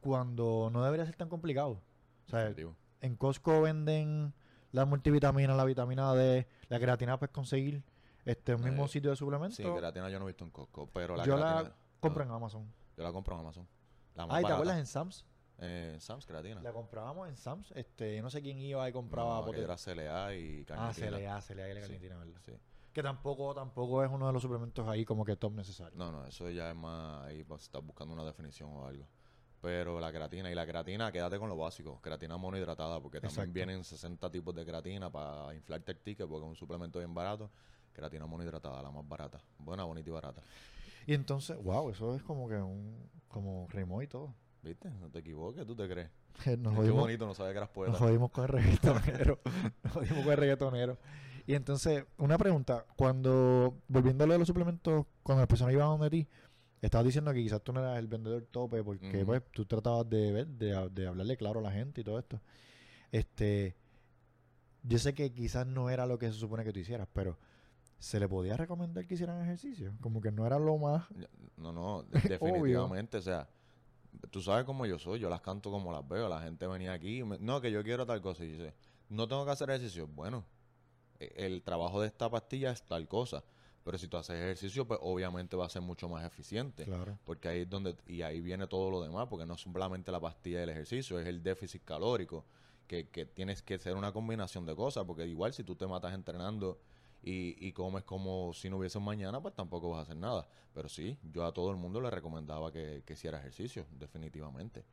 cuando 0.00 0.70
no 0.72 0.84
debería 0.84 1.04
ser 1.06 1.16
tan 1.16 1.28
complicado. 1.28 1.80
O 2.26 2.30
sea, 2.30 2.54
en 3.00 3.16
Costco 3.16 3.62
venden 3.62 4.34
la 4.72 4.84
multivitamina, 4.84 5.54
la 5.54 5.64
vitamina 5.64 6.12
D, 6.14 6.46
la 6.68 6.78
creatina 6.78 7.18
puedes 7.18 7.32
conseguir 7.32 7.82
este 8.24 8.54
un 8.54 8.62
mismo 8.62 8.84
Eh, 8.84 8.88
sitio 8.88 9.10
de 9.10 9.16
suplementos. 9.16 9.56
Sí, 9.56 9.62
creatina 9.64 10.10
yo 10.10 10.18
no 10.18 10.26
he 10.26 10.28
visto 10.28 10.44
en 10.44 10.50
Costco, 10.50 10.88
pero 10.92 11.16
la 11.16 11.24
Yo 11.24 11.34
creatina... 11.34 11.62
la 11.62 11.76
compro 12.00 12.24
en 12.24 12.30
Amazon. 12.30 12.72
Yo 12.96 13.02
la 13.04 13.12
compro 13.12 13.34
en 13.34 13.40
Amazon. 13.40 13.68
La 14.14 14.26
más 14.26 14.36
Ay, 14.36 14.44
¿te 14.44 14.52
acuerdas 14.52 14.78
en 14.78 14.86
Sam's? 14.86 15.24
Eh, 15.60 15.96
Sam's 16.00 16.26
creatina. 16.26 16.60
La 16.60 16.72
comprábamos 16.72 17.28
en 17.28 17.36
Sam's. 17.36 17.72
Este, 17.74 18.16
yo 18.16 18.22
no 18.22 18.30
sé 18.30 18.42
quién 18.42 18.58
iba 18.58 18.88
y 18.88 18.92
compraba 18.92 19.40
No, 19.40 19.52
era 19.54 19.76
CLA 19.76 20.34
y 20.34 20.60
Ah, 20.62 20.64
carnitina. 20.66 20.92
CLA, 21.08 21.40
CLA 21.40 21.68
y 21.70 21.74
la 21.74 21.80
Sí, 21.80 21.86
carnitina, 21.86 22.16
¿verdad? 22.18 22.40
sí. 22.44 22.52
Que 22.98 23.02
tampoco, 23.04 23.54
tampoco 23.54 24.02
es 24.02 24.10
uno 24.10 24.26
de 24.26 24.32
los 24.32 24.42
suplementos 24.42 24.88
ahí 24.88 25.04
como 25.04 25.24
que 25.24 25.36
top 25.36 25.52
necesario. 25.52 25.96
No, 25.96 26.10
no, 26.10 26.26
eso 26.26 26.50
ya 26.50 26.68
es 26.68 26.74
más... 26.74 27.26
Ahí 27.26 27.46
a 27.48 27.54
estar 27.54 27.80
buscando 27.80 28.12
una 28.12 28.24
definición 28.24 28.70
o 28.72 28.86
algo. 28.88 29.06
Pero 29.60 30.00
la 30.00 30.10
creatina, 30.10 30.50
y 30.50 30.54
la 30.56 30.66
creatina, 30.66 31.12
quédate 31.12 31.38
con 31.38 31.48
lo 31.48 31.56
básico, 31.56 32.00
creatina 32.02 32.36
monohidratada, 32.36 33.00
porque 33.00 33.20
también 33.20 33.30
Exacto. 33.38 33.52
vienen 33.52 33.84
60 33.84 34.28
tipos 34.32 34.52
de 34.52 34.64
creatina 34.66 35.12
para 35.12 35.54
inflarte 35.54 35.92
el 35.92 35.98
ticket, 36.00 36.26
porque 36.26 36.44
es 36.44 36.48
un 36.50 36.56
suplemento 36.56 36.98
bien 36.98 37.14
barato. 37.14 37.48
Creatina 37.92 38.26
monohidratada, 38.26 38.82
la 38.82 38.90
más 38.90 39.06
barata. 39.06 39.40
Buena, 39.60 39.84
bonita 39.84 40.10
y 40.10 40.12
barata. 40.12 40.42
Y 41.06 41.14
entonces, 41.14 41.56
wow, 41.62 41.90
eso 41.90 42.16
es 42.16 42.22
como 42.24 42.48
que 42.48 42.56
un, 42.56 43.08
como 43.28 43.68
rimó 43.70 44.02
y 44.02 44.08
todo. 44.08 44.34
¿Viste? 44.60 44.90
No 44.90 45.08
te 45.08 45.20
equivoques, 45.20 45.64
¿tú 45.64 45.76
te 45.76 45.88
crees? 45.88 46.10
Nos 46.58 46.72
Qué 46.72 46.78
jodimos, 46.78 47.00
bonito, 47.02 47.26
no 47.26 47.34
sabía 47.34 47.52
que 47.52 47.58
eras 47.58 47.70
poeta. 47.70 47.92
nos 47.92 48.00
jodimos 48.00 48.32
con 48.32 48.42
el 48.42 48.48
reggaetonero. 48.54 49.38
nos 49.84 49.92
jodimos 49.92 50.24
con 50.24 50.32
el 50.32 50.36
reggaetonero. 50.36 50.98
Y 51.48 51.54
entonces, 51.54 52.04
una 52.18 52.36
pregunta. 52.36 52.84
Cuando, 52.94 53.78
volviendo 53.88 54.22
a 54.22 54.26
lo 54.26 54.34
de 54.34 54.38
los 54.38 54.46
suplementos, 54.48 55.06
cuando 55.22 55.40
las 55.40 55.48
personas 55.48 55.72
iban 55.72 55.88
donde 55.88 56.10
ti, 56.10 56.28
estabas 56.82 57.06
diciendo 57.06 57.32
que 57.32 57.42
quizás 57.42 57.62
tú 57.62 57.72
no 57.72 57.80
eras 57.80 57.98
el 57.98 58.06
vendedor 58.06 58.42
tope 58.50 58.84
porque 58.84 59.24
pues 59.24 59.42
tú 59.52 59.64
tratabas 59.64 60.08
de 60.10 60.30
ver, 60.30 60.46
de, 60.46 60.90
de 60.90 61.06
hablarle 61.06 61.38
claro 61.38 61.60
a 61.60 61.62
la 61.62 61.72
gente 61.72 62.02
y 62.02 62.04
todo 62.04 62.18
esto. 62.18 62.38
Este, 63.12 63.74
yo 64.82 64.98
sé 64.98 65.14
que 65.14 65.32
quizás 65.32 65.66
no 65.66 65.88
era 65.88 66.04
lo 66.04 66.18
que 66.18 66.26
se 66.30 66.34
supone 66.38 66.64
que 66.64 66.72
tú 66.74 66.80
hicieras, 66.80 67.08
pero 67.14 67.38
¿se 67.98 68.20
le 68.20 68.28
podía 68.28 68.54
recomendar 68.58 69.06
que 69.06 69.14
hicieran 69.14 69.40
ejercicio? 69.42 69.94
Como 70.02 70.20
que 70.20 70.30
no 70.30 70.46
era 70.46 70.58
lo 70.58 70.76
más... 70.76 71.06
No, 71.56 71.72
no, 71.72 72.02
definitivamente, 72.12 73.16
o 73.16 73.22
sea, 73.22 73.48
tú 74.30 74.42
sabes 74.42 74.64
cómo 74.66 74.84
yo 74.84 74.98
soy, 74.98 75.18
yo 75.18 75.30
las 75.30 75.40
canto 75.40 75.70
como 75.70 75.92
las 75.92 76.06
veo, 76.06 76.28
la 76.28 76.42
gente 76.42 76.66
venía 76.66 76.92
aquí, 76.92 77.20
y 77.20 77.24
me- 77.24 77.38
no, 77.38 77.60
que 77.62 77.72
yo 77.72 77.82
quiero 77.82 78.04
tal 78.04 78.20
cosa, 78.20 78.44
y 78.44 78.48
dice, 78.52 78.74
no 79.08 79.26
tengo 79.26 79.46
que 79.46 79.50
hacer 79.52 79.70
ejercicio, 79.70 80.06
bueno, 80.06 80.44
el 81.20 81.62
trabajo 81.62 82.00
de 82.00 82.06
esta 82.08 82.30
pastilla 82.30 82.70
es 82.72 82.82
tal 82.82 83.08
cosa, 83.08 83.42
pero 83.84 83.96
si 83.98 84.06
tú 84.08 84.16
haces 84.16 84.36
ejercicio, 84.36 84.86
pues 84.86 85.00
obviamente 85.02 85.56
va 85.56 85.66
a 85.66 85.68
ser 85.68 85.82
mucho 85.82 86.08
más 86.08 86.24
eficiente, 86.24 86.84
Claro. 86.84 87.18
porque 87.24 87.48
ahí 87.48 87.60
es 87.62 87.70
donde, 87.70 87.96
y 88.06 88.22
ahí 88.22 88.40
viene 88.40 88.66
todo 88.66 88.90
lo 88.90 89.00
demás, 89.02 89.26
porque 89.28 89.46
no 89.46 89.54
es 89.54 89.60
solamente 89.60 90.12
la 90.12 90.20
pastilla 90.20 90.60
del 90.60 90.68
ejercicio, 90.70 91.18
es 91.18 91.26
el 91.26 91.42
déficit 91.42 91.82
calórico, 91.84 92.44
que, 92.86 93.08
que 93.08 93.26
tienes 93.26 93.62
que 93.62 93.78
ser 93.78 93.94
una 93.96 94.12
combinación 94.12 94.64
de 94.66 94.74
cosas, 94.74 95.04
porque 95.04 95.26
igual 95.26 95.52
si 95.52 95.62
tú 95.64 95.74
te 95.74 95.86
matas 95.86 96.14
entrenando 96.14 96.78
y, 97.22 97.56
y 97.66 97.72
comes 97.72 98.04
como 98.04 98.52
si 98.54 98.70
no 98.70 98.78
hubiese 98.78 98.98
mañana, 98.98 99.40
pues 99.42 99.54
tampoco 99.54 99.90
vas 99.90 99.98
a 99.98 100.02
hacer 100.02 100.16
nada. 100.16 100.46
Pero 100.72 100.88
sí, 100.88 101.18
yo 101.22 101.44
a 101.44 101.52
todo 101.52 101.70
el 101.70 101.76
mundo 101.76 102.00
le 102.00 102.10
recomendaba 102.10 102.70
que, 102.72 103.02
que 103.04 103.12
hiciera 103.14 103.38
ejercicio, 103.40 103.84
definitivamente. 103.98 104.84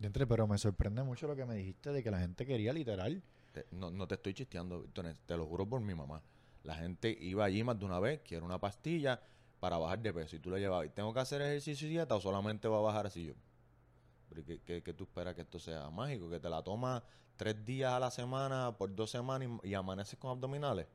Entre, 0.00 0.26
pero 0.26 0.46
me 0.48 0.58
sorprende 0.58 1.02
mucho 1.02 1.26
lo 1.28 1.36
que 1.36 1.44
me 1.44 1.54
dijiste 1.54 1.92
de 1.92 2.02
que 2.02 2.10
la 2.10 2.18
gente 2.20 2.44
quería 2.46 2.72
literal. 2.72 3.22
Te- 3.54 3.66
no, 3.72 3.90
no 3.90 4.08
te 4.08 4.16
estoy 4.16 4.34
chisteando, 4.34 4.86
te 5.26 5.36
lo 5.38 5.46
juro 5.46 5.66
por 5.68 5.80
mi 5.80 5.94
mamá. 5.94 6.22
La 6.64 6.74
gente 6.76 7.16
iba 7.20 7.44
allí 7.44 7.64
más 7.64 7.78
de 7.78 7.84
una 7.86 8.00
vez, 8.00 8.20
quiere 8.22 8.44
una 8.44 8.58
pastilla 8.60 9.22
para 9.60 9.78
bajar 9.78 10.00
de 10.00 10.12
peso. 10.12 10.36
Y 10.36 10.40
tú 10.40 10.50
le 10.50 10.60
llevabas, 10.60 10.92
¿tengo 10.94 11.14
que 11.14 11.20
hacer 11.20 11.40
ejercicio 11.42 11.86
y 11.88 11.92
dieta 11.92 12.16
o 12.16 12.20
solamente 12.20 12.68
va 12.68 12.78
a 12.78 12.82
bajar 12.82 13.06
así 13.06 13.26
yo? 13.26 13.34
Pero 14.28 14.40
¿y 14.40 14.44
¿Qué, 14.44 14.60
qué, 14.62 14.82
qué 14.82 14.94
tú 14.94 15.04
esperas 15.04 15.34
que 15.34 15.42
esto 15.42 15.58
sea 15.60 15.90
mágico? 15.90 16.30
¿Que 16.30 16.40
te 16.40 16.50
la 16.50 16.62
tomas 16.62 17.02
tres 17.36 17.64
días 17.64 17.92
a 17.92 18.00
la 18.00 18.10
semana 18.10 18.74
por 18.78 18.94
dos 18.94 19.10
semanas 19.10 19.48
y, 19.64 19.70
y 19.70 19.74
amaneces 19.74 20.18
con 20.18 20.30
abdominales? 20.32 20.86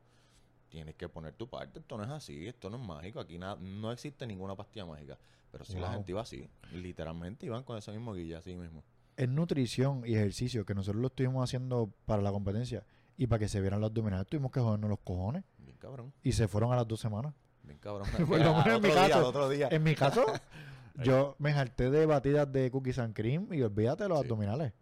Tienes 0.70 0.96
que 0.96 1.08
poner 1.08 1.34
tu 1.34 1.48
parte. 1.48 1.80
Esto 1.80 1.96
no 1.98 2.04
es 2.04 2.10
así, 2.10 2.46
esto 2.48 2.70
no 2.70 2.78
es 2.78 2.84
mágico. 2.84 3.20
Aquí 3.20 3.38
na- 3.38 3.56
no 3.56 3.92
existe 3.92 4.26
ninguna 4.26 4.56
pastilla 4.56 4.86
mágica. 4.86 5.18
Pero 5.50 5.64
si 5.64 5.78
la 5.78 5.88
Wow. 5.88 5.92
gente 5.92 6.12
iba 6.12 6.20
así, 6.22 6.48
literalmente 6.72 7.46
iban 7.46 7.64
con 7.64 7.76
ese 7.78 7.92
mismo 7.92 8.14
guilla, 8.14 8.38
así 8.38 8.56
mismo. 8.56 8.84
En 9.22 9.34
nutrición 9.34 10.02
y 10.06 10.14
ejercicio, 10.14 10.64
que 10.64 10.74
nosotros 10.74 11.00
lo 11.00 11.08
estuvimos 11.08 11.44
haciendo 11.44 11.92
para 12.06 12.22
la 12.22 12.30
competencia 12.32 12.84
y 13.18 13.26
para 13.26 13.38
que 13.40 13.48
se 13.48 13.60
vieran 13.60 13.80
los 13.80 13.90
abdominales, 13.90 14.26
tuvimos 14.26 14.50
que 14.50 14.60
jodernos 14.60 14.88
los 14.88 14.98
cojones 15.00 15.44
Bien 15.58 15.76
cabrón, 15.76 16.12
y 16.22 16.32
se 16.32 16.48
fueron 16.48 16.72
a 16.72 16.76
las 16.76 16.88
dos 16.88 17.00
semanas. 17.00 17.34
bien 17.62 17.78
cabrón. 17.78 18.08
Menos 18.30 18.64
Al 18.66 18.72
en 18.76 18.82
mi 18.82 18.88
día, 18.88 18.94
caso. 19.08 19.18
al 19.18 19.24
otro 19.24 19.48
día. 19.50 19.68
En 19.70 19.82
mi 19.82 19.94
caso, 19.94 20.24
yo 21.04 21.36
me 21.38 21.52
jalté 21.52 21.90
de 21.90 22.06
batidas 22.06 22.50
de 22.50 22.70
cookies 22.70 22.98
and 22.98 23.14
cream 23.14 23.52
y 23.52 23.60
olvídate 23.62 24.04
de 24.04 24.08
los 24.08 24.18
Sí. 24.20 24.24
abdominales. 24.24 24.72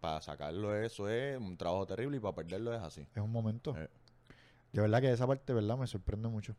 para 0.00 0.20
sacarlo 0.20 0.76
eso 0.76 1.08
es 1.08 1.36
un 1.36 1.56
trabajo 1.56 1.84
terrible 1.86 2.16
y 2.18 2.20
para 2.20 2.34
perderlo 2.36 2.72
es 2.74 2.80
así. 2.80 3.06
Es 3.14 3.22
un 3.22 3.32
momento. 3.32 3.76
Eh. 3.76 3.88
De 4.72 4.80
verdad 4.82 5.00
que 5.00 5.10
esa 5.12 5.26
parte, 5.26 5.52
¿verdad? 5.52 5.76
Me 5.78 5.86
sorprende 5.88 6.28
mucho. 6.28 6.54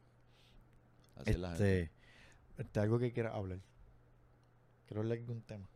Así 1.15 1.31
es 1.31 1.39
la 1.39 1.49
gente. 1.51 1.81
Este, 1.83 1.91
este, 2.57 2.79
algo 2.81 2.99
que 2.99 3.13
quieras 3.13 3.35
hablar. 3.35 3.59
Quiero 4.85 5.01
hablar 5.01 5.17
de 5.17 5.23
algún 5.23 5.41
tema. 5.43 5.67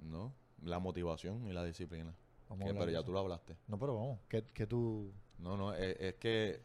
¿No? 0.00 0.32
La 0.62 0.78
motivación 0.78 1.46
y 1.46 1.52
la 1.52 1.64
disciplina. 1.64 2.14
Vamos 2.48 2.66
Que- 2.66 2.74
pero 2.74 2.90
ya 2.90 3.02
tú 3.02 3.12
lo 3.12 3.20
hablaste. 3.20 3.56
No, 3.68 3.78
pero 3.78 3.94
vamos. 3.94 4.20
Que, 4.28 4.42
que 4.42 4.66
tú... 4.66 5.12
No, 5.38 5.56
no, 5.56 5.72
es, 5.72 5.96
es 6.00 6.14
que 6.16 6.62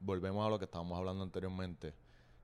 volvemos 0.00 0.46
a 0.46 0.50
lo 0.50 0.58
que 0.58 0.66
estábamos 0.66 0.98
hablando 0.98 1.22
anteriormente, 1.22 1.94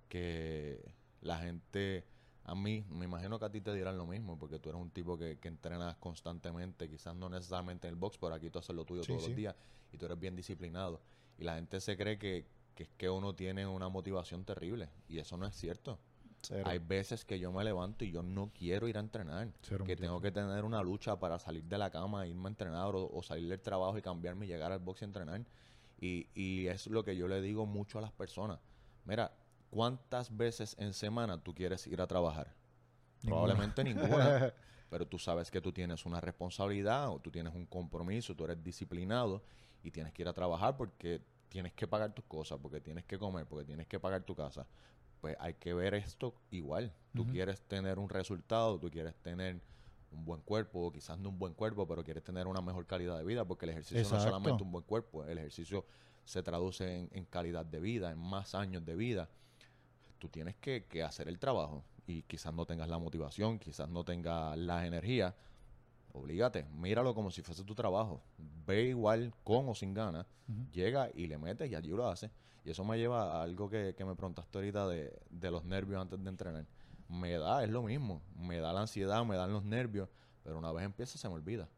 que 0.08 0.94
la 1.20 1.38
gente, 1.38 2.04
a 2.44 2.54
mí, 2.54 2.84
me 2.88 3.04
imagino 3.04 3.38
que 3.38 3.44
a 3.44 3.50
ti 3.50 3.60
te 3.60 3.72
dirán 3.74 3.96
lo 3.98 4.06
mismo, 4.06 4.38
porque 4.38 4.58
tú 4.58 4.70
eres 4.70 4.80
un 4.80 4.90
tipo 4.90 5.16
que, 5.18 5.38
que 5.38 5.48
entrenas 5.48 5.96
constantemente, 5.96 6.88
quizás 6.88 7.14
no 7.14 7.28
necesariamente 7.28 7.86
en 7.86 7.94
el 7.94 8.00
box, 8.00 8.18
pero 8.18 8.34
aquí 8.34 8.50
tú 8.50 8.58
haces 8.58 8.74
lo 8.74 8.84
tuyo 8.84 9.02
Sí, 9.02 9.08
todos 9.08 9.22
sí. 9.22 9.28
los 9.28 9.36
días 9.36 9.54
y 9.92 9.98
tú 9.98 10.06
eres 10.06 10.18
bien 10.18 10.34
disciplinado. 10.34 11.00
Y 11.38 11.44
la 11.44 11.54
gente 11.56 11.80
se 11.80 11.96
cree 11.96 12.18
que, 12.18 12.46
que 12.74 12.84
es 12.84 12.88
que 12.96 13.08
uno 13.10 13.34
tiene 13.34 13.66
una 13.66 13.88
motivación 13.88 14.44
terrible, 14.44 14.88
y 15.08 15.18
eso 15.18 15.36
no 15.36 15.46
es 15.46 15.54
cierto. 15.54 15.98
Cero. 16.42 16.64
Hay 16.64 16.78
veces 16.78 17.24
que 17.24 17.38
yo 17.38 17.52
me 17.52 17.62
levanto 17.64 18.04
y 18.04 18.10
yo 18.10 18.22
no 18.22 18.50
quiero 18.54 18.88
ir 18.88 18.96
a 18.96 19.00
entrenar. 19.00 19.48
Cero 19.62 19.84
que 19.84 19.96
tengo 19.96 20.20
que 20.20 20.30
tener 20.30 20.64
una 20.64 20.82
lucha 20.82 21.18
para 21.18 21.38
salir 21.38 21.64
de 21.64 21.78
la 21.78 21.90
cama, 21.90 22.26
irme 22.26 22.46
a 22.46 22.48
entrenar 22.48 22.94
o, 22.94 23.10
o 23.12 23.22
salir 23.22 23.48
del 23.48 23.60
trabajo 23.60 23.98
y 23.98 24.02
cambiarme 24.02 24.46
y 24.46 24.48
llegar 24.48 24.72
al 24.72 24.78
box 24.78 25.02
y 25.02 25.04
entrenar. 25.04 25.42
Y, 26.00 26.28
y 26.34 26.66
es 26.66 26.86
lo 26.86 27.04
que 27.04 27.14
yo 27.16 27.28
le 27.28 27.42
digo 27.42 27.66
mucho 27.66 27.98
a 27.98 28.02
las 28.02 28.12
personas. 28.12 28.58
Mira, 29.04 29.32
¿cuántas 29.70 30.34
veces 30.34 30.74
en 30.78 30.94
semana 30.94 31.42
tú 31.42 31.54
quieres 31.54 31.86
ir 31.86 32.00
a 32.00 32.06
trabajar? 32.06 32.54
Probablemente 33.22 33.84
ninguna. 33.84 34.52
Pero 34.90 35.06
tú 35.06 35.18
sabes 35.18 35.50
que 35.50 35.60
tú 35.60 35.72
tienes 35.72 36.04
una 36.04 36.20
responsabilidad 36.20 37.10
o 37.10 37.20
tú 37.20 37.30
tienes 37.30 37.54
un 37.54 37.64
compromiso, 37.66 38.34
tú 38.34 38.44
eres 38.44 38.62
disciplinado 38.62 39.42
y 39.84 39.90
tienes 39.92 40.12
que 40.12 40.22
ir 40.22 40.28
a 40.28 40.32
trabajar 40.32 40.76
porque 40.76 41.22
tienes 41.48 41.72
que 41.74 41.86
pagar 41.86 42.12
tus 42.12 42.24
cosas, 42.24 42.58
porque 42.60 42.80
tienes 42.80 43.04
que 43.04 43.18
comer, 43.18 43.46
porque 43.46 43.64
tienes 43.64 43.86
que 43.86 44.00
pagar 44.00 44.22
tu 44.22 44.34
casa. 44.34 44.66
Pues 45.20 45.36
hay 45.38 45.54
que 45.54 45.74
ver 45.74 45.94
esto 45.94 46.34
igual. 46.50 46.92
Tú 47.14 47.26
quieres 47.26 47.60
tener 47.62 47.98
un 47.98 48.08
resultado, 48.08 48.78
tú 48.78 48.90
quieres 48.90 49.14
tener 49.16 49.60
un 50.12 50.24
buen 50.24 50.40
cuerpo, 50.42 50.90
quizás 50.92 51.18
no 51.18 51.28
un 51.28 51.38
buen 51.38 51.54
cuerpo, 51.54 51.86
pero 51.86 52.02
quieres 52.04 52.22
tener 52.22 52.46
una 52.46 52.60
mejor 52.60 52.86
calidad 52.86 53.18
de 53.18 53.24
vida, 53.24 53.44
porque 53.44 53.66
el 53.66 53.70
ejercicio 53.70 54.08
no 54.10 54.16
es 54.16 54.22
solamente 54.22 54.62
un 54.62 54.72
buen 54.72 54.84
cuerpo, 54.84 55.24
el 55.24 55.38
ejercicio 55.38 55.84
se 56.24 56.42
traduce 56.42 56.98
en, 56.98 57.08
en 57.12 57.24
calidad 57.24 57.66
de 57.66 57.80
vida, 57.80 58.10
en 58.10 58.18
más 58.18 58.54
años 58.54 58.84
de 58.84 58.94
vida. 58.94 59.28
Tú 60.18 60.28
tienes 60.28 60.56
que, 60.56 60.84
que 60.84 61.02
hacer 61.02 61.28
el 61.28 61.38
trabajo 61.38 61.84
y 62.06 62.22
quizás 62.22 62.52
no 62.52 62.66
tengas 62.66 62.88
la 62.88 62.98
motivación, 62.98 63.58
quizás 63.58 63.88
no 63.88 64.04
tengas 64.04 64.56
la 64.56 64.86
energía. 64.86 65.34
Oblígate, 66.12 66.64
míralo 66.76 67.14
como 67.14 67.30
si 67.30 67.42
fuese 67.42 67.64
tu 67.64 67.74
trabajo. 67.74 68.22
Ve 68.66 68.84
igual 68.84 69.32
con 69.44 69.68
o 69.68 69.74
sin 69.74 69.94
ganas, 69.94 70.26
llega 70.72 71.10
y 71.14 71.26
le 71.26 71.38
metes 71.38 71.70
y 71.70 71.74
allí 71.74 71.90
lo 71.90 72.08
haces. 72.08 72.30
Y 72.70 72.72
eso 72.72 72.84
me 72.84 72.96
lleva 72.98 73.32
a 73.32 73.42
algo 73.42 73.68
que, 73.68 73.96
que 73.96 74.04
me 74.04 74.14
preguntaste 74.14 74.56
ahorita 74.56 74.86
de, 74.86 75.12
de 75.28 75.50
los 75.50 75.64
nervios 75.64 76.00
antes 76.00 76.22
de 76.22 76.30
entrenar. 76.30 76.66
Me 77.08 77.32
da, 77.36 77.64
es 77.64 77.70
lo 77.70 77.82
mismo. 77.82 78.22
Me 78.36 78.60
da 78.60 78.72
la 78.72 78.82
ansiedad, 78.82 79.24
me 79.24 79.34
dan 79.34 79.52
los 79.52 79.64
nervios, 79.64 80.08
pero 80.44 80.56
una 80.56 80.70
vez 80.70 80.84
empieza 80.84 81.18
se 81.18 81.28
me 81.28 81.34
olvida. 81.34 81.68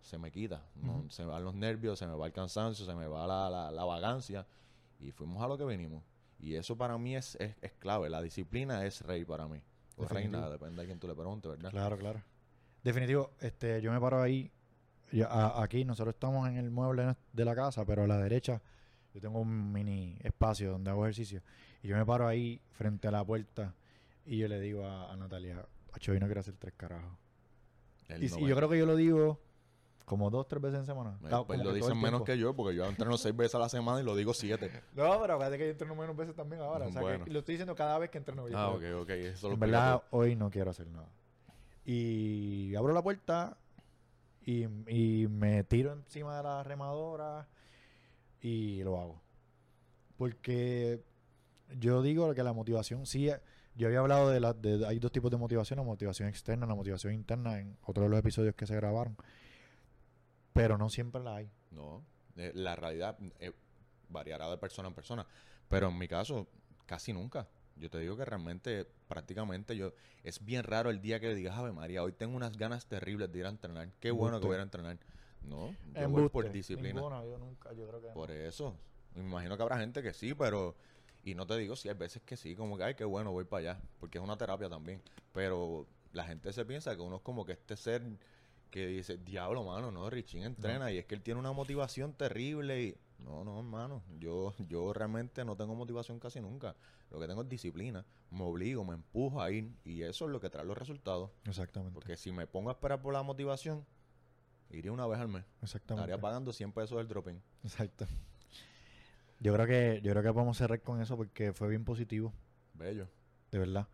Se 0.00 0.18
me 0.18 0.32
quita. 0.32 0.60
Se 1.08 1.24
me 1.24 1.30
van 1.30 1.44
los 1.44 1.54
nervios, 1.54 2.00
se 2.00 2.06
me 2.08 2.14
va 2.16 2.26
el 2.26 2.32
cansancio, 2.32 2.84
se 2.84 2.94
me 2.96 3.06
va 3.06 3.28
la, 3.28 3.48
la, 3.48 3.70
la 3.70 3.84
vagancia. 3.84 4.44
Y 4.98 5.12
fuimos 5.12 5.40
a 5.40 5.46
lo 5.46 5.56
que 5.56 5.62
venimos. 5.64 6.02
Y 6.40 6.56
eso 6.56 6.76
para 6.76 6.98
mí 6.98 7.14
es, 7.14 7.36
es, 7.36 7.54
es 7.62 7.72
clave. 7.74 8.10
La 8.10 8.20
disciplina 8.20 8.84
es 8.84 9.02
rey 9.02 9.24
para 9.24 9.46
mí. 9.46 9.58
O 9.96 10.02
Definitivo. 10.02 10.32
reina, 10.40 10.50
depende 10.50 10.82
de 10.82 10.86
quién 10.88 10.98
tú 10.98 11.06
le 11.06 11.14
preguntes, 11.14 11.48
¿verdad? 11.48 11.70
Claro, 11.70 11.96
claro. 11.96 12.22
Definitivo, 12.82 13.30
este, 13.40 13.80
yo 13.82 13.92
me 13.92 14.00
paro 14.00 14.20
ahí. 14.20 14.50
yo- 15.12 15.28
a- 15.30 15.62
aquí 15.62 15.84
nosotros 15.84 16.14
estamos 16.14 16.48
en 16.48 16.56
el 16.56 16.70
mueble 16.72 17.14
de 17.32 17.44
la 17.44 17.54
casa, 17.54 17.84
pero 17.84 18.02
a 18.02 18.06
la 18.08 18.16
derecha 18.18 18.60
yo 19.14 19.20
tengo 19.20 19.40
un 19.40 19.72
mini 19.72 20.16
espacio 20.22 20.70
donde 20.72 20.90
hago 20.90 21.04
ejercicio. 21.04 21.42
Y 21.82 21.88
yo 21.88 21.96
me 21.96 22.04
paro 22.06 22.26
ahí 22.26 22.60
frente 22.72 23.08
a 23.08 23.10
la 23.10 23.24
puerta 23.24 23.74
y 24.26 24.38
yo 24.38 24.48
le 24.48 24.60
digo 24.60 24.84
a, 24.84 25.12
a 25.12 25.16
Natalia, 25.16 25.64
Acho, 25.92 26.12
hoy 26.12 26.20
no 26.20 26.26
quiero 26.26 26.40
hacer 26.40 26.54
tres 26.58 26.74
carajos. 26.76 27.10
Y, 28.18 28.28
yo 28.46 28.56
creo 28.56 28.68
que 28.68 28.78
yo 28.78 28.86
lo 28.86 28.96
digo 28.96 29.40
como 30.04 30.30
dos, 30.30 30.46
tres 30.48 30.60
veces 30.62 30.80
en 30.80 30.86
semana. 30.86 31.16
me- 31.20 31.30
pues 31.44 31.60
lo 31.62 31.72
dicen 31.72 31.96
menos 31.96 32.10
tiempo. 32.10 32.24
que 32.24 32.38
yo, 32.38 32.54
porque 32.54 32.74
yo 32.76 32.84
entreno 32.84 33.16
seis 33.16 33.36
veces 33.36 33.54
a 33.54 33.58
la 33.60 33.68
semana 33.68 34.00
y 34.00 34.04
lo 34.04 34.14
digo 34.16 34.34
siete. 34.34 34.70
No, 34.94 35.20
pero 35.20 35.34
acuérdate 35.34 35.58
que 35.58 35.64
yo 35.66 35.70
entreno 35.70 35.94
menos 35.94 36.16
veces 36.16 36.34
también 36.34 36.60
ahora. 36.62 36.86
O 36.86 36.92
sea, 36.92 37.00
que 37.24 37.30
lo 37.30 37.38
estoy 37.40 37.54
diciendo 37.54 37.74
cada 37.76 37.98
vez 37.98 38.10
que 38.10 38.18
entreno. 38.18 38.48
yo 38.48 38.58
Ah, 38.58 38.76
creo. 38.76 38.98
ok, 39.00 39.02
ok. 39.04 39.10
Eso 39.10 39.48
lo 39.48 39.54
En 39.54 39.58
explica 39.58 39.78
verdad, 39.84 40.02
hoy 40.10 40.34
no 40.36 40.50
quiero 40.50 40.70
hacer 40.70 40.88
nada. 40.88 41.08
Y 41.84 42.74
abro 42.74 42.92
la 42.92 43.02
puerta 43.02 43.56
y, 44.44 44.64
y 44.88 45.26
me 45.28 45.64
tiro 45.64 45.92
encima 45.92 46.36
de 46.36 46.42
la 46.42 46.62
remadora 46.62 47.46
y 48.40 48.82
lo 48.82 49.00
hago. 49.00 49.22
Porque 50.16 51.02
yo 51.78 52.02
digo 52.02 52.34
que 52.34 52.42
la 52.42 52.52
motivación, 52.52 53.06
sí, 53.06 53.28
eh, 53.28 53.40
yo 53.74 53.86
había 53.86 54.00
hablado 54.00 54.30
de, 54.30 54.40
la, 54.40 54.52
de 54.52 54.86
hay 54.86 54.98
dos 54.98 55.12
tipos 55.12 55.30
de 55.30 55.36
motivación, 55.36 55.78
la 55.78 55.84
motivación 55.84 56.28
externa, 56.28 56.66
la 56.66 56.74
motivación 56.74 57.14
interna 57.14 57.58
en 57.58 57.76
otro 57.82 58.04
de 58.04 58.08
los 58.08 58.18
episodios 58.18 58.54
que 58.54 58.66
se 58.66 58.74
grabaron. 58.74 59.16
Pero 60.52 60.76
no 60.76 60.88
siempre 60.88 61.22
la 61.22 61.36
hay. 61.36 61.50
No, 61.70 62.04
eh, 62.36 62.52
la 62.54 62.76
realidad 62.76 63.16
eh, 63.38 63.52
variará 64.08 64.50
de 64.50 64.58
persona 64.58 64.88
en 64.88 64.94
persona. 64.94 65.26
Pero 65.68 65.88
en 65.88 65.98
mi 65.98 66.08
caso, 66.08 66.48
casi 66.86 67.12
nunca. 67.12 67.48
Yo 67.76 67.88
te 67.88 67.98
digo 67.98 68.16
que 68.16 68.24
realmente, 68.24 68.86
prácticamente, 69.08 69.76
yo 69.76 69.94
es 70.22 70.44
bien 70.44 70.64
raro 70.64 70.90
el 70.90 71.00
día 71.00 71.20
que 71.20 71.34
digas, 71.34 71.56
Ave 71.56 71.72
María, 71.72 72.02
hoy 72.02 72.12
tengo 72.12 72.36
unas 72.36 72.56
ganas 72.56 72.86
terribles 72.86 73.32
de 73.32 73.38
ir 73.38 73.46
a 73.46 73.48
entrenar. 73.48 73.88
Qué 74.00 74.10
bueno 74.10 74.40
que 74.40 74.46
voy 74.46 74.54
a 74.54 74.56
ir 74.56 74.60
a 74.60 74.64
entrenar. 74.64 74.98
No, 75.42 75.74
yo 75.94 76.08
voy 76.08 76.28
por 76.28 76.50
disciplina. 76.50 76.94
Ninguno, 76.94 77.24
yo 77.24 77.38
nunca, 77.38 77.72
yo 77.72 77.86
creo 77.86 78.00
que 78.00 78.08
no. 78.08 78.14
Por 78.14 78.30
eso. 78.30 78.76
Me 79.14 79.22
imagino 79.22 79.56
que 79.56 79.62
habrá 79.62 79.78
gente 79.78 80.02
que 80.02 80.12
sí, 80.12 80.34
pero... 80.34 80.76
Y 81.22 81.34
no 81.34 81.46
te 81.46 81.56
digo 81.58 81.76
si 81.76 81.88
hay 81.88 81.94
veces 81.94 82.22
que 82.22 82.36
sí, 82.36 82.54
como 82.54 82.78
que, 82.78 82.84
ay, 82.84 82.94
qué 82.94 83.04
bueno, 83.04 83.32
voy 83.32 83.44
para 83.44 83.72
allá. 83.72 83.82
Porque 83.98 84.18
es 84.18 84.24
una 84.24 84.38
terapia 84.38 84.68
también. 84.68 85.02
Pero 85.32 85.86
la 86.12 86.24
gente 86.24 86.52
se 86.52 86.64
piensa 86.64 86.94
que 86.96 87.02
uno 87.02 87.16
es 87.16 87.22
como 87.22 87.44
que 87.44 87.52
este 87.52 87.76
ser 87.76 88.02
que 88.70 88.86
dice, 88.86 89.18
diablo, 89.18 89.64
mano, 89.64 89.90
no, 89.90 90.08
Richie 90.08 90.44
entrena 90.44 90.92
y 90.92 90.98
es 90.98 91.04
que 91.04 91.16
él 91.16 91.22
tiene 91.22 91.40
una 91.40 91.52
motivación 91.52 92.14
terrible 92.14 92.82
y... 92.82 92.96
No, 93.18 93.44
no, 93.44 93.58
hermano, 93.58 94.02
yo, 94.18 94.54
yo 94.66 94.94
realmente 94.94 95.44
no 95.44 95.54
tengo 95.54 95.74
motivación 95.74 96.18
casi 96.18 96.40
nunca. 96.40 96.74
Lo 97.10 97.20
que 97.20 97.26
tengo 97.26 97.42
es 97.42 97.48
disciplina. 97.50 98.06
Me 98.30 98.44
obligo, 98.44 98.82
me 98.82 98.94
empujo 98.94 99.42
a 99.42 99.50
ir 99.50 99.74
y 99.84 100.02
eso 100.02 100.24
es 100.24 100.30
lo 100.30 100.40
que 100.40 100.48
trae 100.48 100.64
los 100.64 100.78
resultados. 100.78 101.30
Exactamente. 101.44 101.92
Porque 101.92 102.16
si 102.16 102.32
me 102.32 102.46
pongo 102.46 102.70
a 102.70 102.72
esperar 102.72 103.02
por 103.02 103.12
la 103.12 103.22
motivación, 103.22 103.84
iría 104.70 104.92
una 104.92 105.06
vez 105.06 105.18
al 105.20 105.28
mes. 105.28 105.44
Exactamente. 105.62 106.10
Estaría 106.10 106.20
pagando 106.20 106.52
100 106.52 106.72
pesos 106.72 106.98
del 106.98 107.08
drop-in. 107.08 107.40
Exacto. 107.62 108.06
Yo 109.40 109.54
creo 109.54 109.66
que 109.66 110.00
yo 110.02 110.10
creo 110.12 110.22
que 110.22 110.32
podemos 110.32 110.56
cerrar 110.58 110.80
con 110.82 111.00
eso 111.00 111.16
porque 111.16 111.52
fue 111.52 111.68
bien 111.68 111.84
positivo, 111.84 112.32
Bello. 112.74 113.08
de 113.50 113.58
verdad. 113.58 113.88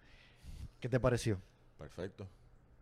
¿Qué 0.80 0.88
te 0.88 0.98
pareció? 0.98 1.40
Perfecto. 1.78 2.28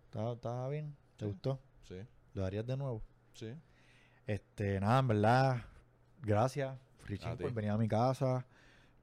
¿Estaba, 0.07 0.69
bien? 0.69 0.97
¿Te 1.17 1.25
Sí. 1.27 1.31
gustó? 1.31 1.61
Sí, 1.87 1.97
¿Lo 2.33 2.43
darías 2.43 2.67
de 2.67 2.77
nuevo? 2.77 3.03
sí. 3.35 3.53
Este, 4.27 4.81
nada, 4.81 5.01
en 5.01 5.09
verdad, 5.09 5.63
gracias, 6.23 6.79
Richie, 7.05 7.37
por 7.37 7.53
venir 7.53 7.71
a 7.73 7.77
mi 7.77 7.87
casa, 7.89 8.47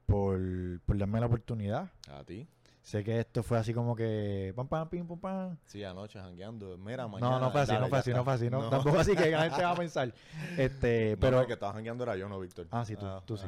por, 0.07 0.39
por 0.85 0.97
darme 0.97 1.19
la 1.19 1.27
oportunidad. 1.27 1.91
A 2.09 2.23
ti. 2.23 2.47
Sé 2.81 3.03
que 3.03 3.19
esto 3.19 3.43
fue 3.43 3.57
así 3.59 3.73
como 3.75 3.95
que 3.95 4.53
pam, 4.55 4.67
pam, 4.67 4.89
pim, 4.89 5.05
pum, 5.05 5.19
pam. 5.19 5.55
Sí, 5.65 5.83
anoche 5.83 6.19
jangueando. 6.19 6.77
Mira, 6.79 7.07
mañana. 7.07 7.31
No, 7.35 7.39
no 7.39 7.51
fue 7.51 7.61
así, 7.61 7.71
dale, 7.73 7.81
no 7.83 7.89
fue 7.89 7.97
así, 7.99 8.11
no 8.11 8.23
fue 8.23 8.33
así, 8.33 8.49
no. 8.49 8.69
Tampoco 8.69 8.97
así 8.99 9.15
que 9.15 9.29
la 9.29 9.43
gente 9.49 9.63
va 9.63 9.71
a 9.71 9.75
pensar. 9.75 10.13
Este, 10.57 11.15
pero, 11.17 11.37
no, 11.37 11.41
el 11.41 11.47
que 11.47 11.53
estaba 11.53 11.73
jangueando 11.73 12.03
era 12.03 12.15
yo, 12.15 12.27
no, 12.27 12.39
Víctor. 12.39 12.67
Ah, 12.71 12.83
sí, 12.83 12.95
tú- 12.95 13.05
tú 13.25 13.37
sí. 13.37 13.45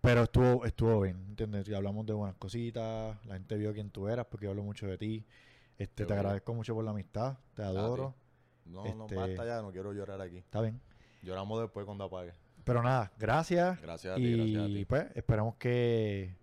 pero 0.00 0.24
estuvo, 0.24 0.64
estuvo 0.64 1.00
bien, 1.02 1.16
¿entiendes? 1.28 1.68
Y 1.68 1.74
hablamos 1.74 2.04
de 2.06 2.12
buenas 2.12 2.36
cositas, 2.36 3.24
la 3.24 3.34
gente 3.34 3.56
vio 3.56 3.72
quién 3.72 3.90
tú 3.90 4.08
eras 4.08 4.26
porque 4.26 4.46
yo 4.46 4.50
hablo 4.50 4.64
mucho 4.64 4.86
de 4.86 4.98
ti. 4.98 5.24
Este, 5.78 6.02
Qué 6.02 6.06
te 6.06 6.14
agradezco 6.14 6.52
mucho 6.52 6.74
por 6.74 6.84
la 6.84 6.90
amistad, 6.90 7.38
te 7.54 7.62
adoro. 7.62 8.14
No, 8.66 8.84
no, 8.94 9.04
Este- 9.04 9.14
basta 9.14 9.46
ya, 9.46 9.62
no 9.62 9.70
quiero 9.70 9.92
llorar 9.92 10.20
aquí. 10.20 10.38
Está 10.38 10.60
bien. 10.60 10.80
Lloramos 11.22 11.60
después 11.60 11.86
cuando 11.86 12.04
apague. 12.04 12.34
Pero 12.64 12.82
nada, 12.82 13.12
gracias. 13.18 13.80
Gracias 13.80 14.12
a 14.12 14.16
ti, 14.16 14.22
y 14.24 14.36
gracias 14.36 14.62
a 14.62 14.66
ti. 14.66 14.84
pues 14.84 15.06
esperamos 15.14 15.54
que, 15.56 16.34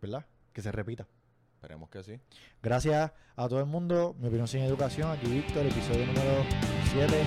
¿verdad? 0.00 0.24
Que 0.52 0.62
se 0.62 0.72
repita. 0.72 1.06
Esperemos 1.54 1.88
que 1.90 2.02
sí. 2.02 2.18
Gracias 2.62 3.12
a 3.36 3.48
todo 3.48 3.60
el 3.60 3.66
mundo. 3.66 4.16
Mi 4.18 4.28
opinión 4.28 4.48
sin 4.48 4.62
educación. 4.62 5.10
Aquí 5.10 5.26
Víctor, 5.26 5.64
episodio 5.64 6.06
número 6.06 6.44
7. 6.92 7.24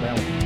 Veamos. 0.00 0.45